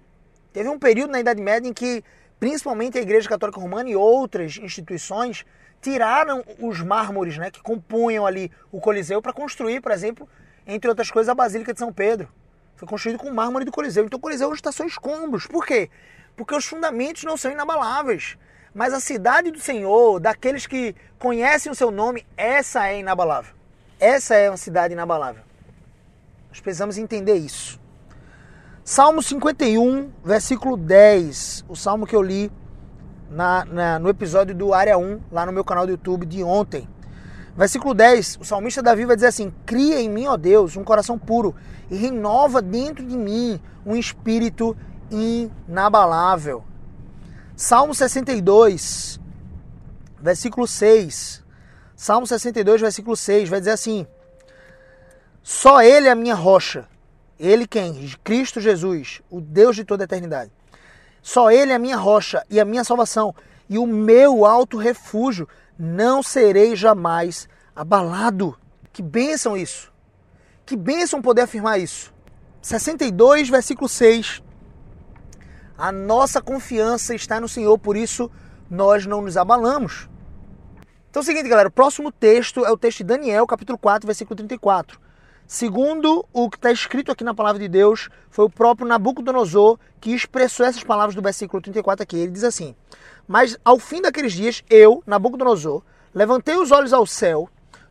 Teve 0.51 0.69
um 0.69 0.79
período 0.79 1.11
na 1.11 1.19
Idade 1.19 1.39
Média 1.39 1.69
em 1.69 1.73
que, 1.73 2.03
principalmente 2.39 2.97
a 2.97 3.01
Igreja 3.01 3.29
Católica 3.29 3.61
Romana 3.61 3.87
e 3.91 3.95
outras 3.95 4.57
instituições, 4.57 5.45
tiraram 5.83 6.43
os 6.59 6.81
mármores 6.81 7.37
né, 7.37 7.51
que 7.51 7.61
compunham 7.61 8.25
ali 8.25 8.49
o 8.71 8.79
Coliseu 8.79 9.21
para 9.21 9.33
construir, 9.33 9.81
por 9.81 9.91
exemplo, 9.91 10.27
entre 10.65 10.89
outras 10.89 11.11
coisas, 11.11 11.29
a 11.29 11.35
Basílica 11.35 11.73
de 11.73 11.79
São 11.79 11.91
Pedro. 11.91 12.29
Foi 12.77 12.87
construído 12.87 13.19
com 13.19 13.29
mármore 13.29 13.65
do 13.65 13.71
Coliseu. 13.71 14.05
Então 14.05 14.17
o 14.17 14.21
Coliseu 14.21 14.47
hoje 14.47 14.59
está 14.59 14.71
só 14.71 14.85
escombros. 14.85 15.45
Por 15.45 15.65
quê? 15.65 15.89
Porque 16.37 16.55
os 16.55 16.65
fundamentos 16.65 17.23
não 17.25 17.35
são 17.35 17.51
inabaláveis. 17.51 18.37
Mas 18.73 18.93
a 18.93 18.99
cidade 18.99 19.51
do 19.51 19.59
Senhor, 19.59 20.19
daqueles 20.19 20.65
que 20.65 20.95
conhecem 21.19 21.71
o 21.71 21.75
seu 21.75 21.91
nome, 21.91 22.25
essa 22.35 22.87
é 22.87 22.99
inabalável. 22.99 23.53
Essa 23.99 24.35
é 24.35 24.49
uma 24.49 24.57
cidade 24.57 24.93
inabalável. 24.93 25.43
Nós 26.49 26.61
precisamos 26.61 26.97
entender 26.97 27.35
isso. 27.35 27.79
Salmo 28.83 29.21
51, 29.21 30.11
versículo 30.23 30.77
10. 30.77 31.65
O 31.67 31.75
salmo 31.75 32.07
que 32.07 32.15
eu 32.15 32.21
li 32.21 32.51
na, 33.29 33.65
na, 33.65 33.99
no 33.99 34.09
episódio 34.09 34.55
do 34.55 34.73
Área 34.73 34.97
1, 34.97 35.19
lá 35.31 35.45
no 35.45 35.51
meu 35.51 35.63
canal 35.63 35.85
do 35.85 35.91
YouTube 35.91 36.25
de 36.25 36.43
ontem. 36.43 36.87
Versículo 37.55 37.93
10, 37.93 38.39
o 38.41 38.45
salmista 38.45 38.81
Davi 38.81 39.05
vai 39.05 39.15
dizer 39.15 39.27
assim: 39.27 39.53
Cria 39.65 40.01
em 40.01 40.09
mim, 40.09 40.25
ó 40.27 40.35
Deus, 40.35 40.75
um 40.75 40.83
coração 40.83 41.19
puro 41.19 41.55
e 41.89 41.95
renova 41.95 42.61
dentro 42.61 43.05
de 43.05 43.15
mim 43.15 43.59
um 43.85 43.95
espírito 43.95 44.75
inabalável. 45.11 46.63
Salmo 47.55 47.93
62, 47.93 49.19
versículo 50.19 50.67
6. 50.67 51.43
Salmo 51.95 52.25
62, 52.25 52.81
versículo 52.81 53.15
6 53.15 53.49
vai 53.49 53.59
dizer 53.59 53.71
assim: 53.71 54.07
Só 55.43 55.81
Ele 55.81 56.07
é 56.07 56.11
a 56.11 56.15
minha 56.15 56.35
rocha. 56.35 56.87
Ele 57.39 57.67
quem? 57.67 58.11
Cristo 58.23 58.59
Jesus, 58.59 59.21
o 59.29 59.39
Deus 59.39 59.75
de 59.75 59.83
toda 59.83 60.03
a 60.03 60.05
eternidade. 60.05 60.51
Só 61.23 61.49
Ele 61.49 61.71
é 61.71 61.75
a 61.75 61.79
minha 61.79 61.97
rocha 61.97 62.45
e 62.49 62.59
a 62.59 62.65
minha 62.65 62.83
salvação, 62.83 63.33
e 63.69 63.79
o 63.79 63.87
meu 63.87 64.45
alto 64.45 64.77
refúgio. 64.77 65.47
Não 65.79 66.21
serei 66.21 66.75
jamais 66.75 67.47
abalado. 67.75 68.55
Que 68.91 69.01
bênção 69.01 69.57
isso! 69.57 69.91
Que 70.65 70.75
bênção 70.75 71.21
poder 71.21 71.41
afirmar 71.41 71.79
isso. 71.79 72.13
62, 72.61 73.49
versículo 73.49 73.89
6. 73.89 74.43
A 75.77 75.91
nossa 75.91 76.41
confiança 76.41 77.15
está 77.15 77.39
no 77.39 77.49
Senhor, 77.49 77.77
por 77.79 77.97
isso 77.97 78.29
nós 78.69 79.05
não 79.05 79.21
nos 79.21 79.35
abalamos. 79.35 80.09
Então 81.09 81.21
é 81.21 81.23
o 81.23 81.25
seguinte, 81.25 81.49
galera, 81.49 81.69
o 81.69 81.71
próximo 81.71 82.11
texto 82.11 82.65
é 82.65 82.71
o 82.71 82.77
texto 82.77 82.99
de 82.99 83.03
Daniel, 83.05 83.47
capítulo 83.47 83.77
4, 83.77 84.05
versículo 84.05 84.35
34. 84.35 84.99
Segundo 85.47 86.25
o 86.31 86.49
que 86.49 86.57
está 86.57 86.71
escrito 86.71 87.11
aqui 87.11 87.23
na 87.23 87.33
palavra 87.33 87.59
de 87.59 87.67
Deus, 87.67 88.09
foi 88.29 88.45
o 88.45 88.49
próprio 88.49 88.87
Nabucodonosor 88.87 89.77
que 89.99 90.11
expressou 90.11 90.65
essas 90.65 90.83
palavras 90.83 91.15
do 91.15 91.21
versículo 91.21 91.61
34 91.61 92.03
aqui. 92.03 92.17
Ele 92.17 92.31
diz 92.31 92.43
assim: 92.43 92.75
Mas 93.27 93.57
ao 93.63 93.77
fim 93.77 94.01
daqueles 94.01 94.33
dias, 94.33 94.63
eu, 94.69 95.03
Nabucodonosor, 95.05 95.83
levantei 96.13 96.57
os 96.57 96.71
olhos 96.71 96.93
ao 96.93 97.05
céu, 97.05 97.49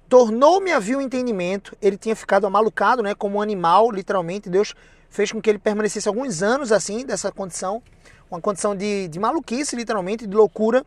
tornou-me 0.09 0.73
a 0.73 0.79
vir 0.79 0.97
o 0.97 1.01
entendimento. 1.01 1.77
Ele 1.81 1.97
tinha 1.97 2.17
ficado 2.17 2.47
amalucado, 2.47 3.03
né, 3.03 3.15
como 3.15 3.39
um 3.39 3.41
animal, 3.41 3.91
literalmente. 3.91 4.51
Deus 4.51 4.75
fez 5.09 5.31
com 5.31 5.41
que 5.41 5.49
ele 5.49 5.59
permanecesse 5.59 6.09
alguns 6.09 6.43
anos 6.43 6.73
assim, 6.73 7.05
dessa 7.05 7.31
condição, 7.31 7.83
uma 8.31 8.41
condição 8.41 8.75
de, 8.75 9.09
de 9.09 9.21
maluquice, 9.21 9.77
literalmente, 9.77 10.27
de 10.27 10.35
loucura. 10.35 10.85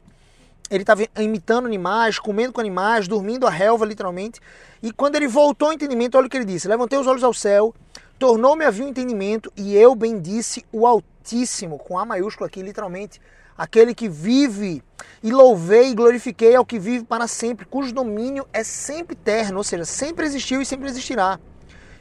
ele 0.70 0.82
estava 0.82 1.04
imitando 1.18 1.68
animais, 1.68 2.18
comendo 2.20 2.52
com 2.52 2.60
animais, 2.60 3.08
dormindo 3.08 3.46
a 3.46 3.52
relva, 3.52 3.86
literalmente. 3.86 4.42
E 4.86 4.92
quando 4.92 5.16
ele 5.16 5.28
voltou 5.28 5.70
ao 5.70 5.74
entendimento, 5.74 6.16
olha 6.16 6.28
o 6.28 6.30
que 6.30 6.38
ele 6.38 6.46
disse: 6.46 6.68
Levantei 6.68 7.00
os 7.00 7.08
olhos 7.08 7.24
ao 7.24 7.34
céu, 7.34 7.74
tornou-me 8.20 8.64
a 8.64 8.70
vir 8.70 8.84
o 8.84 8.88
entendimento, 8.88 9.52
e 9.58 9.76
eu 9.76 9.96
bendisse 9.96 10.64
o 10.72 10.86
Altíssimo, 10.86 11.80
com 11.80 11.98
A 11.98 12.06
maiúsculo 12.06 12.46
aqui, 12.46 12.62
literalmente, 12.62 13.20
aquele 13.58 13.96
que 13.96 14.08
vive, 14.08 14.84
e 15.24 15.32
louvei 15.32 15.90
e 15.90 15.96
glorifiquei 15.96 16.54
ao 16.56 16.64
que 16.64 16.78
vive 16.78 17.04
para 17.04 17.28
sempre, 17.28 17.66
cujo 17.66 17.92
domínio 17.92 18.48
é 18.54 18.64
sempre 18.64 19.14
eterno, 19.14 19.58
ou 19.58 19.64
seja, 19.64 19.86
sempre 19.86 20.24
existiu 20.24 20.62
e 20.62 20.66
sempre 20.68 20.88
existirá, 20.88 21.40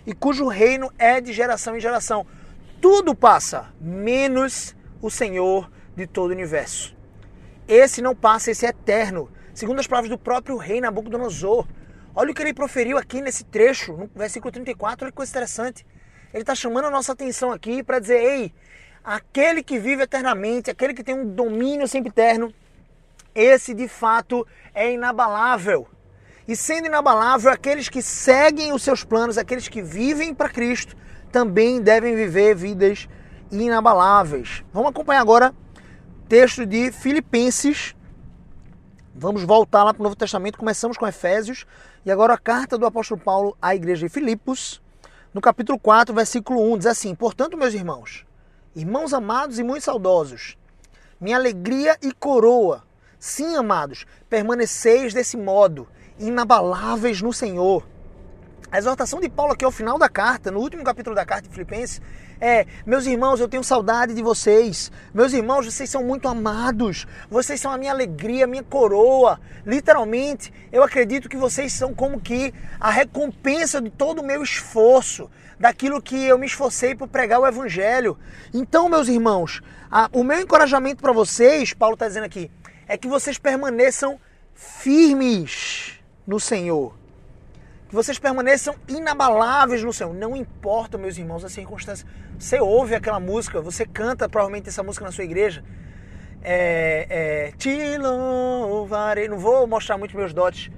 e 0.07 0.12
cujo 0.12 0.47
reino 0.47 0.92
é 0.99 1.23
de 1.23 1.33
geração 1.33 1.75
em 1.75 1.81
geração. 1.81 2.27
Tudo 2.83 3.14
passa, 3.14 3.73
menos 3.81 4.77
o 5.01 5.11
Senhor 5.11 5.70
de 5.97 6.07
todo 6.07 6.29
o 6.29 6.35
universo. 6.35 6.94
Esse 7.66 8.03
não 8.03 8.14
passa, 8.14 8.51
esse 8.51 8.66
é 8.66 8.68
eterno. 8.68 9.31
Segundo 9.55 9.81
as 9.81 9.87
palavras 9.87 10.11
do 10.11 10.18
próprio 10.18 10.59
rei 10.59 10.83
Nabucodonosor. 10.83 11.66
Olha 12.16 12.31
o 12.31 12.35
que 12.35 12.42
ele 12.42 12.55
proferiu 12.55 12.96
aqui 12.96 13.20
nesse 13.20 13.44
trecho, 13.44 13.92
no 13.92 14.09
versículo 14.14 14.53
34, 14.53 15.05
olha 15.05 15.11
que 15.11 15.16
coisa 15.16 15.33
interessante. 15.33 15.85
Ele 16.33 16.42
está 16.42 16.55
chamando 16.55 16.87
a 16.87 16.90
nossa 16.90 17.12
atenção 17.12 17.50
aqui 17.50 17.83
para 17.83 17.98
dizer: 17.98 18.18
ei, 18.18 18.55
aquele 19.03 19.62
que 19.62 19.79
vive 19.79 20.05
eternamente, 20.05 20.70
aquele 20.70 20.94
que 20.94 21.03
tem 21.03 21.14
um 21.14 21.27
domínio 21.35 21.88
sempre 21.88 22.11
eterno, 22.11 22.55
esse 23.35 23.74
de 23.74 23.88
fato 23.88 24.46
é 24.72 24.92
inabalável. 24.92 25.88
E 26.46 26.55
sendo 26.55 26.87
inabalável, 26.87 27.50
aqueles 27.50 27.88
que 27.88 28.00
seguem 28.00 28.72
os 28.72 28.83
seus 28.83 29.03
planos, 29.03 29.37
aqueles 29.37 29.66
que 29.66 29.83
vivem 29.83 30.33
para 30.33 30.48
Cristo, 30.48 30.94
também 31.33 31.81
devem 31.81 32.14
viver 32.14 32.55
vidas 32.55 33.09
inabaláveis. 33.50 34.62
Vamos 34.72 34.90
acompanhar 34.90 35.20
agora 35.20 35.53
texto 36.29 36.64
de 36.64 36.92
Filipenses. 36.92 37.96
Vamos 39.14 39.42
voltar 39.42 39.85
lá 39.85 39.92
para 39.92 40.00
o 40.00 40.05
Novo 40.05 40.16
Testamento. 40.16 40.59
Começamos 40.59 40.96
com 40.96 41.07
Efésios 41.07 41.66
e 42.05 42.11
agora 42.11 42.35
a 42.35 42.38
carta 42.38 42.77
do 42.77 42.85
apóstolo 42.85 43.21
Paulo 43.21 43.57
à 43.61 43.75
igreja 43.75 44.07
de 44.07 44.12
Filipos, 44.12 44.83
no 45.33 45.40
capítulo 45.40 45.79
4, 45.79 46.14
versículo 46.14 46.61
1, 46.75 46.79
diz 46.79 46.87
assim: 46.87 47.14
Portanto, 47.14 47.57
meus 47.57 47.73
irmãos, 47.73 48.27
irmãos 48.77 49.14
amados 49.14 49.59
e 49.59 49.62
muito 49.62 49.85
saudosos, 49.85 50.59
minha 51.19 51.37
alegria 51.37 51.97
e 52.03 52.12
coroa, 52.12 52.85
sim, 53.19 53.57
amados, 53.57 54.05
permaneceis 54.29 55.14
desse 55.14 55.37
modo, 55.37 55.88
inabaláveis 56.19 57.23
no 57.23 57.33
Senhor. 57.33 57.87
A 58.71 58.79
exortação 58.79 59.21
de 59.21 59.29
Paulo 59.31 59.53
aqui 59.53 59.64
ao 59.64 59.71
final 59.71 59.99
da 59.99 60.09
carta, 60.09 60.51
no 60.51 60.61
último 60.61 60.85
capítulo 60.85 61.17
da 61.17 61.25
carta 61.25 61.49
de 61.49 61.55
Filipenses, 61.55 62.03
é: 62.40 62.66
meus 62.85 63.07
irmãos, 63.07 63.40
eu 63.40 63.49
tenho 63.49 63.64
saudade 63.64 64.14
de 64.14 64.23
vocês. 64.23 64.90
Meus 65.12 65.33
irmãos, 65.33 65.66
vocês 65.66 65.88
são 65.88 66.03
muito 66.05 66.29
amados. 66.29 67.07
Vocês 67.31 67.61
são 67.61 67.70
a 67.70 67.79
minha 67.79 67.92
alegria, 67.92 68.44
a 68.44 68.49
minha 68.49 68.62
coroa. 68.62 69.40
Literalmente, 69.66 70.53
eu 70.73 70.83
acredito 70.83 71.29
que 71.29 71.37
vocês 71.37 71.73
são 71.73 71.94
como 71.94 72.20
que 72.20 72.53
a 72.81 72.90
recompensa 72.90 73.81
de 73.81 73.90
todo 73.90 74.20
o 74.20 74.25
meu 74.25 74.42
esforço, 74.42 75.31
daquilo 75.59 76.03
que 76.03 76.25
eu 76.25 76.38
me 76.38 76.47
esforcei 76.47 76.94
por 76.94 77.09
pregar 77.09 77.40
o 77.40 77.47
evangelho. 77.47 78.18
Então, 78.53 78.88
meus 78.88 79.09
irmãos, 79.09 79.62
a, 79.90 80.09
o 80.12 80.25
meu 80.25 80.40
encorajamento 80.40 81.03
para 81.03 81.12
vocês, 81.12 81.73
Paulo 81.73 81.94
está 81.94 82.09
dizendo 82.09 82.25
aqui, 82.25 82.51
é 82.87 82.97
que 82.97 83.09
vocês 83.09 83.38
permaneçam 83.38 84.18
firmes 84.55 86.01
no 86.27 86.38
Senhor 86.38 87.04
que 87.94 87.96
vocês 87.96 88.18
permaneçam 88.18 88.74
inabaláveis 88.88 89.85
no 89.85 89.92
Senhor. 89.92 90.12
Não 90.12 90.35
importa, 90.35 90.98
meus 90.98 91.16
irmãos, 91.16 91.44
as 91.44 91.52
circunstâncias. 91.52 92.04
Você 92.37 92.61
ouve 92.61 92.92
aquela 92.92 93.20
música, 93.20 93.61
você 93.61 93.87
canta 93.87 94.28
provavelmente 94.28 94.68
essa 94.68 94.83
música 94.83 95.04
na 95.04 95.12
sua 95.12 95.22
igreja. 95.22 95.62
É, 96.42 97.07
é, 97.09 97.52
te 97.57 97.96
louvarei. 97.96 99.28
Não 99.28 99.38
vou 99.38 99.64
mostrar 99.68 99.96
muito 99.96 100.16
meus 100.16 100.35
dotes 100.35 100.72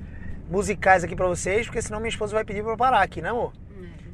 musicais 0.50 1.04
aqui 1.04 1.16
para 1.16 1.26
vocês, 1.26 1.64
porque 1.66 1.80
senão 1.80 2.00
minha 2.00 2.10
esposa 2.10 2.34
vai 2.34 2.44
pedir 2.44 2.62
para 2.62 2.72
eu 2.72 2.76
parar 2.76 3.00
aqui, 3.00 3.22
né, 3.22 3.30
amor? 3.30 3.54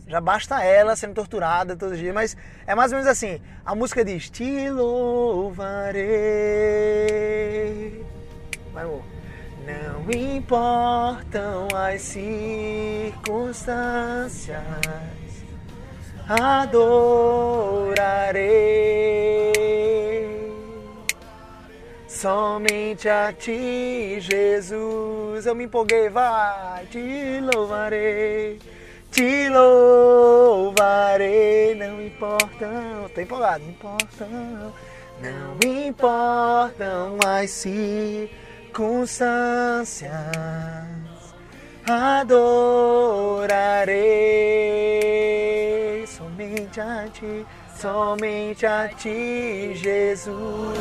Já 0.06 0.20
basta 0.20 0.62
ela 0.62 0.94
sendo 0.94 1.14
torturada 1.14 1.74
todos 1.74 1.94
os 1.94 1.98
dias, 1.98 2.14
mas 2.14 2.36
é 2.66 2.74
mais 2.74 2.92
ou 2.92 2.98
menos 2.98 3.10
assim. 3.10 3.40
A 3.64 3.74
música 3.74 4.04
diz: 4.04 4.30
Te 4.30 4.70
louvarei. 4.70 6.02
Não 10.04 10.10
importam 10.10 11.68
as 11.76 12.02
circunstâncias, 12.02 14.60
adorarei 16.28 16.82
somente 22.08 23.08
a 23.08 23.32
ti, 23.32 24.18
Jesus. 24.18 25.46
Eu 25.46 25.54
me 25.54 25.66
empolguei, 25.66 26.08
vai, 26.08 26.84
te 26.86 27.38
louvarei, 27.54 28.58
te 29.12 29.48
louvarei. 29.50 31.76
Não 31.76 32.04
importam, 32.04 33.08
tô 33.14 33.20
empolgado, 33.20 33.62
não 33.62 33.70
importam, 33.70 34.28
não 35.20 35.56
importam 35.64 37.18
as 37.24 37.50
circunstâncias 37.50 38.41
circunstâncias 38.72 40.08
adorarei 41.86 42.56
somente 46.06 46.80
a 46.80 47.06
ti, 47.12 47.44
somente 47.74 48.64
a 48.66 48.88
ti, 48.88 49.74
Jesus. 49.74 50.78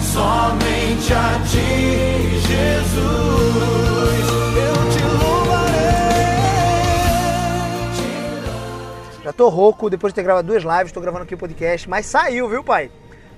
Somente 0.00 1.12
a 1.12 1.40
ti, 1.50 2.40
Jesus. 2.46 3.91
Já 9.32 9.36
tô 9.36 9.48
rouco 9.48 9.88
depois 9.88 10.12
de 10.12 10.16
ter 10.16 10.24
gravado 10.24 10.46
duas 10.46 10.62
lives, 10.62 10.92
tô 10.92 11.00
gravando 11.00 11.24
aqui 11.24 11.34
o 11.34 11.38
podcast, 11.38 11.88
mas 11.88 12.04
saiu, 12.04 12.50
viu, 12.50 12.62
pai? 12.62 12.90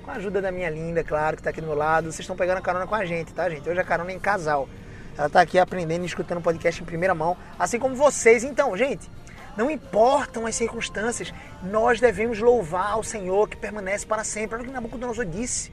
Com 0.02 0.11
a 0.11 0.14
ajuda 0.14 0.42
da 0.42 0.50
minha 0.50 0.68
linda, 0.68 1.04
claro, 1.04 1.37
que 1.37 1.40
está 1.40 1.50
aqui 1.50 1.61
do 1.61 1.68
meu 1.68 1.76
lado. 1.76 2.07
Vocês 2.07 2.18
estão 2.18 2.35
pegando 2.35 2.59
a 2.59 2.61
carona 2.61 2.85
com 2.85 2.96
a 2.96 3.04
gente, 3.04 3.33
tá, 3.33 3.48
gente? 3.48 3.68
Hoje 3.68 3.78
a 3.78 3.85
carona 3.85 4.11
é 4.11 4.14
em 4.14 4.18
casal. 4.18 4.68
Ela 5.16 5.28
está 5.28 5.40
aqui 5.40 5.57
aprendendo 5.57 6.02
e 6.02 6.07
escutando 6.07 6.38
o 6.38 6.40
podcast 6.40 6.83
em 6.83 6.85
primeira 6.85 7.14
mão, 7.14 7.37
assim 7.57 7.78
como 7.78 7.94
vocês. 7.94 8.42
Então, 8.42 8.76
gente, 8.76 9.09
não 9.57 9.70
importam 9.70 10.46
as 10.46 10.57
circunstâncias, 10.57 11.33
nós 11.62 12.00
devemos 12.00 12.40
louvar 12.40 12.98
o 12.98 13.04
Senhor 13.04 13.48
que 13.48 13.57
permanece 13.57 14.04
para 14.04 14.24
sempre. 14.24 14.57
Olha 14.57 14.64
o 14.64 14.66
que 14.66 14.72
Nabucodonosor 14.72 15.24
disse. 15.24 15.72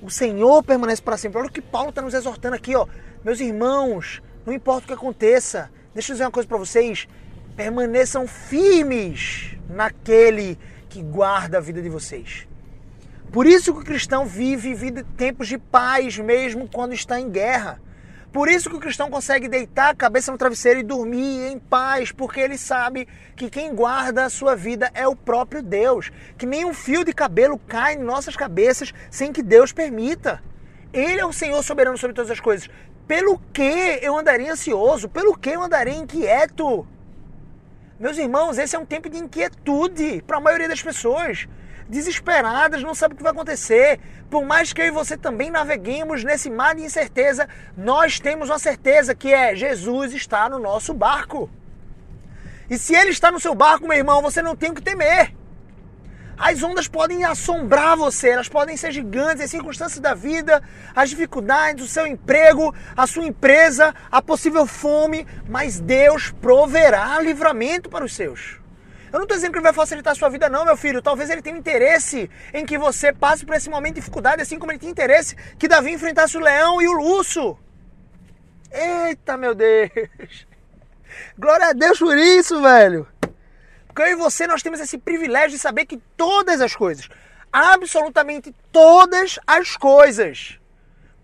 O 0.00 0.10
Senhor 0.10 0.62
permanece 0.62 1.02
para 1.02 1.18
sempre. 1.18 1.36
Olha 1.36 1.48
o 1.48 1.52
que 1.52 1.60
Paulo 1.60 1.90
está 1.90 2.00
nos 2.00 2.14
exortando 2.14 2.56
aqui, 2.56 2.74
ó. 2.74 2.86
Meus 3.22 3.38
irmãos, 3.38 4.22
não 4.46 4.54
importa 4.54 4.84
o 4.84 4.86
que 4.86 4.94
aconteça, 4.94 5.70
deixa 5.92 6.12
eu 6.12 6.14
dizer 6.14 6.24
uma 6.24 6.30
coisa 6.30 6.48
para 6.48 6.56
vocês. 6.56 7.06
Permaneçam 7.58 8.24
firmes 8.28 9.58
naquele 9.68 10.56
que 10.88 11.02
guarda 11.02 11.58
a 11.58 11.60
vida 11.60 11.82
de 11.82 11.88
vocês. 11.88 12.46
Por 13.32 13.48
isso 13.48 13.74
que 13.74 13.80
o 13.80 13.84
cristão 13.84 14.24
vive, 14.24 14.74
vive 14.74 15.02
tempos 15.16 15.48
de 15.48 15.58
paz 15.58 16.16
mesmo 16.18 16.68
quando 16.72 16.92
está 16.92 17.18
em 17.18 17.28
guerra. 17.28 17.80
Por 18.32 18.48
isso 18.48 18.70
que 18.70 18.76
o 18.76 18.78
cristão 18.78 19.10
consegue 19.10 19.48
deitar 19.48 19.90
a 19.90 19.96
cabeça 19.96 20.30
no 20.30 20.38
travesseiro 20.38 20.78
e 20.78 20.84
dormir 20.84 21.50
em 21.50 21.58
paz, 21.58 22.12
porque 22.12 22.38
ele 22.38 22.56
sabe 22.56 23.08
que 23.34 23.50
quem 23.50 23.74
guarda 23.74 24.24
a 24.24 24.30
sua 24.30 24.54
vida 24.54 24.88
é 24.94 25.08
o 25.08 25.16
próprio 25.16 25.60
Deus. 25.60 26.12
Que 26.38 26.46
nenhum 26.46 26.72
fio 26.72 27.04
de 27.04 27.12
cabelo 27.12 27.58
cai 27.66 27.94
em 27.94 28.04
nossas 28.04 28.36
cabeças 28.36 28.94
sem 29.10 29.32
que 29.32 29.42
Deus 29.42 29.72
permita. 29.72 30.40
Ele 30.92 31.20
é 31.20 31.26
o 31.26 31.32
Senhor 31.32 31.60
soberano 31.64 31.98
sobre 31.98 32.14
todas 32.14 32.30
as 32.30 32.38
coisas. 32.38 32.70
Pelo 33.08 33.36
que 33.52 33.98
eu 34.00 34.16
andaria 34.16 34.52
ansioso? 34.52 35.08
Pelo 35.08 35.36
que 35.36 35.50
eu 35.50 35.60
andaria 35.60 35.96
inquieto? 35.96 36.86
Meus 37.98 38.16
irmãos, 38.16 38.58
esse 38.58 38.76
é 38.76 38.78
um 38.78 38.86
tempo 38.86 39.10
de 39.10 39.18
inquietude 39.18 40.22
para 40.24 40.36
a 40.36 40.40
maioria 40.40 40.68
das 40.68 40.80
pessoas 40.80 41.48
desesperadas, 41.88 42.80
não 42.80 42.94
sabem 42.94 43.14
o 43.14 43.16
que 43.16 43.24
vai 43.24 43.32
acontecer. 43.32 43.98
Por 44.30 44.44
mais 44.44 44.72
que 44.72 44.80
eu 44.82 44.86
e 44.86 44.90
você 44.92 45.16
também 45.16 45.50
naveguemos 45.50 46.22
nesse 46.22 46.48
mar 46.48 46.76
de 46.76 46.82
incerteza, 46.82 47.48
nós 47.76 48.20
temos 48.20 48.50
uma 48.50 48.58
certeza 48.60 49.16
que 49.16 49.34
é 49.34 49.56
Jesus 49.56 50.14
está 50.14 50.48
no 50.48 50.60
nosso 50.60 50.94
barco. 50.94 51.50
E 52.70 52.78
se 52.78 52.94
ele 52.94 53.10
está 53.10 53.32
no 53.32 53.40
seu 53.40 53.52
barco, 53.52 53.88
meu 53.88 53.96
irmão, 53.96 54.22
você 54.22 54.40
não 54.42 54.54
tem 54.54 54.70
o 54.70 54.74
que 54.74 54.82
temer. 54.82 55.34
As 56.38 56.62
ondas 56.62 56.86
podem 56.86 57.24
assombrar 57.24 57.96
você, 57.96 58.28
elas 58.28 58.48
podem 58.48 58.76
ser 58.76 58.92
gigantes, 58.92 59.42
as 59.42 59.50
circunstâncias 59.50 59.98
da 59.98 60.14
vida, 60.14 60.62
as 60.94 61.10
dificuldades, 61.10 61.84
o 61.84 61.88
seu 61.88 62.06
emprego, 62.06 62.72
a 62.96 63.06
sua 63.08 63.26
empresa, 63.26 63.92
a 64.10 64.22
possível 64.22 64.64
fome, 64.64 65.26
mas 65.48 65.80
Deus 65.80 66.30
proverá 66.30 67.20
livramento 67.20 67.88
para 67.88 68.04
os 68.04 68.14
seus. 68.14 68.60
Eu 69.12 69.18
não 69.18 69.22
estou 69.22 69.36
dizendo 69.36 69.52
que 69.52 69.58
ele 69.58 69.64
vai 69.64 69.72
facilitar 69.72 70.12
a 70.12 70.16
sua 70.16 70.28
vida, 70.28 70.48
não, 70.48 70.64
meu 70.64 70.76
filho. 70.76 71.02
Talvez 71.02 71.28
ele 71.30 71.42
tenha 71.42 71.58
interesse 71.58 72.30
em 72.52 72.64
que 72.64 72.78
você 72.78 73.12
passe 73.12 73.44
por 73.44 73.56
esse 73.56 73.68
momento 73.68 73.94
de 73.94 74.00
dificuldade, 74.00 74.42
assim 74.42 74.58
como 74.58 74.70
ele 74.70 74.78
tinha 74.78 74.92
interesse 74.92 75.34
que 75.58 75.66
Davi 75.66 75.90
enfrentasse 75.90 76.36
o 76.36 76.40
leão 76.40 76.80
e 76.80 76.86
o 76.86 77.00
urso. 77.00 77.58
Eita, 78.70 79.36
meu 79.36 79.54
Deus! 79.54 79.90
Glória 81.38 81.68
a 81.68 81.72
Deus 81.72 81.98
por 81.98 82.16
isso, 82.16 82.60
velho! 82.60 83.08
Porque 83.98 84.12
eu 84.12 84.16
e 84.16 84.22
você, 84.22 84.46
nós 84.46 84.62
temos 84.62 84.78
esse 84.78 84.96
privilégio 84.96 85.50
de 85.50 85.58
saber 85.58 85.84
que 85.84 85.96
todas 86.16 86.60
as 86.60 86.76
coisas, 86.76 87.08
absolutamente 87.52 88.54
todas 88.70 89.40
as 89.44 89.76
coisas 89.76 90.56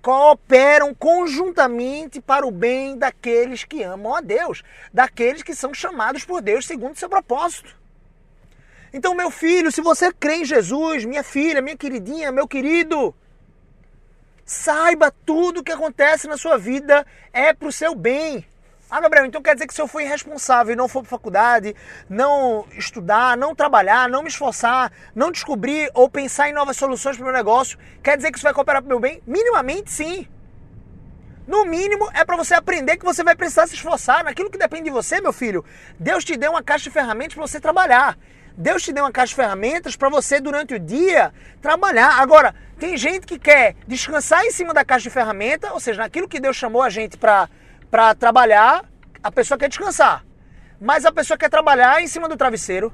cooperam 0.02 0.92
conjuntamente 0.92 2.20
para 2.20 2.44
o 2.44 2.50
bem 2.50 2.98
daqueles 2.98 3.62
que 3.62 3.84
amam 3.84 4.16
a 4.16 4.20
Deus, 4.20 4.64
daqueles 4.92 5.44
que 5.44 5.54
são 5.54 5.72
chamados 5.72 6.24
por 6.24 6.42
Deus 6.42 6.66
segundo 6.66 6.98
seu 6.98 7.08
propósito. 7.08 7.76
Então, 8.92 9.14
meu 9.14 9.30
filho, 9.30 9.70
se 9.70 9.80
você 9.80 10.12
crê 10.12 10.38
em 10.38 10.44
Jesus, 10.44 11.04
minha 11.04 11.22
filha, 11.22 11.62
minha 11.62 11.76
queridinha, 11.76 12.32
meu 12.32 12.48
querido, 12.48 13.14
saiba 14.44 15.14
tudo 15.24 15.60
o 15.60 15.62
que 15.62 15.70
acontece 15.70 16.26
na 16.26 16.36
sua 16.36 16.58
vida 16.58 17.06
é 17.32 17.52
para 17.52 17.68
o 17.68 17.72
seu 17.72 17.94
bem. 17.94 18.44
Ah, 18.96 19.00
Gabriel, 19.00 19.26
então 19.26 19.42
quer 19.42 19.54
dizer 19.54 19.66
que 19.66 19.74
se 19.74 19.82
eu 19.82 19.88
for 19.88 20.02
irresponsável 20.02 20.72
e 20.72 20.76
não 20.76 20.86
for 20.86 21.02
para 21.02 21.10
faculdade, 21.10 21.74
não 22.08 22.64
estudar, 22.78 23.36
não 23.36 23.52
trabalhar, 23.52 24.08
não 24.08 24.22
me 24.22 24.28
esforçar, 24.28 24.92
não 25.12 25.32
descobrir 25.32 25.90
ou 25.94 26.08
pensar 26.08 26.48
em 26.48 26.52
novas 26.52 26.76
soluções 26.76 27.16
para 27.16 27.24
o 27.24 27.26
meu 27.26 27.34
negócio, 27.34 27.76
quer 28.04 28.16
dizer 28.16 28.30
que 28.30 28.38
isso 28.38 28.44
vai 28.44 28.54
cooperar 28.54 28.80
para 28.80 28.86
o 28.86 28.90
meu 28.90 29.00
bem? 29.00 29.20
Minimamente 29.26 29.90
sim. 29.90 30.28
No 31.44 31.64
mínimo 31.64 32.08
é 32.14 32.24
para 32.24 32.36
você 32.36 32.54
aprender 32.54 32.96
que 32.96 33.04
você 33.04 33.24
vai 33.24 33.34
precisar 33.34 33.66
se 33.66 33.74
esforçar 33.74 34.22
naquilo 34.22 34.48
que 34.48 34.56
depende 34.56 34.84
de 34.84 34.90
você, 34.90 35.20
meu 35.20 35.32
filho. 35.32 35.64
Deus 35.98 36.24
te 36.24 36.36
deu 36.36 36.52
uma 36.52 36.62
caixa 36.62 36.84
de 36.84 36.90
ferramentas 36.90 37.34
para 37.34 37.44
você 37.48 37.58
trabalhar. 37.58 38.16
Deus 38.56 38.80
te 38.80 38.92
deu 38.92 39.02
uma 39.02 39.10
caixa 39.10 39.30
de 39.30 39.34
ferramentas 39.34 39.96
para 39.96 40.08
você 40.08 40.38
durante 40.40 40.72
o 40.72 40.78
dia 40.78 41.34
trabalhar. 41.60 42.20
Agora, 42.20 42.54
tem 42.78 42.96
gente 42.96 43.26
que 43.26 43.40
quer 43.40 43.74
descansar 43.88 44.44
em 44.44 44.52
cima 44.52 44.72
da 44.72 44.84
caixa 44.84 45.02
de 45.02 45.10
ferramenta, 45.10 45.72
ou 45.72 45.80
seja, 45.80 46.00
naquilo 46.00 46.28
que 46.28 46.38
Deus 46.38 46.56
chamou 46.56 46.80
a 46.80 46.88
gente 46.88 47.18
para 47.18 47.48
para 47.94 48.12
trabalhar, 48.12 48.84
a 49.22 49.30
pessoa 49.30 49.56
quer 49.56 49.68
descansar. 49.68 50.24
Mas 50.80 51.04
a 51.04 51.12
pessoa 51.12 51.38
quer 51.38 51.48
trabalhar 51.48 52.02
em 52.02 52.08
cima 52.08 52.28
do 52.28 52.36
travesseiro. 52.36 52.92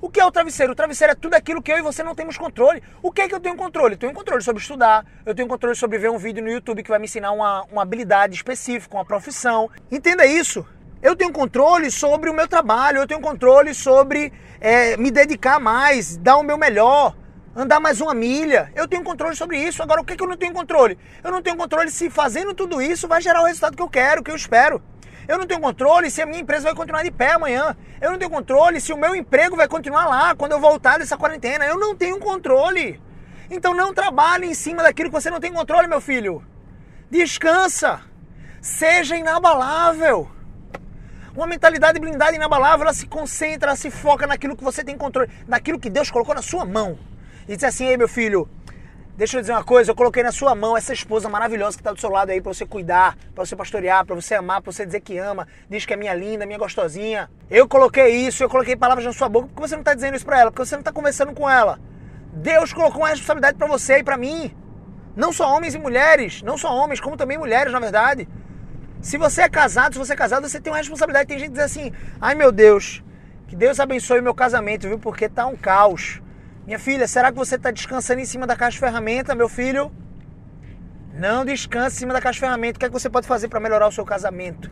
O 0.00 0.08
que 0.08 0.20
é 0.20 0.24
o 0.24 0.30
travesseiro? 0.30 0.72
O 0.72 0.76
travesseiro 0.76 1.14
é 1.14 1.16
tudo 1.16 1.34
aquilo 1.34 1.60
que 1.60 1.72
eu 1.72 1.78
e 1.78 1.82
você 1.82 2.04
não 2.04 2.14
temos 2.14 2.38
controle. 2.38 2.80
O 3.02 3.10
que 3.10 3.22
é 3.22 3.28
que 3.28 3.34
eu 3.34 3.40
tenho 3.40 3.56
controle? 3.56 3.94
Eu 3.94 3.98
tenho 3.98 4.12
controle 4.12 4.40
sobre 4.44 4.62
estudar, 4.62 5.04
eu 5.26 5.34
tenho 5.34 5.48
controle 5.48 5.74
sobre 5.74 5.98
ver 5.98 6.10
um 6.10 6.16
vídeo 6.16 6.44
no 6.44 6.48
YouTube 6.48 6.84
que 6.84 6.88
vai 6.88 7.00
me 7.00 7.06
ensinar 7.06 7.32
uma, 7.32 7.64
uma 7.64 7.82
habilidade 7.82 8.36
específica, 8.36 8.96
uma 8.96 9.04
profissão. 9.04 9.68
Entenda 9.90 10.24
isso. 10.24 10.64
Eu 11.02 11.16
tenho 11.16 11.32
controle 11.32 11.90
sobre 11.90 12.30
o 12.30 12.32
meu 12.32 12.46
trabalho, 12.46 12.98
eu 12.98 13.06
tenho 13.08 13.20
controle 13.20 13.74
sobre 13.74 14.32
é, 14.60 14.96
me 14.96 15.10
dedicar 15.10 15.58
mais, 15.58 16.16
dar 16.16 16.36
o 16.36 16.44
meu 16.44 16.56
melhor 16.56 17.16
andar 17.56 17.80
mais 17.80 18.02
uma 18.02 18.12
milha. 18.12 18.70
Eu 18.74 18.86
tenho 18.86 19.02
controle 19.02 19.34
sobre 19.34 19.58
isso. 19.58 19.82
Agora, 19.82 20.02
o 20.02 20.04
que, 20.04 20.14
que 20.14 20.22
eu 20.22 20.28
não 20.28 20.36
tenho 20.36 20.52
controle? 20.52 20.98
Eu 21.24 21.32
não 21.32 21.40
tenho 21.40 21.56
controle 21.56 21.90
se 21.90 22.10
fazendo 22.10 22.52
tudo 22.52 22.82
isso 22.82 23.08
vai 23.08 23.22
gerar 23.22 23.42
o 23.42 23.46
resultado 23.46 23.74
que 23.74 23.82
eu 23.82 23.88
quero, 23.88 24.22
que 24.22 24.30
eu 24.30 24.36
espero. 24.36 24.82
Eu 25.26 25.38
não 25.38 25.46
tenho 25.46 25.60
controle 25.60 26.10
se 26.10 26.20
a 26.20 26.26
minha 26.26 26.40
empresa 26.40 26.64
vai 26.64 26.74
continuar 26.74 27.02
de 27.02 27.10
pé 27.10 27.32
amanhã. 27.32 27.74
Eu 28.00 28.10
não 28.10 28.18
tenho 28.18 28.30
controle 28.30 28.80
se 28.80 28.92
o 28.92 28.96
meu 28.96 29.16
emprego 29.16 29.56
vai 29.56 29.66
continuar 29.66 30.06
lá 30.06 30.34
quando 30.34 30.52
eu 30.52 30.60
voltar 30.60 30.98
dessa 30.98 31.16
quarentena. 31.16 31.64
Eu 31.64 31.78
não 31.78 31.96
tenho 31.96 32.18
controle. 32.18 33.00
Então 33.50 33.72
não 33.72 33.94
trabalhe 33.94 34.46
em 34.46 34.54
cima 34.54 34.82
daquilo 34.82 35.08
que 35.08 35.14
você 35.14 35.30
não 35.30 35.40
tem 35.40 35.52
controle, 35.52 35.88
meu 35.88 36.00
filho. 36.00 36.44
Descansa. 37.10 38.02
Seja 38.60 39.16
inabalável. 39.16 40.30
Uma 41.34 41.46
mentalidade 41.46 41.98
blindada 41.98 42.34
inabalável, 42.34 42.84
ela 42.84 42.94
se 42.94 43.06
concentra, 43.06 43.70
ela 43.70 43.76
se 43.76 43.90
foca 43.90 44.26
naquilo 44.26 44.56
que 44.56 44.64
você 44.64 44.82
tem 44.82 44.96
controle, 44.96 45.30
naquilo 45.46 45.78
que 45.78 45.90
Deus 45.90 46.10
colocou 46.10 46.34
na 46.34 46.40
sua 46.40 46.64
mão 46.64 46.98
e 47.48 47.54
disse 47.54 47.66
assim: 47.66 47.86
Ei, 47.86 47.96
meu 47.96 48.08
filho, 48.08 48.48
deixa 49.16 49.36
eu 49.36 49.40
dizer 49.40 49.52
uma 49.52 49.64
coisa, 49.64 49.90
eu 49.90 49.94
coloquei 49.94 50.22
na 50.22 50.32
sua 50.32 50.54
mão 50.54 50.76
essa 50.76 50.92
esposa 50.92 51.28
maravilhosa 51.28 51.76
que 51.76 51.80
está 51.80 51.92
do 51.92 52.00
seu 52.00 52.10
lado 52.10 52.30
aí 52.30 52.40
para 52.40 52.52
você 52.52 52.66
cuidar, 52.66 53.16
para 53.34 53.44
você 53.44 53.56
pastorear, 53.56 54.04
para 54.04 54.14
você 54.14 54.34
amar, 54.34 54.60
para 54.60 54.72
você 54.72 54.84
dizer 54.84 55.00
que 55.00 55.16
ama, 55.18 55.46
diz 55.68 55.86
que 55.86 55.94
é 55.94 55.96
minha 55.96 56.14
linda, 56.14 56.46
minha 56.46 56.58
gostosinha. 56.58 57.30
Eu 57.50 57.68
coloquei 57.68 58.08
isso, 58.08 58.42
eu 58.42 58.48
coloquei 58.48 58.76
palavras 58.76 59.04
na 59.04 59.12
sua 59.12 59.28
boca 59.28 59.48
porque 59.48 59.68
você 59.68 59.74
não 59.74 59.82
está 59.82 59.94
dizendo 59.94 60.16
isso 60.16 60.26
para 60.26 60.40
ela, 60.40 60.50
porque 60.50 60.64
você 60.64 60.74
não 60.74 60.80
está 60.80 60.92
conversando 60.92 61.32
com 61.32 61.48
ela. 61.48 61.78
Deus 62.32 62.72
colocou 62.72 63.02
uma 63.02 63.08
responsabilidade 63.08 63.56
para 63.56 63.66
você 63.66 63.98
e 63.98 64.04
para 64.04 64.16
mim. 64.16 64.54
Não 65.16 65.32
só 65.32 65.56
homens 65.56 65.74
e 65.74 65.78
mulheres, 65.78 66.42
não 66.42 66.58
só 66.58 66.74
homens, 66.74 67.00
como 67.00 67.16
também 67.16 67.38
mulheres, 67.38 67.72
na 67.72 67.80
verdade. 67.80 68.28
Se 69.00 69.16
você 69.16 69.42
é 69.42 69.48
casado, 69.48 69.94
se 69.94 69.98
você 69.98 70.12
é 70.12 70.16
casado, 70.16 70.46
você 70.46 70.60
tem 70.60 70.70
uma 70.70 70.78
responsabilidade. 70.78 71.28
Tem 71.28 71.38
gente 71.38 71.48
que 71.48 71.54
diz 71.54 71.64
assim: 71.64 71.90
ai 72.20 72.34
meu 72.34 72.52
Deus, 72.52 73.02
que 73.48 73.56
Deus 73.56 73.80
abençoe 73.80 74.20
o 74.20 74.22
meu 74.22 74.34
casamento, 74.34 74.86
viu? 74.86 74.98
Porque 74.98 75.28
tá 75.28 75.46
um 75.46 75.56
caos. 75.56 76.20
Minha 76.66 76.80
filha, 76.80 77.06
será 77.06 77.30
que 77.30 77.38
você 77.38 77.54
está 77.54 77.70
descansando 77.70 78.20
em 78.20 78.24
cima 78.24 78.44
da 78.44 78.56
caixa 78.56 78.72
de 78.72 78.80
ferramenta, 78.80 79.36
meu 79.36 79.48
filho? 79.48 79.92
Não 81.14 81.44
descanse 81.44 81.94
em 81.94 81.98
cima 82.00 82.12
da 82.12 82.20
caixa 82.20 82.38
de 82.38 82.40
ferramenta. 82.40 82.76
O 82.76 82.80
que, 82.80 82.86
é 82.86 82.88
que 82.88 82.92
você 82.92 83.08
pode 83.08 83.24
fazer 83.24 83.46
para 83.46 83.60
melhorar 83.60 83.86
o 83.86 83.92
seu 83.92 84.04
casamento? 84.04 84.68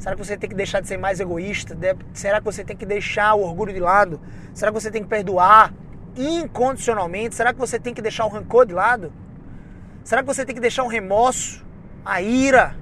Será 0.00 0.16
que 0.16 0.24
você 0.24 0.36
tem 0.36 0.50
que 0.50 0.56
deixar 0.56 0.80
de 0.80 0.88
ser 0.88 0.96
mais 0.96 1.20
egoísta? 1.20 1.78
Será 2.12 2.40
que 2.40 2.44
você 2.44 2.64
tem 2.64 2.76
que 2.76 2.84
deixar 2.84 3.34
o 3.34 3.42
orgulho 3.42 3.72
de 3.72 3.78
lado? 3.78 4.20
Será 4.52 4.72
que 4.72 4.80
você 4.80 4.90
tem 4.90 5.04
que 5.04 5.08
perdoar 5.08 5.72
incondicionalmente? 6.16 7.36
Será 7.36 7.52
que 7.52 7.60
você 7.60 7.78
tem 7.78 7.94
que 7.94 8.02
deixar 8.02 8.24
o 8.24 8.28
rancor 8.28 8.66
de 8.66 8.74
lado? 8.74 9.12
Será 10.02 10.22
que 10.22 10.26
você 10.26 10.44
tem 10.44 10.52
que 10.52 10.60
deixar 10.60 10.82
o 10.82 10.88
remorso, 10.88 11.64
a 12.04 12.20
ira? 12.20 12.74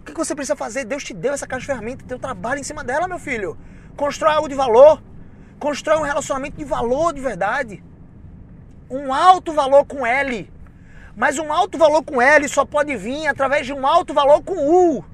O 0.00 0.04
que 0.04 0.12
você 0.14 0.34
precisa 0.34 0.56
fazer? 0.56 0.84
Deus 0.84 1.04
te 1.04 1.14
deu 1.14 1.32
essa 1.32 1.46
caixa 1.46 1.60
de 1.60 1.66
ferramenta, 1.66 2.04
teu 2.08 2.18
trabalho 2.18 2.58
em 2.58 2.64
cima 2.64 2.82
dela, 2.82 3.06
meu 3.06 3.20
filho. 3.20 3.56
Constrói 3.96 4.34
algo 4.34 4.48
de 4.48 4.56
valor. 4.56 5.00
Constrói 5.62 5.98
um 5.98 6.02
relacionamento 6.02 6.56
de 6.56 6.64
valor 6.64 7.14
de 7.14 7.20
verdade. 7.20 7.84
Um 8.90 9.14
alto 9.14 9.52
valor 9.52 9.84
com 9.84 10.04
L. 10.04 10.52
Mas 11.14 11.38
um 11.38 11.52
alto 11.52 11.78
valor 11.78 12.02
com 12.02 12.20
L 12.20 12.48
só 12.48 12.64
pode 12.64 12.96
vir 12.96 13.28
através 13.28 13.64
de 13.64 13.72
um 13.72 13.86
alto 13.86 14.12
valor 14.12 14.42
com 14.42 14.56
U. 14.56 15.04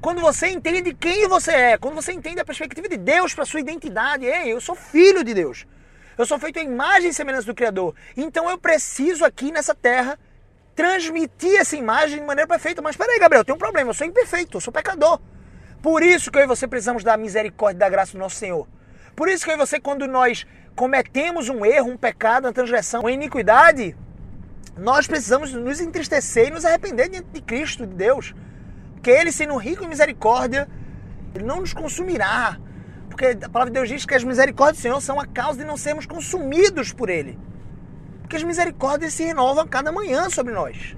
Quando 0.00 0.20
você 0.20 0.48
entende 0.48 0.92
quem 0.92 1.28
você 1.28 1.52
é, 1.52 1.78
quando 1.78 1.94
você 1.94 2.12
entende 2.12 2.40
a 2.40 2.44
perspectiva 2.44 2.88
de 2.88 2.96
Deus 2.96 3.32
para 3.32 3.44
sua 3.44 3.60
identidade, 3.60 4.26
ei, 4.26 4.52
eu 4.52 4.60
sou 4.60 4.74
filho 4.74 5.22
de 5.22 5.32
Deus. 5.32 5.68
Eu 6.18 6.26
sou 6.26 6.36
feito 6.36 6.58
em 6.58 6.64
imagem 6.64 7.10
e 7.10 7.14
semelhança 7.14 7.46
do 7.46 7.54
Criador. 7.54 7.94
Então 8.16 8.50
eu 8.50 8.58
preciso 8.58 9.24
aqui 9.24 9.52
nessa 9.52 9.72
terra 9.72 10.18
transmitir 10.74 11.60
essa 11.60 11.76
imagem 11.76 12.18
de 12.18 12.26
maneira 12.26 12.48
perfeita. 12.48 12.82
Mas 12.82 12.96
peraí, 12.96 13.20
Gabriel, 13.20 13.44
tem 13.44 13.54
um 13.54 13.58
problema. 13.58 13.90
Eu 13.90 13.94
sou 13.94 14.04
imperfeito, 14.04 14.56
eu 14.56 14.60
sou 14.60 14.72
pecador. 14.72 15.20
Por 15.80 16.02
isso 16.02 16.28
que 16.28 16.38
eu 16.38 16.42
e 16.42 16.46
você 16.48 16.66
precisamos 16.66 17.04
da 17.04 17.16
misericórdia 17.16 17.76
e 17.76 17.78
da 17.78 17.88
graça 17.88 18.14
do 18.14 18.18
nosso 18.18 18.34
Senhor. 18.34 18.66
Por 19.22 19.28
isso 19.28 19.44
que 19.44 19.56
você, 19.56 19.78
quando 19.78 20.08
nós 20.08 20.44
cometemos 20.74 21.48
um 21.48 21.64
erro, 21.64 21.92
um 21.92 21.96
pecado, 21.96 22.46
uma 22.46 22.52
transgressão, 22.52 23.02
uma 23.02 23.12
iniquidade, 23.12 23.96
nós 24.76 25.06
precisamos 25.06 25.52
nos 25.52 25.80
entristecer 25.80 26.48
e 26.48 26.50
nos 26.50 26.64
arrepender 26.64 27.08
diante 27.08 27.28
de 27.32 27.40
Cristo, 27.40 27.86
de 27.86 27.94
Deus. 27.94 28.34
Porque 28.94 29.10
Ele, 29.10 29.30
sendo 29.30 29.56
rico 29.56 29.84
em 29.84 29.88
misericórdia, 29.88 30.68
Ele 31.32 31.44
não 31.44 31.60
nos 31.60 31.72
consumirá. 31.72 32.58
Porque 33.08 33.38
a 33.44 33.48
palavra 33.48 33.70
de 33.72 33.78
Deus 33.78 33.88
diz 33.88 34.04
que 34.04 34.12
as 34.12 34.24
misericórdias 34.24 34.78
do 34.78 34.82
Senhor 34.82 35.00
são 35.00 35.20
a 35.20 35.26
causa 35.28 35.60
de 35.60 35.64
não 35.64 35.76
sermos 35.76 36.04
consumidos 36.04 36.92
por 36.92 37.08
Ele. 37.08 37.38
Porque 38.22 38.34
as 38.34 38.42
misericórdias 38.42 39.14
se 39.14 39.22
renovam 39.22 39.62
a 39.62 39.68
cada 39.68 39.92
manhã 39.92 40.28
sobre 40.30 40.52
nós. 40.52 40.96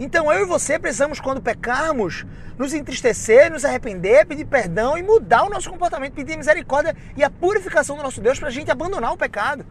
Então 0.00 0.32
eu 0.32 0.44
e 0.44 0.46
você 0.46 0.78
precisamos, 0.78 1.20
quando 1.20 1.42
pecarmos, 1.42 2.24
nos 2.56 2.72
entristecer, 2.72 3.52
nos 3.52 3.66
arrepender, 3.66 4.24
pedir 4.24 4.46
perdão 4.46 4.96
e 4.96 5.02
mudar 5.02 5.44
o 5.44 5.50
nosso 5.50 5.68
comportamento, 5.68 6.14
pedir 6.14 6.38
misericórdia 6.38 6.96
e 7.14 7.22
a 7.22 7.28
purificação 7.28 7.98
do 7.98 8.02
nosso 8.02 8.18
Deus 8.18 8.38
para 8.38 8.48
a 8.48 8.50
gente 8.50 8.70
abandonar 8.70 9.12
o 9.12 9.16
pecado. 9.18 9.66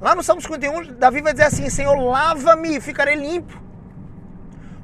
Lá 0.00 0.14
no 0.14 0.22
Salmo 0.22 0.40
51, 0.40 0.94
Davi 0.94 1.20
vai 1.20 1.32
dizer 1.32 1.46
assim: 1.46 1.68
Senhor, 1.68 1.96
lava-me 1.96 2.76
e 2.76 2.80
ficarei 2.80 3.16
limpo. 3.16 3.60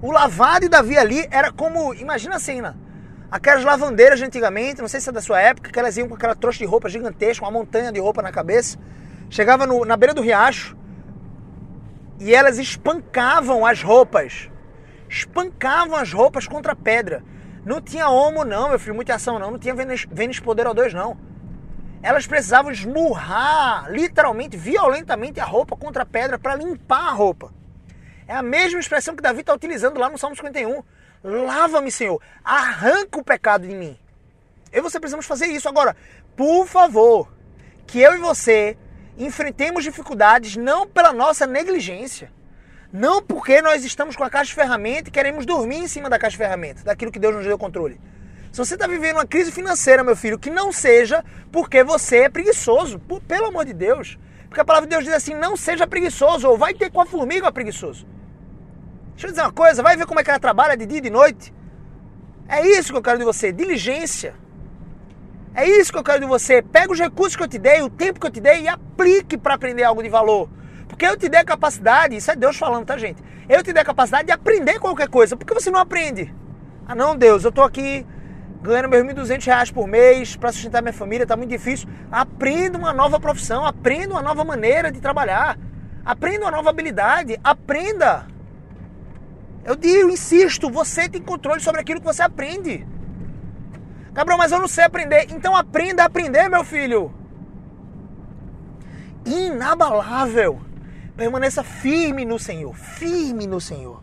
O 0.03 0.11
lavado 0.11 0.63
de 0.63 0.69
Davi 0.69 0.99
ali 0.99 1.25
era 1.31 1.53
como, 1.53 1.95
imagina 1.95 2.35
a 2.35 2.41
cena, 2.41 2.77
aquelas 3.31 3.63
lavandeiras 3.63 4.19
de 4.19 4.25
antigamente, 4.25 4.81
não 4.81 4.89
sei 4.89 5.01
se 5.01 5.09
é 5.09 5.13
da 5.13 5.23
sua 5.23 5.41
época, 5.41 5.71
que 5.71 5.79
elas 5.79 5.97
iam 5.97 6.09
com 6.09 6.17
aquela 6.17 6.35
trouxa 6.35 6.59
de 6.59 6.65
roupa 6.65 6.89
gigantesca, 6.89 7.45
uma 7.45 7.51
montanha 7.53 7.93
de 7.93 8.01
roupa 8.01 8.21
na 8.21 8.33
cabeça, 8.33 8.77
chegava 9.31 9.67
no, 9.67 9.85
na 9.85 9.97
beira 9.97 10.13
do 10.13 10.21
riacho 10.21 10.77
e 12.19 12.35
elas 12.35 12.59
espancavam 12.59 13.65
as 13.65 13.81
roupas 13.81 14.51
espancavam 15.09 15.97
as 15.97 16.13
roupas 16.13 16.47
contra 16.47 16.73
a 16.73 16.77
pedra. 16.77 17.23
Não 17.65 17.81
tinha 17.81 18.09
homo, 18.09 18.45
não, 18.45 18.69
meu 18.69 18.79
filho, 18.79 18.95
muita 18.95 19.15
ação, 19.15 19.39
não. 19.39 19.51
Não 19.51 19.59
tinha 19.59 19.75
Vênus, 19.75 20.07
Vênus 20.11 20.39
Poder 20.39 20.67
O2, 20.67 20.93
não. 20.93 21.17
Elas 22.03 22.27
precisavam 22.27 22.71
esmurrar, 22.71 23.91
literalmente, 23.91 24.57
violentamente, 24.57 25.41
a 25.41 25.45
roupa 25.45 25.75
contra 25.75 26.03
a 26.03 26.07
pedra 26.07 26.39
para 26.39 26.55
limpar 26.55 27.09
a 27.09 27.13
roupa. 27.13 27.53
É 28.29 28.35
a 28.35 28.43
mesma 28.43 28.79
expressão 28.79 29.17
que 29.17 29.23
Davi 29.23 29.41
está 29.41 29.55
utilizando 29.55 29.99
lá 29.99 30.11
no 30.11 30.19
Salmo 30.19 30.37
51. 30.37 30.83
Lava-me, 31.23 31.91
Senhor, 31.91 32.21
arranca 32.45 33.19
o 33.19 33.25
pecado 33.25 33.67
de 33.67 33.75
mim. 33.75 33.99
Eu 34.71 34.81
e 34.81 34.83
você 34.83 35.01
precisamos 35.01 35.25
fazer 35.25 35.47
isso. 35.47 35.69
Agora, 35.69 35.97
por 36.37 36.67
favor, 36.67 37.33
que 37.87 38.01
eu 38.01 38.15
e 38.15 38.19
você 38.19 38.77
enfrentemos 39.17 39.85
dificuldades 39.85 40.57
não 40.57 40.87
pela 40.87 41.13
nossa 41.13 41.47
negligência 41.47 42.31
não 42.95 43.21
porque 43.21 43.61
nós 43.61 43.85
estamos 43.85 44.15
com 44.15 44.23
a 44.23 44.31
caixa 44.31 44.51
de 44.51 44.55
ferramenta 44.55 45.09
e 45.09 45.13
queremos 45.13 45.45
dormir 45.45 45.79
em 45.79 45.89
cima 45.89 46.09
da 46.09 46.17
caixa 46.17 46.37
de 46.37 46.45
ferramenta, 46.45 46.85
daquilo 46.85 47.11
que 47.11 47.19
Deus 47.19 47.35
nos 47.35 47.45
deu 47.45 47.59
controle. 47.59 48.01
Se 48.53 48.59
você 48.59 48.75
está 48.75 48.87
vivendo 48.87 49.17
uma 49.17 49.27
crise 49.27 49.51
financeira, 49.51 50.05
meu 50.05 50.15
filho, 50.15 50.39
que 50.39 50.49
não 50.49 50.71
seja 50.71 51.25
porque 51.51 51.83
você 51.83 52.19
é 52.19 52.29
preguiçoso, 52.29 53.01
por, 53.01 53.21
pelo 53.21 53.47
amor 53.47 53.65
de 53.65 53.73
Deus. 53.73 54.17
Porque 54.49 54.61
a 54.61 54.65
palavra 54.65 54.87
de 54.87 54.95
Deus 54.95 55.03
diz 55.03 55.13
assim: 55.13 55.35
não 55.35 55.57
seja 55.57 55.89
preguiçoso, 55.89 56.49
ou 56.49 56.57
vai 56.57 56.73
ter 56.73 56.89
com 56.89 57.01
a 57.01 57.05
formiga 57.05 57.51
preguiçoso. 57.51 58.07
Deixa 59.11 59.27
eu 59.27 59.31
dizer 59.31 59.43
uma 59.43 59.53
coisa, 59.53 59.83
vai 59.83 59.97
ver 59.97 60.07
como 60.07 60.21
é 60.21 60.23
que 60.23 60.31
ela 60.31 60.39
trabalha 60.39 60.77
de 60.77 60.87
dia 60.87 60.99
e 60.99 61.01
de 61.01 61.11
noite. 61.11 61.53
É 62.49 62.65
isso 62.65 62.93
que 62.93 62.99
eu 62.99 63.03
quero 63.03 63.19
de 63.19 63.25
você, 63.25 63.51
diligência. 63.51 64.37
É 65.53 65.69
isso 65.69 65.93
que 65.93 65.99
eu 65.99 66.05
quero 66.05 66.21
de 66.21 66.27
você. 66.27 66.63
Pega 66.63 66.93
os 66.93 67.01
recursos 67.01 67.35
que 67.35 67.43
eu 67.43 67.49
te 67.49 67.59
dei, 67.59 67.83
o 67.83 67.91
tempo 67.91 68.21
que 68.21 68.27
eu 68.29 68.31
te 68.31 68.41
dei 68.41 68.63
e 68.63 68.69
aplique 68.69 69.37
para 69.37 69.55
aprender 69.55 69.83
algo 69.83 70.01
de 70.01 70.09
valor. 70.09 70.49
Porque 70.95 71.07
eu 71.07 71.17
te 71.17 71.29
dei 71.29 71.41
a 71.41 71.45
capacidade, 71.45 72.15
isso 72.15 72.31
é 72.31 72.37
Deus 72.37 72.57
falando, 72.57 72.87
tá, 72.87 72.97
gente? 72.97 73.21
Eu 73.49 73.65
te 73.65 73.73
dei 73.73 73.83
a 73.83 73.85
capacidade 73.85 74.27
de 74.27 74.33
aprender 74.33 74.79
qualquer 74.79 75.09
coisa. 75.09 75.37
Por 75.37 75.45
que 75.45 75.53
você 75.53 75.69
não 75.69 75.81
aprende? 75.81 76.33
Ah, 76.87 76.95
não, 76.95 77.17
Deus, 77.17 77.43
eu 77.43 77.51
tô 77.51 77.63
aqui 77.63 78.07
ganhando 78.63 78.89
meus 78.89 79.05
1.200 79.05 79.45
reais 79.45 79.71
por 79.73 79.89
mês 79.89 80.37
para 80.37 80.53
sustentar 80.53 80.83
minha 80.83 80.93
família, 80.93 81.27
tá 81.27 81.37
muito 81.37 81.51
difícil. 81.51 81.89
Aprenda 82.13 82.79
uma 82.79 82.93
nova 82.93 83.19
profissão, 83.19 83.67
aprenda 83.67 84.15
uma 84.15 84.23
nova 84.23 84.45
maneira 84.45 84.93
de 84.93 85.01
trabalhar, 85.01 85.59
aprenda 86.05 86.45
uma 86.45 86.53
nova 86.53 86.71
habilidade, 86.71 87.41
aprenda. 87.43 88.29
Eu 89.65 89.75
digo, 89.75 90.09
insisto, 90.11 90.71
você 90.71 91.09
tem 91.09 91.21
controle 91.21 91.61
sobre 91.61 91.81
aquilo 91.81 91.99
que 91.99 92.07
você 92.07 92.23
aprende. 92.23 92.87
Gabriel, 94.13 94.39
mas 94.39 94.53
eu 94.53 94.61
não 94.61 94.69
sei 94.69 94.85
aprender. 94.85 95.27
Então 95.31 95.57
aprenda 95.57 96.05
a 96.05 96.07
aprender, 96.07 96.49
meu 96.49 96.63
filho. 96.63 97.13
Inabalável. 99.27 100.61
Permaneça 101.17 101.63
firme 101.63 102.25
no 102.25 102.41
Senhor. 102.41 102.75
Firme 102.75 103.47
no 103.47 103.61
Senhor. 103.61 104.03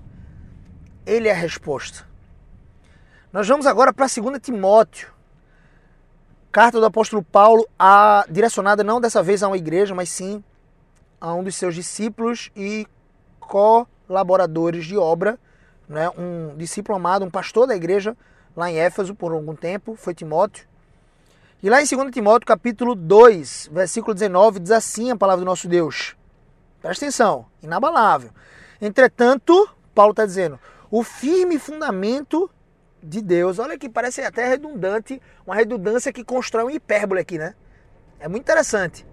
Ele 1.06 1.28
é 1.28 1.32
a 1.32 1.36
resposta. 1.36 2.08
Nós 3.34 3.48
vamos 3.48 3.66
agora 3.66 3.92
para 3.92 4.08
2 4.08 4.40
Timóteo. 4.40 5.12
Carta 6.54 6.80
do 6.80 6.86
apóstolo 6.86 7.22
Paulo, 7.22 7.68
a, 7.78 8.26
direcionada 8.30 8.84
não 8.84 9.02
dessa 9.02 9.22
vez 9.22 9.44
a 9.44 9.48
uma 9.48 9.58
igreja, 9.58 9.94
mas 9.94 10.10
sim 10.10 10.44
a 11.20 11.34
um 11.34 11.44
dos 11.44 11.56
seus 11.56 11.76
discípulos 11.76 12.50
e 12.56 12.88
colaboradores 13.40 14.86
de 14.86 14.98
obra, 14.98 15.38
né? 15.88 16.10
um 16.18 16.56
discípulo 16.58 16.98
amado, 16.98 17.24
um 17.24 17.30
pastor 17.30 17.68
da 17.68 17.76
igreja 17.76 18.18
lá 18.56 18.72
em 18.72 18.78
Éfeso 18.78 19.14
por 19.14 19.32
algum 19.32 19.56
tempo, 19.56 19.96
foi 19.96 20.14
Timóteo. 20.14 20.68
E 21.62 21.70
lá 21.70 21.82
em 21.82 21.86
2 21.86 22.12
Timóteo, 22.12 22.48
capítulo 22.48 22.96
2, 22.96 23.70
versículo 23.72 24.14
19, 24.14 24.60
diz 24.60 24.72
assim 24.72 25.12
a 25.12 25.16
palavra 25.16 25.42
do 25.42 25.46
nosso 25.46 25.68
Deus. 25.68 26.16
Presta 26.82 27.06
atenção, 27.06 27.46
inabalável. 27.62 28.32
Entretanto, 28.82 29.70
Paulo 29.94 30.12
está 30.12 30.26
dizendo, 30.26 30.60
o 30.90 31.04
firme 31.04 31.60
fundamento 31.60 32.50
de 33.02 33.22
Deus. 33.22 33.60
Olha 33.60 33.78
que 33.78 33.90
parece 33.90 34.22
até 34.22 34.48
redundante, 34.48 35.22
uma 35.46 35.56
redundância 35.56 36.12
que 36.12 36.24
constrói 36.24 36.66
um 36.66 36.70
hipérbole 36.70 37.22
aqui, 37.22 37.38
né? 37.38 37.56
É 38.20 38.28
muito 38.28 38.44
interessante. 38.44 39.06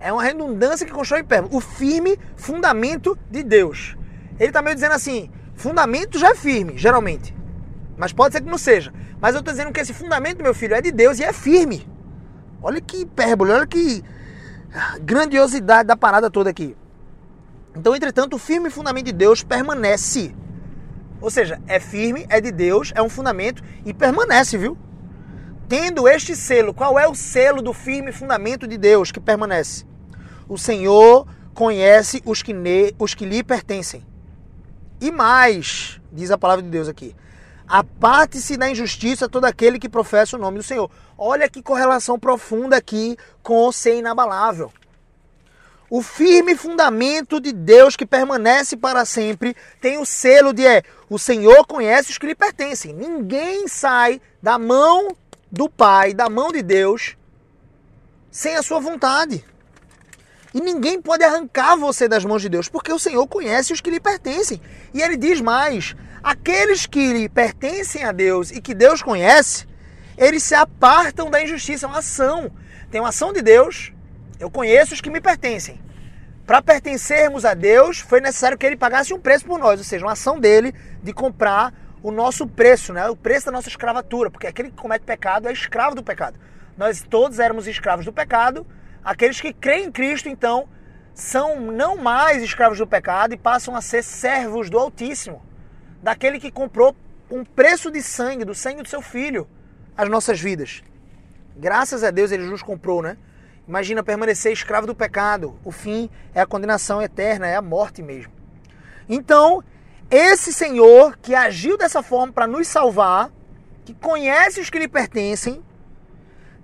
É 0.00 0.12
uma 0.12 0.22
redundância 0.22 0.86
que 0.86 0.92
constrói 0.92 1.20
um 1.20 1.24
hipérbole. 1.24 1.56
O 1.56 1.60
firme 1.60 2.18
fundamento 2.36 3.18
de 3.30 3.42
Deus. 3.42 3.96
Ele 4.38 4.48
está 4.50 4.62
meio 4.62 4.74
dizendo 4.74 4.94
assim: 4.94 5.30
fundamento 5.56 6.18
já 6.18 6.30
é 6.30 6.34
firme, 6.34 6.78
geralmente. 6.78 7.34
Mas 7.96 8.12
pode 8.12 8.34
ser 8.34 8.40
que 8.40 8.48
não 8.48 8.58
seja. 8.58 8.92
Mas 9.20 9.34
eu 9.34 9.40
estou 9.40 9.52
dizendo 9.52 9.72
que 9.72 9.80
esse 9.80 9.92
fundamento, 9.92 10.42
meu 10.42 10.54
filho, 10.54 10.74
é 10.74 10.80
de 10.80 10.92
Deus 10.92 11.18
e 11.18 11.24
é 11.24 11.32
firme. 11.32 11.88
Olha 12.62 12.80
que 12.80 12.98
hipérbole, 13.02 13.52
olha 13.52 13.66
que 13.66 14.04
grandiosidade 15.00 15.86
da 15.86 15.96
parada 15.96 16.30
toda 16.30 16.50
aqui. 16.50 16.76
Então, 17.78 17.94
entretanto, 17.94 18.34
o 18.34 18.38
firme 18.38 18.70
fundamento 18.70 19.06
de 19.06 19.12
Deus 19.12 19.42
permanece 19.42 20.34
ou 21.20 21.30
seja, 21.30 21.60
é 21.66 21.80
firme, 21.80 22.26
é 22.28 22.40
de 22.40 22.50
Deus, 22.50 22.92
é 22.94 23.02
um 23.02 23.08
fundamento 23.08 23.62
e 23.84 23.92
permanece, 23.92 24.56
viu? 24.56 24.76
Tendo 25.68 26.08
este 26.08 26.34
selo, 26.34 26.72
qual 26.72 26.98
é 26.98 27.06
o 27.06 27.14
selo 27.14 27.60
do 27.60 27.72
firme 27.72 28.12
fundamento 28.12 28.66
de 28.66 28.78
Deus 28.78 29.10
que 29.10 29.20
permanece? 29.20 29.84
O 30.48 30.56
Senhor 30.56 31.26
conhece 31.52 32.22
os 32.24 32.42
que, 32.42 32.52
ne, 32.52 32.94
os 32.98 33.14
que 33.14 33.26
lhe 33.26 33.42
pertencem. 33.42 34.06
E 35.00 35.10
mais, 35.10 36.00
diz 36.12 36.30
a 36.30 36.38
palavra 36.38 36.62
de 36.62 36.70
Deus 36.70 36.88
aqui, 36.88 37.14
aparte-se 37.66 38.56
da 38.56 38.70
injustiça 38.70 39.28
todo 39.28 39.44
aquele 39.44 39.78
que 39.78 39.88
professa 39.88 40.36
o 40.36 40.40
nome 40.40 40.58
do 40.58 40.62
Senhor. 40.62 40.90
Olha 41.18 41.50
que 41.50 41.62
correlação 41.62 42.18
profunda 42.18 42.76
aqui 42.76 43.16
com 43.42 43.66
o 43.66 43.72
ser 43.72 43.98
inabalável. 43.98 44.72
O 45.90 46.02
firme 46.02 46.54
fundamento 46.54 47.40
de 47.40 47.50
Deus 47.50 47.96
que 47.96 48.04
permanece 48.04 48.76
para 48.76 49.06
sempre 49.06 49.56
tem 49.80 49.96
o 49.96 50.04
selo 50.04 50.52
de 50.52 50.66
é, 50.66 50.82
o 51.08 51.18
Senhor 51.18 51.66
conhece 51.66 52.10
os 52.10 52.18
que 52.18 52.26
lhe 52.26 52.34
pertencem. 52.34 52.92
Ninguém 52.92 53.66
sai 53.66 54.20
da 54.42 54.58
mão 54.58 55.16
do 55.50 55.66
Pai, 55.68 56.12
da 56.12 56.28
mão 56.28 56.52
de 56.52 56.60
Deus, 56.60 57.16
sem 58.30 58.54
a 58.54 58.62
sua 58.62 58.80
vontade. 58.80 59.42
E 60.52 60.60
ninguém 60.60 61.00
pode 61.00 61.24
arrancar 61.24 61.76
você 61.76 62.06
das 62.06 62.24
mãos 62.24 62.42
de 62.42 62.50
Deus, 62.50 62.68
porque 62.68 62.92
o 62.92 62.98
Senhor 62.98 63.26
conhece 63.26 63.72
os 63.72 63.80
que 63.80 63.90
lhe 63.90 64.00
pertencem. 64.00 64.60
E 64.92 65.00
ele 65.00 65.16
diz 65.16 65.40
mais: 65.40 65.96
aqueles 66.22 66.84
que 66.84 67.14
lhe 67.14 67.28
pertencem 67.30 68.04
a 68.04 68.12
Deus 68.12 68.50
e 68.50 68.60
que 68.60 68.74
Deus 68.74 69.02
conhece, 69.02 69.66
eles 70.18 70.42
se 70.42 70.54
apartam 70.54 71.30
da 71.30 71.42
injustiça. 71.42 71.86
É 71.86 71.88
uma 71.88 72.00
ação. 72.00 72.50
Tem 72.90 73.00
uma 73.00 73.10
ação 73.10 73.32
de 73.32 73.40
Deus 73.40 73.92
eu 74.38 74.50
conheço 74.50 74.94
os 74.94 75.00
que 75.00 75.10
me 75.10 75.20
pertencem. 75.20 75.80
Para 76.46 76.62
pertencermos 76.62 77.44
a 77.44 77.52
Deus, 77.52 77.98
foi 77.98 78.20
necessário 78.20 78.56
que 78.56 78.64
ele 78.64 78.76
pagasse 78.76 79.12
um 79.12 79.20
preço 79.20 79.44
por 79.44 79.58
nós, 79.58 79.78
ou 79.78 79.84
seja, 79.84 80.04
uma 80.04 80.12
ação 80.12 80.40
dele 80.40 80.74
de 81.02 81.12
comprar 81.12 81.74
o 82.02 82.10
nosso 82.10 82.46
preço, 82.46 82.92
né? 82.92 83.08
o 83.08 83.16
preço 83.16 83.46
da 83.46 83.52
nossa 83.52 83.68
escravatura, 83.68 84.30
porque 84.30 84.46
aquele 84.46 84.70
que 84.70 84.76
comete 84.76 85.04
pecado 85.04 85.48
é 85.48 85.52
escravo 85.52 85.94
do 85.94 86.02
pecado. 86.02 86.38
Nós 86.76 87.02
todos 87.02 87.38
éramos 87.38 87.66
escravos 87.66 88.04
do 88.04 88.12
pecado, 88.12 88.66
aqueles 89.04 89.40
que 89.40 89.52
creem 89.52 89.86
em 89.86 89.92
Cristo, 89.92 90.28
então, 90.28 90.68
são 91.12 91.60
não 91.60 91.96
mais 91.96 92.42
escravos 92.42 92.78
do 92.78 92.86
pecado 92.86 93.34
e 93.34 93.36
passam 93.36 93.74
a 93.74 93.82
ser 93.82 94.02
servos 94.02 94.70
do 94.70 94.78
Altíssimo, 94.78 95.42
daquele 96.02 96.38
que 96.38 96.50
comprou 96.50 96.94
um 97.30 97.44
preço 97.44 97.90
de 97.90 98.00
sangue, 98.00 98.44
do 98.44 98.54
sangue 98.54 98.82
do 98.82 98.88
seu 98.88 99.02
filho, 99.02 99.46
as 99.96 100.08
nossas 100.08 100.40
vidas. 100.40 100.82
Graças 101.56 102.04
a 102.04 102.10
Deus 102.10 102.30
ele 102.30 102.46
nos 102.46 102.62
comprou, 102.62 103.02
né? 103.02 103.18
Imagina 103.68 104.02
permanecer 104.02 104.50
escravo 104.50 104.86
do 104.86 104.94
pecado. 104.94 105.60
O 105.62 105.70
fim 105.70 106.08
é 106.34 106.40
a 106.40 106.46
condenação 106.46 107.02
eterna, 107.02 107.46
é 107.46 107.54
a 107.54 107.60
morte 107.60 108.00
mesmo. 108.02 108.32
Então, 109.06 109.62
esse 110.10 110.54
Senhor 110.54 111.18
que 111.18 111.34
agiu 111.34 111.76
dessa 111.76 112.02
forma 112.02 112.32
para 112.32 112.46
nos 112.46 112.66
salvar, 112.66 113.30
que 113.84 113.92
conhece 113.92 114.58
os 114.58 114.70
que 114.70 114.78
lhe 114.78 114.88
pertencem, 114.88 115.62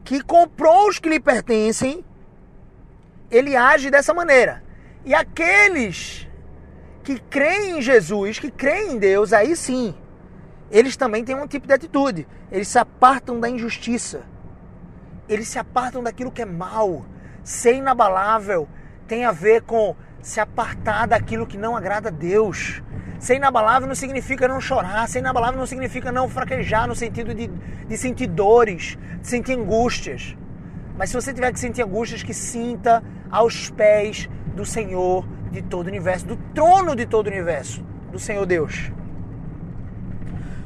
que 0.02 0.22
comprou 0.22 0.88
os 0.88 0.98
que 0.98 1.10
lhe 1.10 1.20
pertencem, 1.20 2.02
ele 3.30 3.54
age 3.54 3.90
dessa 3.90 4.14
maneira. 4.14 4.64
E 5.04 5.14
aqueles 5.14 6.26
que 7.02 7.20
creem 7.20 7.78
em 7.78 7.82
Jesus, 7.82 8.38
que 8.38 8.50
creem 8.50 8.92
em 8.92 8.98
Deus, 8.98 9.34
aí 9.34 9.54
sim, 9.54 9.94
eles 10.70 10.96
também 10.96 11.22
têm 11.22 11.36
um 11.36 11.46
tipo 11.46 11.66
de 11.66 11.74
atitude. 11.74 12.26
Eles 12.50 12.68
se 12.68 12.78
apartam 12.78 13.38
da 13.38 13.48
injustiça 13.48 14.32
eles 15.28 15.48
se 15.48 15.58
apartam 15.58 16.02
daquilo 16.02 16.30
que 16.30 16.42
é 16.42 16.44
mal. 16.44 17.04
Ser 17.42 17.74
inabalável 17.74 18.68
tem 19.06 19.24
a 19.24 19.32
ver 19.32 19.62
com 19.62 19.94
se 20.22 20.40
apartar 20.40 21.06
daquilo 21.06 21.46
que 21.46 21.58
não 21.58 21.76
agrada 21.76 22.08
a 22.08 22.12
Deus. 22.12 22.82
Ser 23.18 23.36
inabalável 23.36 23.86
não 23.86 23.94
significa 23.94 24.48
não 24.48 24.60
chorar, 24.60 25.08
ser 25.08 25.20
inabalável 25.20 25.58
não 25.58 25.66
significa 25.66 26.10
não 26.10 26.28
fraquejar 26.28 26.86
no 26.86 26.94
sentido 26.94 27.34
de, 27.34 27.48
de 27.48 27.96
sentir 27.96 28.26
dores, 28.26 28.98
de 29.20 29.28
sentir 29.28 29.58
angústias. 29.58 30.36
Mas 30.96 31.10
se 31.10 31.16
você 31.16 31.32
tiver 31.32 31.52
que 31.52 31.58
sentir 31.58 31.82
angústias, 31.82 32.22
que 32.22 32.34
sinta 32.34 33.02
aos 33.30 33.70
pés 33.70 34.28
do 34.54 34.64
Senhor 34.64 35.26
de 35.50 35.62
todo 35.62 35.86
o 35.86 35.88
universo, 35.88 36.26
do 36.26 36.36
trono 36.54 36.94
de 36.94 37.06
todo 37.06 37.26
o 37.26 37.30
universo, 37.30 37.84
do 38.12 38.18
Senhor 38.18 38.44
Deus. 38.46 38.92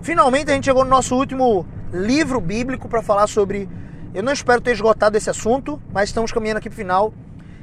Finalmente 0.02 0.50
a 0.50 0.54
gente 0.54 0.64
chegou 0.64 0.84
no 0.84 0.90
nosso 0.90 1.16
último 1.16 1.66
livro 1.92 2.40
bíblico 2.40 2.88
para 2.88 3.02
falar 3.02 3.26
sobre 3.26 3.68
eu 4.14 4.22
não 4.22 4.32
espero 4.32 4.60
ter 4.60 4.72
esgotado 4.72 5.16
esse 5.16 5.28
assunto, 5.28 5.80
mas 5.92 6.08
estamos 6.08 6.32
caminhando 6.32 6.58
aqui 6.58 6.70
para 6.70 6.74
o 6.74 6.78
final. 6.78 7.14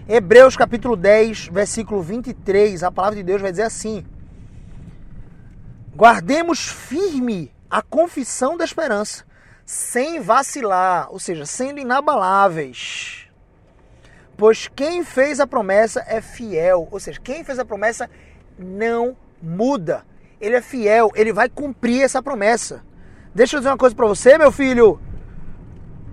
Hebreus 0.07 0.55
capítulo 0.55 0.95
10, 0.95 1.47
versículo 1.47 2.01
23, 2.01 2.83
a 2.83 2.91
palavra 2.91 3.17
de 3.17 3.23
Deus 3.23 3.41
vai 3.41 3.51
dizer 3.51 3.63
assim: 3.63 4.05
Guardemos 5.95 6.67
firme 6.67 7.51
a 7.69 7.81
confissão 7.81 8.55
da 8.55 8.63
esperança, 8.63 9.25
sem 9.65 10.19
vacilar, 10.19 11.07
ou 11.11 11.19
seja, 11.19 11.45
sendo 11.45 11.79
inabaláveis. 11.79 13.27
Pois 14.37 14.67
quem 14.67 15.03
fez 15.03 15.39
a 15.39 15.47
promessa 15.47 16.03
é 16.07 16.21
fiel, 16.21 16.87
ou 16.91 16.99
seja, 16.99 17.19
quem 17.19 17.43
fez 17.43 17.57
a 17.57 17.65
promessa 17.65 18.09
não 18.59 19.17
muda. 19.41 20.05
Ele 20.39 20.57
é 20.57 20.61
fiel, 20.61 21.09
ele 21.15 21.33
vai 21.33 21.49
cumprir 21.49 22.03
essa 22.03 22.21
promessa. 22.21 22.83
Deixa 23.33 23.55
eu 23.55 23.59
dizer 23.61 23.69
uma 23.71 23.77
coisa 23.77 23.95
para 23.95 24.05
você, 24.05 24.37
meu 24.37 24.51
filho. 24.51 24.99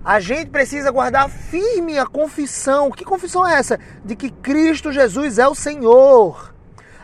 A 0.05 0.19
gente 0.19 0.49
precisa 0.49 0.91
guardar 0.91 1.29
firme 1.29 1.97
a 1.97 2.05
confissão. 2.05 2.91
Que 2.91 3.05
confissão 3.05 3.47
é 3.47 3.53
essa? 3.53 3.79
De 4.03 4.17
que 4.17 4.29
Cristo 4.29 4.91
Jesus 4.91 5.39
é 5.39 5.47
o 5.47 5.55
Senhor. 5.55 6.53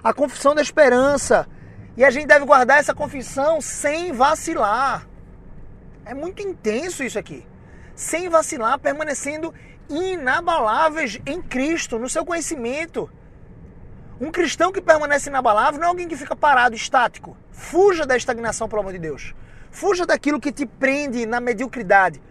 A 0.04 0.14
confissão 0.14 0.54
da 0.54 0.62
esperança. 0.62 1.48
E 1.96 2.04
a 2.04 2.10
gente 2.10 2.28
deve 2.28 2.46
guardar 2.46 2.78
essa 2.78 2.94
confissão 2.94 3.62
sem 3.62 4.12
vacilar. 4.12 5.08
É 6.04 6.14
muito 6.14 6.42
intenso 6.42 7.02
isso 7.02 7.18
aqui. 7.18 7.48
Sem 7.96 8.28
vacilar, 8.28 8.78
permanecendo 8.80 9.54
inabaláveis 9.90 11.20
em 11.26 11.42
Cristo, 11.42 11.98
no 11.98 12.10
seu 12.10 12.26
conhecimento. 12.26 13.10
Um 14.20 14.30
cristão 14.30 14.74
que 14.74 14.82
permanece 14.82 15.30
inabalável 15.30 15.80
não 15.80 15.88
é 15.88 15.90
alguém 15.90 16.08
que 16.08 16.18
fica 16.18 16.36
parado, 16.36 16.76
estático. 16.76 17.38
Fuja 17.50 18.06
da 18.06 18.18
estagnação, 18.18 18.68
pelo 18.68 18.82
amor 18.82 18.92
de 18.92 19.00
Deus. 19.00 19.34
Fuja 19.72 20.06
daquilo 20.06 20.40
que 20.40 20.52
te 20.52 20.66
prende 20.66 21.26
na 21.26 21.40
mediocridade. 21.40 22.22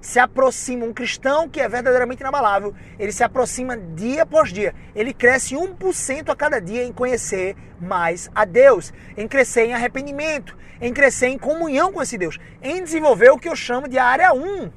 Se 0.00 0.18
aproxima, 0.18 0.84
um 0.84 0.92
cristão 0.92 1.48
que 1.48 1.60
é 1.60 1.68
verdadeiramente 1.68 2.20
inabalável, 2.20 2.74
ele 2.98 3.12
se 3.12 3.24
aproxima 3.24 3.76
dia 3.76 4.22
após 4.22 4.52
dia. 4.52 4.74
Ele 4.94 5.12
cresce 5.12 5.54
1% 5.54 6.28
a 6.28 6.36
cada 6.36 6.60
dia 6.60 6.84
em 6.84 6.92
conhecer 6.92 7.56
mais 7.80 8.30
a 8.34 8.44
Deus, 8.44 8.92
em 9.16 9.26
crescer 9.26 9.66
em 9.66 9.74
arrependimento, 9.74 10.56
em 10.80 10.92
crescer 10.92 11.28
em 11.28 11.38
comunhão 11.38 11.92
com 11.92 12.02
esse 12.02 12.16
Deus, 12.16 12.38
em 12.62 12.82
desenvolver 12.82 13.30
o 13.30 13.38
que 13.38 13.48
eu 13.48 13.56
chamo 13.56 13.88
de 13.88 13.98
área 13.98 14.32
1. 14.32 14.70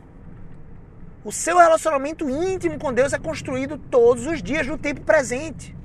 O 1.23 1.31
seu 1.31 1.57
relacionamento 1.57 2.27
íntimo 2.27 2.79
com 2.79 2.91
Deus 2.91 3.13
é 3.13 3.19
construído 3.19 3.77
todos 3.77 4.25
os 4.25 4.41
dias, 4.41 4.65
no 4.65 4.77
tempo 4.77 5.01
presente. 5.01 5.75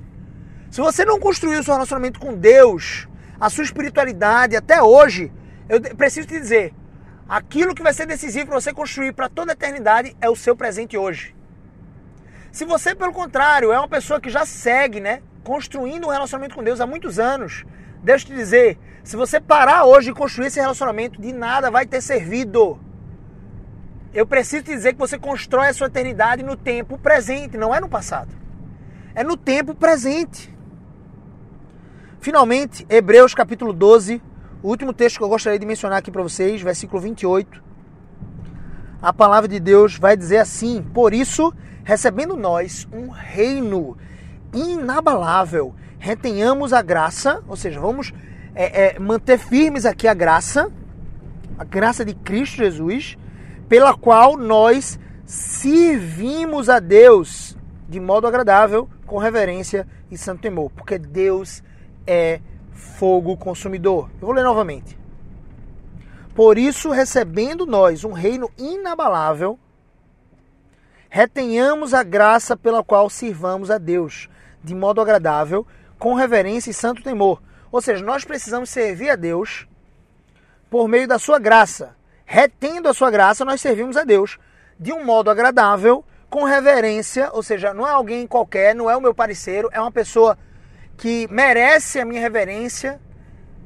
Se 0.71 0.81
você 0.81 1.05
não 1.05 1.19
construiu 1.19 1.59
o 1.59 1.63
seu 1.63 1.75
relacionamento 1.75 2.19
com 2.19 2.33
Deus, 2.33 3.07
a 3.39 3.49
sua 3.49 3.63
espiritualidade 3.63 4.55
até 4.55 4.81
hoje, 4.81 5.31
eu 5.69 5.79
preciso 5.95 6.27
te 6.27 6.39
dizer, 6.39 6.73
aquilo 7.27 7.75
que 7.75 7.83
vai 7.83 7.93
ser 7.93 8.05
decisivo 8.05 8.47
para 8.47 8.59
você 8.59 8.73
construir 8.73 9.13
para 9.13 9.29
toda 9.29 9.51
a 9.51 9.53
eternidade 9.53 10.15
é 10.21 10.29
o 10.29 10.35
seu 10.35 10.55
presente 10.55 10.97
hoje. 10.97 11.35
Se 12.51 12.65
você, 12.65 12.95
pelo 12.95 13.13
contrário, 13.13 13.71
é 13.71 13.77
uma 13.77 13.87
pessoa 13.87 14.19
que 14.19 14.29
já 14.29 14.45
segue, 14.45 14.99
né, 14.99 15.21
construindo 15.43 16.07
um 16.07 16.09
relacionamento 16.09 16.55
com 16.55 16.63
Deus 16.63 16.81
há 16.81 16.87
muitos 16.87 17.19
anos, 17.19 17.65
deixa 18.01 18.25
eu 18.25 18.29
te 18.29 18.35
dizer, 18.35 18.79
se 19.03 19.15
você 19.15 19.39
parar 19.39 19.85
hoje 19.85 20.11
e 20.11 20.13
construir 20.13 20.47
esse 20.47 20.59
relacionamento, 20.59 21.21
de 21.21 21.31
nada 21.31 21.69
vai 21.69 21.85
ter 21.85 22.01
servido. 22.01 22.79
Eu 24.13 24.25
preciso 24.25 24.63
te 24.63 24.73
dizer 24.73 24.93
que 24.93 24.99
você 24.99 25.19
constrói 25.19 25.67
a 25.67 25.73
sua 25.73 25.87
eternidade 25.87 26.41
no 26.43 26.55
tempo 26.55 26.97
presente, 26.97 27.57
não 27.57 27.75
é 27.75 27.79
no 27.79 27.89
passado. 27.89 28.33
É 29.13 29.23
no 29.23 29.37
tempo 29.37 29.75
presente. 29.75 30.55
Finalmente, 32.19 32.85
Hebreus 32.89 33.33
capítulo 33.33 33.71
12, 33.71 34.21
o 34.67 34.69
último 34.69 34.91
texto 34.91 35.17
que 35.17 35.23
eu 35.23 35.29
gostaria 35.29 35.57
de 35.57 35.65
mencionar 35.65 35.99
aqui 35.99 36.11
para 36.11 36.21
vocês, 36.21 36.61
versículo 36.61 37.01
28. 37.01 37.63
A 39.01 39.13
palavra 39.13 39.47
de 39.47 39.61
Deus 39.61 39.97
vai 39.97 40.17
dizer 40.17 40.39
assim: 40.39 40.83
Por 40.93 41.13
isso, 41.13 41.53
recebendo 41.85 42.35
nós 42.35 42.85
um 42.91 43.07
reino 43.07 43.97
inabalável, 44.53 45.73
retenhamos 45.97 46.73
a 46.73 46.81
graça, 46.81 47.41
ou 47.47 47.55
seja, 47.55 47.79
vamos 47.79 48.13
é, 48.53 48.95
é, 48.95 48.99
manter 48.99 49.37
firmes 49.37 49.85
aqui 49.85 50.05
a 50.05 50.13
graça, 50.13 50.69
a 51.57 51.63
graça 51.63 52.03
de 52.03 52.13
Cristo 52.13 52.57
Jesus, 52.57 53.17
pela 53.69 53.93
qual 53.93 54.35
nós 54.35 54.99
servimos 55.25 56.67
a 56.67 56.81
Deus 56.81 57.57
de 57.87 58.01
modo 58.01 58.27
agradável, 58.27 58.89
com 59.05 59.17
reverência 59.17 59.87
e 60.11 60.17
santo 60.17 60.41
temor, 60.41 60.69
porque 60.75 60.99
Deus 60.99 61.63
é 62.05 62.41
fogo 62.77 63.35
consumidor. 63.35 64.09
Eu 64.21 64.27
vou 64.27 64.35
ler 64.35 64.43
novamente. 64.43 64.97
Por 66.33 66.57
isso, 66.57 66.91
recebendo 66.91 67.65
nós 67.65 68.03
um 68.03 68.11
reino 68.11 68.49
inabalável, 68.57 69.57
retenhamos 71.09 71.93
a 71.93 72.03
graça 72.03 72.55
pela 72.55 72.83
qual 72.83 73.09
sirvamos 73.09 73.71
a 73.71 73.77
Deus, 73.77 74.29
de 74.63 74.75
modo 74.75 75.01
agradável, 75.01 75.65
com 75.97 76.13
reverência 76.13 76.69
e 76.69 76.73
santo 76.73 77.01
temor. 77.01 77.41
Ou 77.71 77.81
seja, 77.81 78.05
nós 78.05 78.23
precisamos 78.23 78.69
servir 78.69 79.09
a 79.09 79.15
Deus 79.15 79.67
por 80.69 80.87
meio 80.87 81.07
da 81.07 81.17
sua 81.17 81.39
graça. 81.39 81.95
Retendo 82.23 82.87
a 82.87 82.93
sua 82.93 83.09
graça, 83.09 83.43
nós 83.43 83.59
servimos 83.59 83.97
a 83.97 84.03
Deus 84.03 84.37
de 84.79 84.93
um 84.93 85.03
modo 85.03 85.31
agradável, 85.31 86.05
com 86.29 86.43
reverência, 86.43 87.29
ou 87.33 87.41
seja, 87.41 87.73
não 87.73 87.87
é 87.87 87.91
alguém 87.91 88.27
qualquer, 88.27 88.75
não 88.75 88.89
é 88.89 88.95
o 88.95 89.01
meu 89.01 89.13
parceiro, 89.13 89.69
é 89.71 89.79
uma 89.79 89.91
pessoa 89.91 90.37
que 90.97 91.27
merece 91.31 91.99
a 91.99 92.05
minha 92.05 92.19
reverência, 92.19 92.99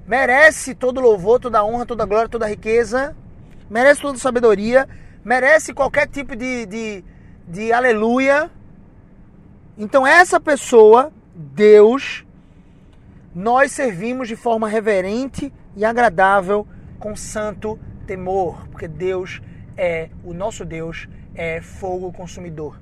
merece 0.06 0.76
todo 0.76 1.00
louvor, 1.00 1.40
toda 1.40 1.64
honra, 1.64 1.86
toda 1.86 2.06
glória, 2.06 2.28
toda 2.30 2.46
riqueza, 2.46 3.16
merece 3.70 4.02
toda 4.02 4.18
sabedoria, 4.18 4.88
merece 5.24 5.74
qualquer 5.74 6.08
tipo 6.08 6.36
de, 6.36 6.66
de, 6.66 7.04
de 7.48 7.72
aleluia. 7.72 8.52
Então, 9.78 10.06
essa 10.06 10.40
pessoa, 10.40 11.12
Deus, 11.34 12.26
nós 13.34 13.72
servimos 13.72 14.28
de 14.28 14.36
forma 14.36 14.68
reverente 14.68 15.54
e 15.76 15.86
agradável, 15.86 16.68
com 17.00 17.16
santo 17.16 17.80
temor, 18.06 18.68
porque 18.70 18.88
Deus 18.88 19.42
é, 19.78 20.10
o 20.24 20.34
nosso 20.34 20.66
Deus 20.66 21.08
é 21.34 21.62
fogo 21.62 22.12
consumidor. 22.12 22.80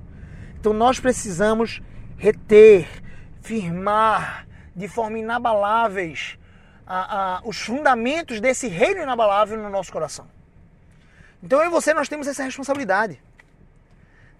Então, 0.58 0.72
nós 0.72 1.00
precisamos 1.00 1.80
reter, 2.18 2.86
firmar 3.42 4.46
de 4.74 4.88
forma 4.88 5.18
inabaláveis 5.18 6.38
a, 6.86 7.36
a, 7.36 7.40
os 7.44 7.60
fundamentos 7.60 8.40
desse 8.40 8.68
reino 8.68 9.02
inabalável 9.02 9.58
no 9.58 9.70
nosso 9.70 9.92
coração. 9.92 10.26
Então 11.42 11.60
eu 11.60 11.66
e 11.66 11.70
você 11.70 11.94
nós 11.94 12.08
temos 12.08 12.26
essa 12.26 12.42
responsabilidade. 12.42 13.22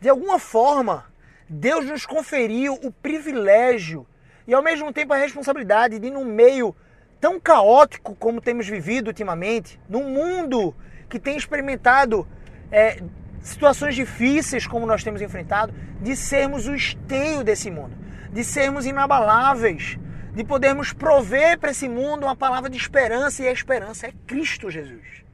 De 0.00 0.08
alguma 0.08 0.38
forma, 0.38 1.04
Deus 1.48 1.84
nos 1.86 2.06
conferiu 2.06 2.74
o 2.74 2.90
privilégio 2.90 4.06
e 4.46 4.54
ao 4.54 4.62
mesmo 4.62 4.92
tempo 4.92 5.12
a 5.12 5.16
responsabilidade 5.16 5.98
de, 5.98 6.10
num 6.10 6.24
meio 6.24 6.74
tão 7.20 7.38
caótico 7.38 8.14
como 8.16 8.40
temos 8.40 8.66
vivido 8.66 9.08
ultimamente, 9.08 9.78
num 9.88 10.04
mundo 10.04 10.74
que 11.08 11.18
tem 11.18 11.36
experimentado 11.36 12.26
é, 12.72 13.02
situações 13.42 13.94
difíceis 13.94 14.66
como 14.66 14.86
nós 14.86 15.04
temos 15.04 15.20
enfrentado, 15.20 15.74
de 16.00 16.16
sermos 16.16 16.66
o 16.66 16.74
esteio 16.74 17.44
desse 17.44 17.70
mundo 17.70 18.09
de 18.32 18.44
sermos 18.44 18.86
inabaláveis, 18.86 19.98
de 20.34 20.44
podermos 20.44 20.92
prover 20.92 21.58
para 21.58 21.70
esse 21.70 21.88
mundo 21.88 22.24
uma 22.24 22.36
palavra 22.36 22.70
de 22.70 22.76
esperança, 22.76 23.42
e 23.42 23.48
a 23.48 23.52
esperança 23.52 24.06
é 24.06 24.12
Cristo 24.26 24.70
Jesus. 24.70 25.24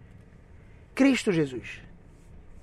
Cristo 0.95 1.31
Jesus. 1.31 1.83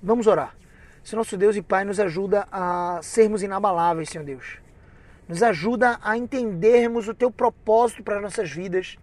Vamos 0.02 0.26
orar. 0.26 0.56
Se 1.04 1.14
nosso 1.14 1.36
Deus 1.36 1.54
e 1.54 1.62
Pai 1.62 1.84
nos 1.84 2.00
ajuda 2.00 2.48
a 2.50 2.98
sermos 3.02 3.42
inabaláveis, 3.42 4.08
Senhor 4.08 4.24
Deus. 4.24 4.58
Nos 5.28 5.42
ajuda 5.42 5.98
a 6.02 6.16
entendermos 6.16 7.08
o 7.08 7.14
teu 7.14 7.30
propósito 7.30 8.02
para 8.02 8.16
as 8.16 8.22
nossas 8.22 8.50
vidas. 8.50 8.96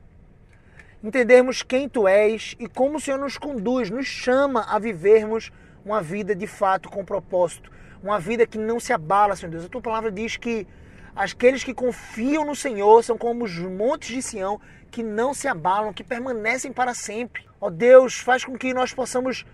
Entendermos 1.03 1.63
quem 1.63 1.87
tu 1.87 2.07
és 2.07 2.55
e 2.59 2.67
como 2.67 2.97
o 2.97 2.99
Senhor 2.99 3.17
nos 3.17 3.37
conduz, 3.37 3.89
nos 3.89 4.05
chama 4.05 4.65
a 4.67 4.77
vivermos 4.77 5.51
uma 5.85 6.01
vida 6.01 6.35
de 6.35 6.45
fato 6.45 6.89
com 6.89 7.05
propósito. 7.05 7.71
Uma 8.03 8.19
vida 8.19 8.45
que 8.45 8.57
não 8.57 8.79
se 8.79 8.91
abala, 8.91 9.35
Senhor 9.35 9.51
Deus. 9.51 9.65
A 9.65 9.69
tua 9.69 9.81
palavra 9.81 10.11
diz 10.11 10.37
que 10.37 10.67
Aqueles 11.15 11.63
que 11.63 11.73
confiam 11.73 12.45
no 12.45 12.55
Senhor 12.55 13.03
são 13.03 13.17
como 13.17 13.43
os 13.43 13.57
montes 13.57 14.09
de 14.09 14.21
Sião 14.21 14.59
que 14.89 15.03
não 15.03 15.33
se 15.33 15.47
abalam, 15.47 15.93
que 15.93 16.03
permanecem 16.03 16.71
para 16.71 16.93
sempre. 16.93 17.45
Ó 17.59 17.69
Deus, 17.69 18.15
faz 18.19 18.43
com 18.45 18.57
que 18.57 18.73
nós 18.73 18.93
possamos 18.93 19.45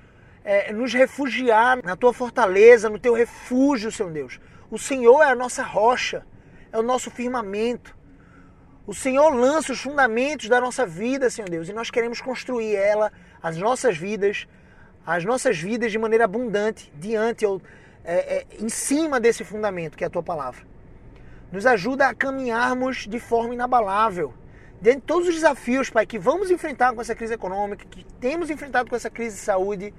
é, 0.44 0.72
nos 0.72 0.94
refugiar 0.94 1.84
na 1.84 1.96
tua 1.96 2.14
fortaleza, 2.14 2.90
no 2.90 3.00
teu 3.00 3.14
refúgio, 3.14 3.92
Senhor 3.92 4.12
Deus. 4.12 4.40
O 4.70 4.78
Senhor 4.78 5.22
é 5.22 5.30
a 5.30 5.36
nossa 5.36 5.64
rocha, 5.64 6.26
é 6.72 6.78
o 6.78 6.84
nosso 6.84 7.10
firmamento. 7.10 7.96
O 8.86 8.94
Senhor 8.94 9.30
lança 9.30 9.74
os 9.74 9.82
fundamentos 9.82 10.48
da 10.48 10.62
nossa 10.62 10.86
vida, 10.86 11.30
Senhor 11.30 11.50
Deus, 11.50 11.70
e 11.70 11.74
nós 11.74 11.92
queremos 11.92 12.22
construir 12.22 12.76
ela, 12.76 13.12
as 13.42 13.58
nossas 13.58 13.98
vidas, 13.98 14.48
as 15.06 15.26
nossas 15.26 15.58
vidas 15.58 15.92
de 15.92 15.98
maneira 15.98 16.26
abundante, 16.26 16.92
diante 16.96 17.46
ou 17.46 17.62
é, 18.04 18.38
é, 18.38 18.46
em 18.60 18.70
cima 18.70 19.20
desse 19.20 19.44
fundamento 19.44 19.98
que 19.98 20.04
é 20.04 20.08
a 20.08 20.10
tua 20.10 20.24
palavra 20.24 20.77
nos 21.52 21.66
ajuda 21.66 22.08
a 22.08 22.16
caminharmos 22.16 23.08
de 23.08 23.20
forma 23.20 23.54
inabalável. 23.54 24.34
Dentro 24.82 25.02
de 25.02 25.06
todos 25.08 25.28
os 25.30 25.36
desafios, 25.36 25.90
Pai, 25.90 26.06
que 26.06 26.20
vamos 26.20 26.52
enfrentar 26.52 26.94
com 26.94 27.02
essa 27.02 27.16
crise 27.16 27.34
econômica, 27.34 27.86
que 27.86 28.06
temos 28.20 28.50
enfrentado 28.50 28.90
com 28.90 28.96
essa 28.96 29.10
crise 29.10 29.36
de 29.36 29.42
saúde, 29.42 29.94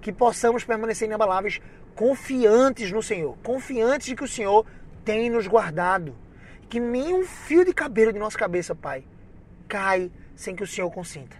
que 0.00 0.12
possamos 0.12 0.64
permanecer 0.64 1.06
inabaláveis, 1.06 1.60
confiantes 1.94 2.90
no 2.90 3.02
Senhor, 3.02 3.36
confiantes 3.42 4.06
de 4.06 4.16
que 4.16 4.24
o 4.24 4.28
Senhor 4.28 4.64
tem 5.04 5.28
nos 5.28 5.46
guardado. 5.46 6.16
Que 6.68 6.80
nenhum 6.80 7.24
fio 7.24 7.64
de 7.64 7.74
cabelo 7.74 8.12
de 8.12 8.18
nossa 8.18 8.38
cabeça, 8.38 8.74
Pai, 8.74 9.04
cai 9.68 10.10
sem 10.34 10.56
que 10.56 10.62
o 10.62 10.66
Senhor 10.66 10.90
consinta. 10.90 11.36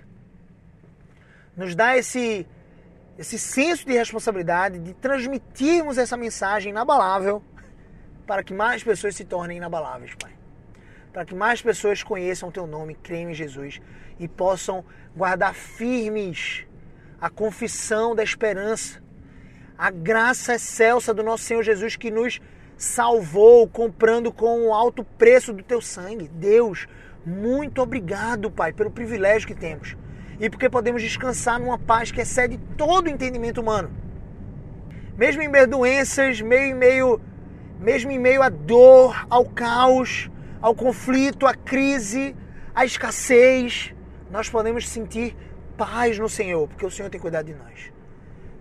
Nos 1.56 1.74
dá 1.74 1.96
esse, 1.96 2.46
esse 3.18 3.38
senso 3.38 3.86
de 3.86 3.92
responsabilidade 3.92 4.78
de 4.78 4.92
transmitirmos 4.92 5.96
essa 5.96 6.16
mensagem 6.16 6.70
inabalável 6.70 7.42
para 8.26 8.42
que 8.42 8.52
mais 8.52 8.82
pessoas 8.82 9.16
se 9.16 9.24
tornem 9.24 9.58
inabaláveis, 9.58 10.14
Pai. 10.14 10.32
Para 11.12 11.24
que 11.24 11.34
mais 11.34 11.62
pessoas 11.62 12.02
conheçam 12.02 12.48
o 12.48 12.52
Teu 12.52 12.66
nome, 12.66 12.94
creiam 12.94 13.30
em 13.30 13.34
Jesus 13.34 13.80
e 14.18 14.26
possam 14.26 14.84
guardar 15.14 15.54
firmes 15.54 16.66
a 17.20 17.30
confissão 17.30 18.14
da 18.14 18.22
esperança, 18.22 19.02
a 19.78 19.90
graça 19.90 20.54
excelsa 20.54 21.14
do 21.14 21.22
nosso 21.22 21.44
Senhor 21.44 21.62
Jesus 21.62 21.96
que 21.96 22.10
nos 22.10 22.40
salvou 22.76 23.68
comprando 23.68 24.32
com 24.32 24.66
um 24.66 24.74
alto 24.74 25.04
preço 25.04 25.52
do 25.52 25.62
Teu 25.62 25.80
sangue. 25.80 26.28
Deus, 26.28 26.86
muito 27.24 27.80
obrigado, 27.80 28.50
Pai, 28.50 28.72
pelo 28.72 28.90
privilégio 28.90 29.46
que 29.46 29.54
temos 29.54 29.96
e 30.38 30.50
porque 30.50 30.68
podemos 30.68 31.02
descansar 31.02 31.60
numa 31.60 31.78
paz 31.78 32.10
que 32.10 32.20
excede 32.20 32.58
todo 32.76 33.06
o 33.06 33.10
entendimento 33.10 33.60
humano. 33.60 33.90
Mesmo 35.16 35.42
em 35.42 35.48
meio 35.48 35.64
a 35.64 35.66
doenças, 35.66 36.40
meio 36.40 36.72
em 36.72 36.74
meio 36.74 37.20
mesmo 37.80 38.10
em 38.10 38.18
meio 38.18 38.42
à 38.42 38.48
dor, 38.48 39.26
ao 39.28 39.44
caos, 39.44 40.30
ao 40.60 40.74
conflito, 40.74 41.46
à 41.46 41.54
crise, 41.54 42.34
à 42.74 42.84
escassez, 42.84 43.94
nós 44.30 44.48
podemos 44.48 44.88
sentir 44.88 45.36
paz 45.76 46.18
no 46.18 46.28
Senhor, 46.28 46.66
porque 46.68 46.86
o 46.86 46.90
Senhor 46.90 47.10
tem 47.10 47.20
cuidado 47.20 47.46
de 47.46 47.54
nós. 47.54 47.92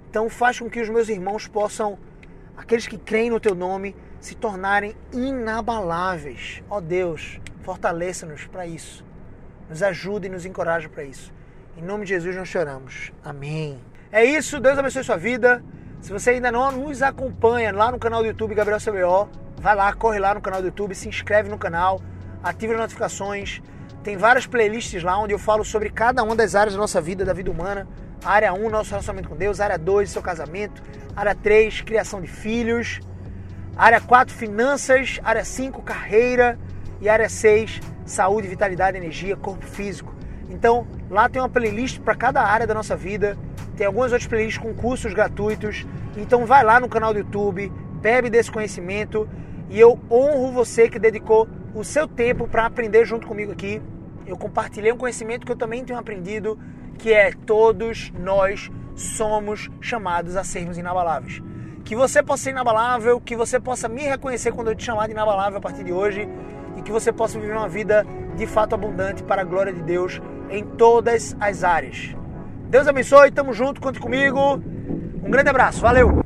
Então 0.09 0.29
faz 0.29 0.59
com 0.59 0.69
que 0.69 0.81
os 0.81 0.89
meus 0.89 1.09
irmãos 1.09 1.47
possam, 1.47 1.97
aqueles 2.55 2.87
que 2.87 2.97
creem 2.97 3.29
no 3.29 3.39
teu 3.39 3.55
nome, 3.55 3.95
se 4.19 4.35
tornarem 4.35 4.95
inabaláveis. 5.11 6.61
Ó 6.69 6.79
Deus, 6.79 7.39
fortaleça-nos 7.61 8.45
para 8.45 8.67
isso. 8.67 9.03
Nos 9.69 9.81
ajude 9.81 10.27
e 10.27 10.29
nos 10.29 10.45
encoraje 10.45 10.87
para 10.87 11.03
isso. 11.03 11.33
Em 11.75 11.81
nome 11.81 12.05
de 12.05 12.09
Jesus 12.09 12.35
nós 12.35 12.47
choramos. 12.47 13.11
Amém. 13.23 13.79
É 14.11 14.23
isso, 14.23 14.59
Deus 14.59 14.77
abençoe 14.77 15.03
sua 15.03 15.17
vida. 15.17 15.63
Se 16.03 16.11
você 16.11 16.31
ainda 16.31 16.51
não 16.51 16.69
nos 16.69 17.01
acompanha 17.01 17.71
lá 17.71 17.89
no 17.89 17.97
canal 17.97 18.19
do 18.19 18.27
YouTube 18.27 18.53
Gabriel 18.53 18.77
CBO, 18.77 19.29
vai 19.61 19.73
lá, 19.73 19.93
corre 19.93 20.19
lá 20.19 20.33
no 20.33 20.41
canal 20.41 20.59
do 20.59 20.67
YouTube, 20.67 20.93
se 20.93 21.07
inscreve 21.07 21.49
no 21.49 21.57
canal, 21.57 22.01
ative 22.43 22.73
as 22.73 22.79
notificações. 22.79 23.61
Tem 24.03 24.17
várias 24.17 24.45
playlists 24.45 25.01
lá 25.01 25.17
onde 25.17 25.33
eu 25.33 25.39
falo 25.39 25.63
sobre 25.63 25.89
cada 25.89 26.21
uma 26.21 26.35
das 26.35 26.55
áreas 26.55 26.73
da 26.73 26.79
nossa 26.81 26.99
vida, 26.99 27.23
da 27.23 27.31
vida 27.31 27.49
humana. 27.49 27.87
Área 28.21 28.53
1, 28.53 28.69
nosso 28.69 28.89
relacionamento 28.89 29.29
com 29.29 29.37
Deus. 29.37 29.61
Área 29.61 29.77
2, 29.77 30.09
seu 30.09 30.21
casamento. 30.21 30.83
Área 31.15 31.33
3, 31.33 31.79
criação 31.79 32.19
de 32.19 32.27
filhos. 32.27 32.99
Área 33.77 34.01
4, 34.01 34.35
finanças. 34.35 35.21
Área 35.23 35.45
5, 35.45 35.81
carreira. 35.83 36.59
E 36.99 37.07
área 37.07 37.29
6, 37.29 37.79
saúde, 38.05 38.49
vitalidade, 38.49 38.97
energia, 38.97 39.37
corpo 39.37 39.65
físico. 39.65 40.13
Então, 40.49 40.85
lá 41.09 41.29
tem 41.29 41.41
uma 41.41 41.47
playlist 41.47 42.01
para 42.01 42.13
cada 42.13 42.43
área 42.43 42.67
da 42.67 42.73
nossa 42.73 42.93
vida. 42.93 43.37
Tem 43.75 43.87
algumas 43.87 44.11
outras 44.11 44.27
playlists 44.27 44.61
com 44.61 44.73
cursos 44.73 45.13
gratuitos. 45.13 45.85
Então, 46.17 46.45
vai 46.45 46.63
lá 46.63 46.79
no 46.79 46.87
canal 46.87 47.13
do 47.13 47.19
YouTube, 47.19 47.71
bebe 48.01 48.29
desse 48.29 48.51
conhecimento 48.51 49.27
e 49.69 49.79
eu 49.79 49.99
honro 50.11 50.51
você 50.51 50.89
que 50.89 50.99
dedicou 50.99 51.47
o 51.73 51.83
seu 51.83 52.07
tempo 52.07 52.47
para 52.47 52.65
aprender 52.65 53.05
junto 53.05 53.25
comigo 53.25 53.51
aqui. 53.51 53.81
Eu 54.25 54.37
compartilhei 54.37 54.91
um 54.91 54.97
conhecimento 54.97 55.45
que 55.45 55.51
eu 55.51 55.55
também 55.55 55.83
tenho 55.83 55.97
aprendido, 55.97 56.59
que 56.97 57.11
é 57.11 57.31
todos 57.31 58.11
nós 58.19 58.69
somos 58.95 59.69
chamados 59.81 60.35
a 60.35 60.43
sermos 60.43 60.77
inabaláveis. 60.77 61.41
Que 61.83 61.95
você 61.95 62.21
possa 62.21 62.43
ser 62.43 62.49
inabalável, 62.51 63.19
que 63.19 63.35
você 63.35 63.59
possa 63.59 63.89
me 63.89 64.03
reconhecer 64.03 64.51
quando 64.51 64.67
eu 64.67 64.75
te 64.75 64.83
chamar 64.83 65.07
de 65.07 65.13
inabalável 65.13 65.57
a 65.57 65.61
partir 65.61 65.83
de 65.83 65.91
hoje 65.91 66.29
e 66.77 66.81
que 66.81 66.91
você 66.91 67.11
possa 67.11 67.39
viver 67.39 67.57
uma 67.57 67.67
vida 67.67 68.05
de 68.35 68.45
fato 68.45 68.75
abundante 68.75 69.23
para 69.23 69.41
a 69.41 69.45
glória 69.45 69.73
de 69.73 69.81
Deus 69.81 70.21
em 70.49 70.63
todas 70.63 71.35
as 71.39 71.63
áreas. 71.63 72.15
Deus 72.73 72.87
abençoe, 72.87 73.29
tamo 73.29 73.53
junto, 73.53 73.79
conte 73.79 73.99
comigo. 73.99 74.55
Um 75.23 75.29
grande 75.29 75.47
abraço, 75.47 75.79
valeu! 75.79 76.22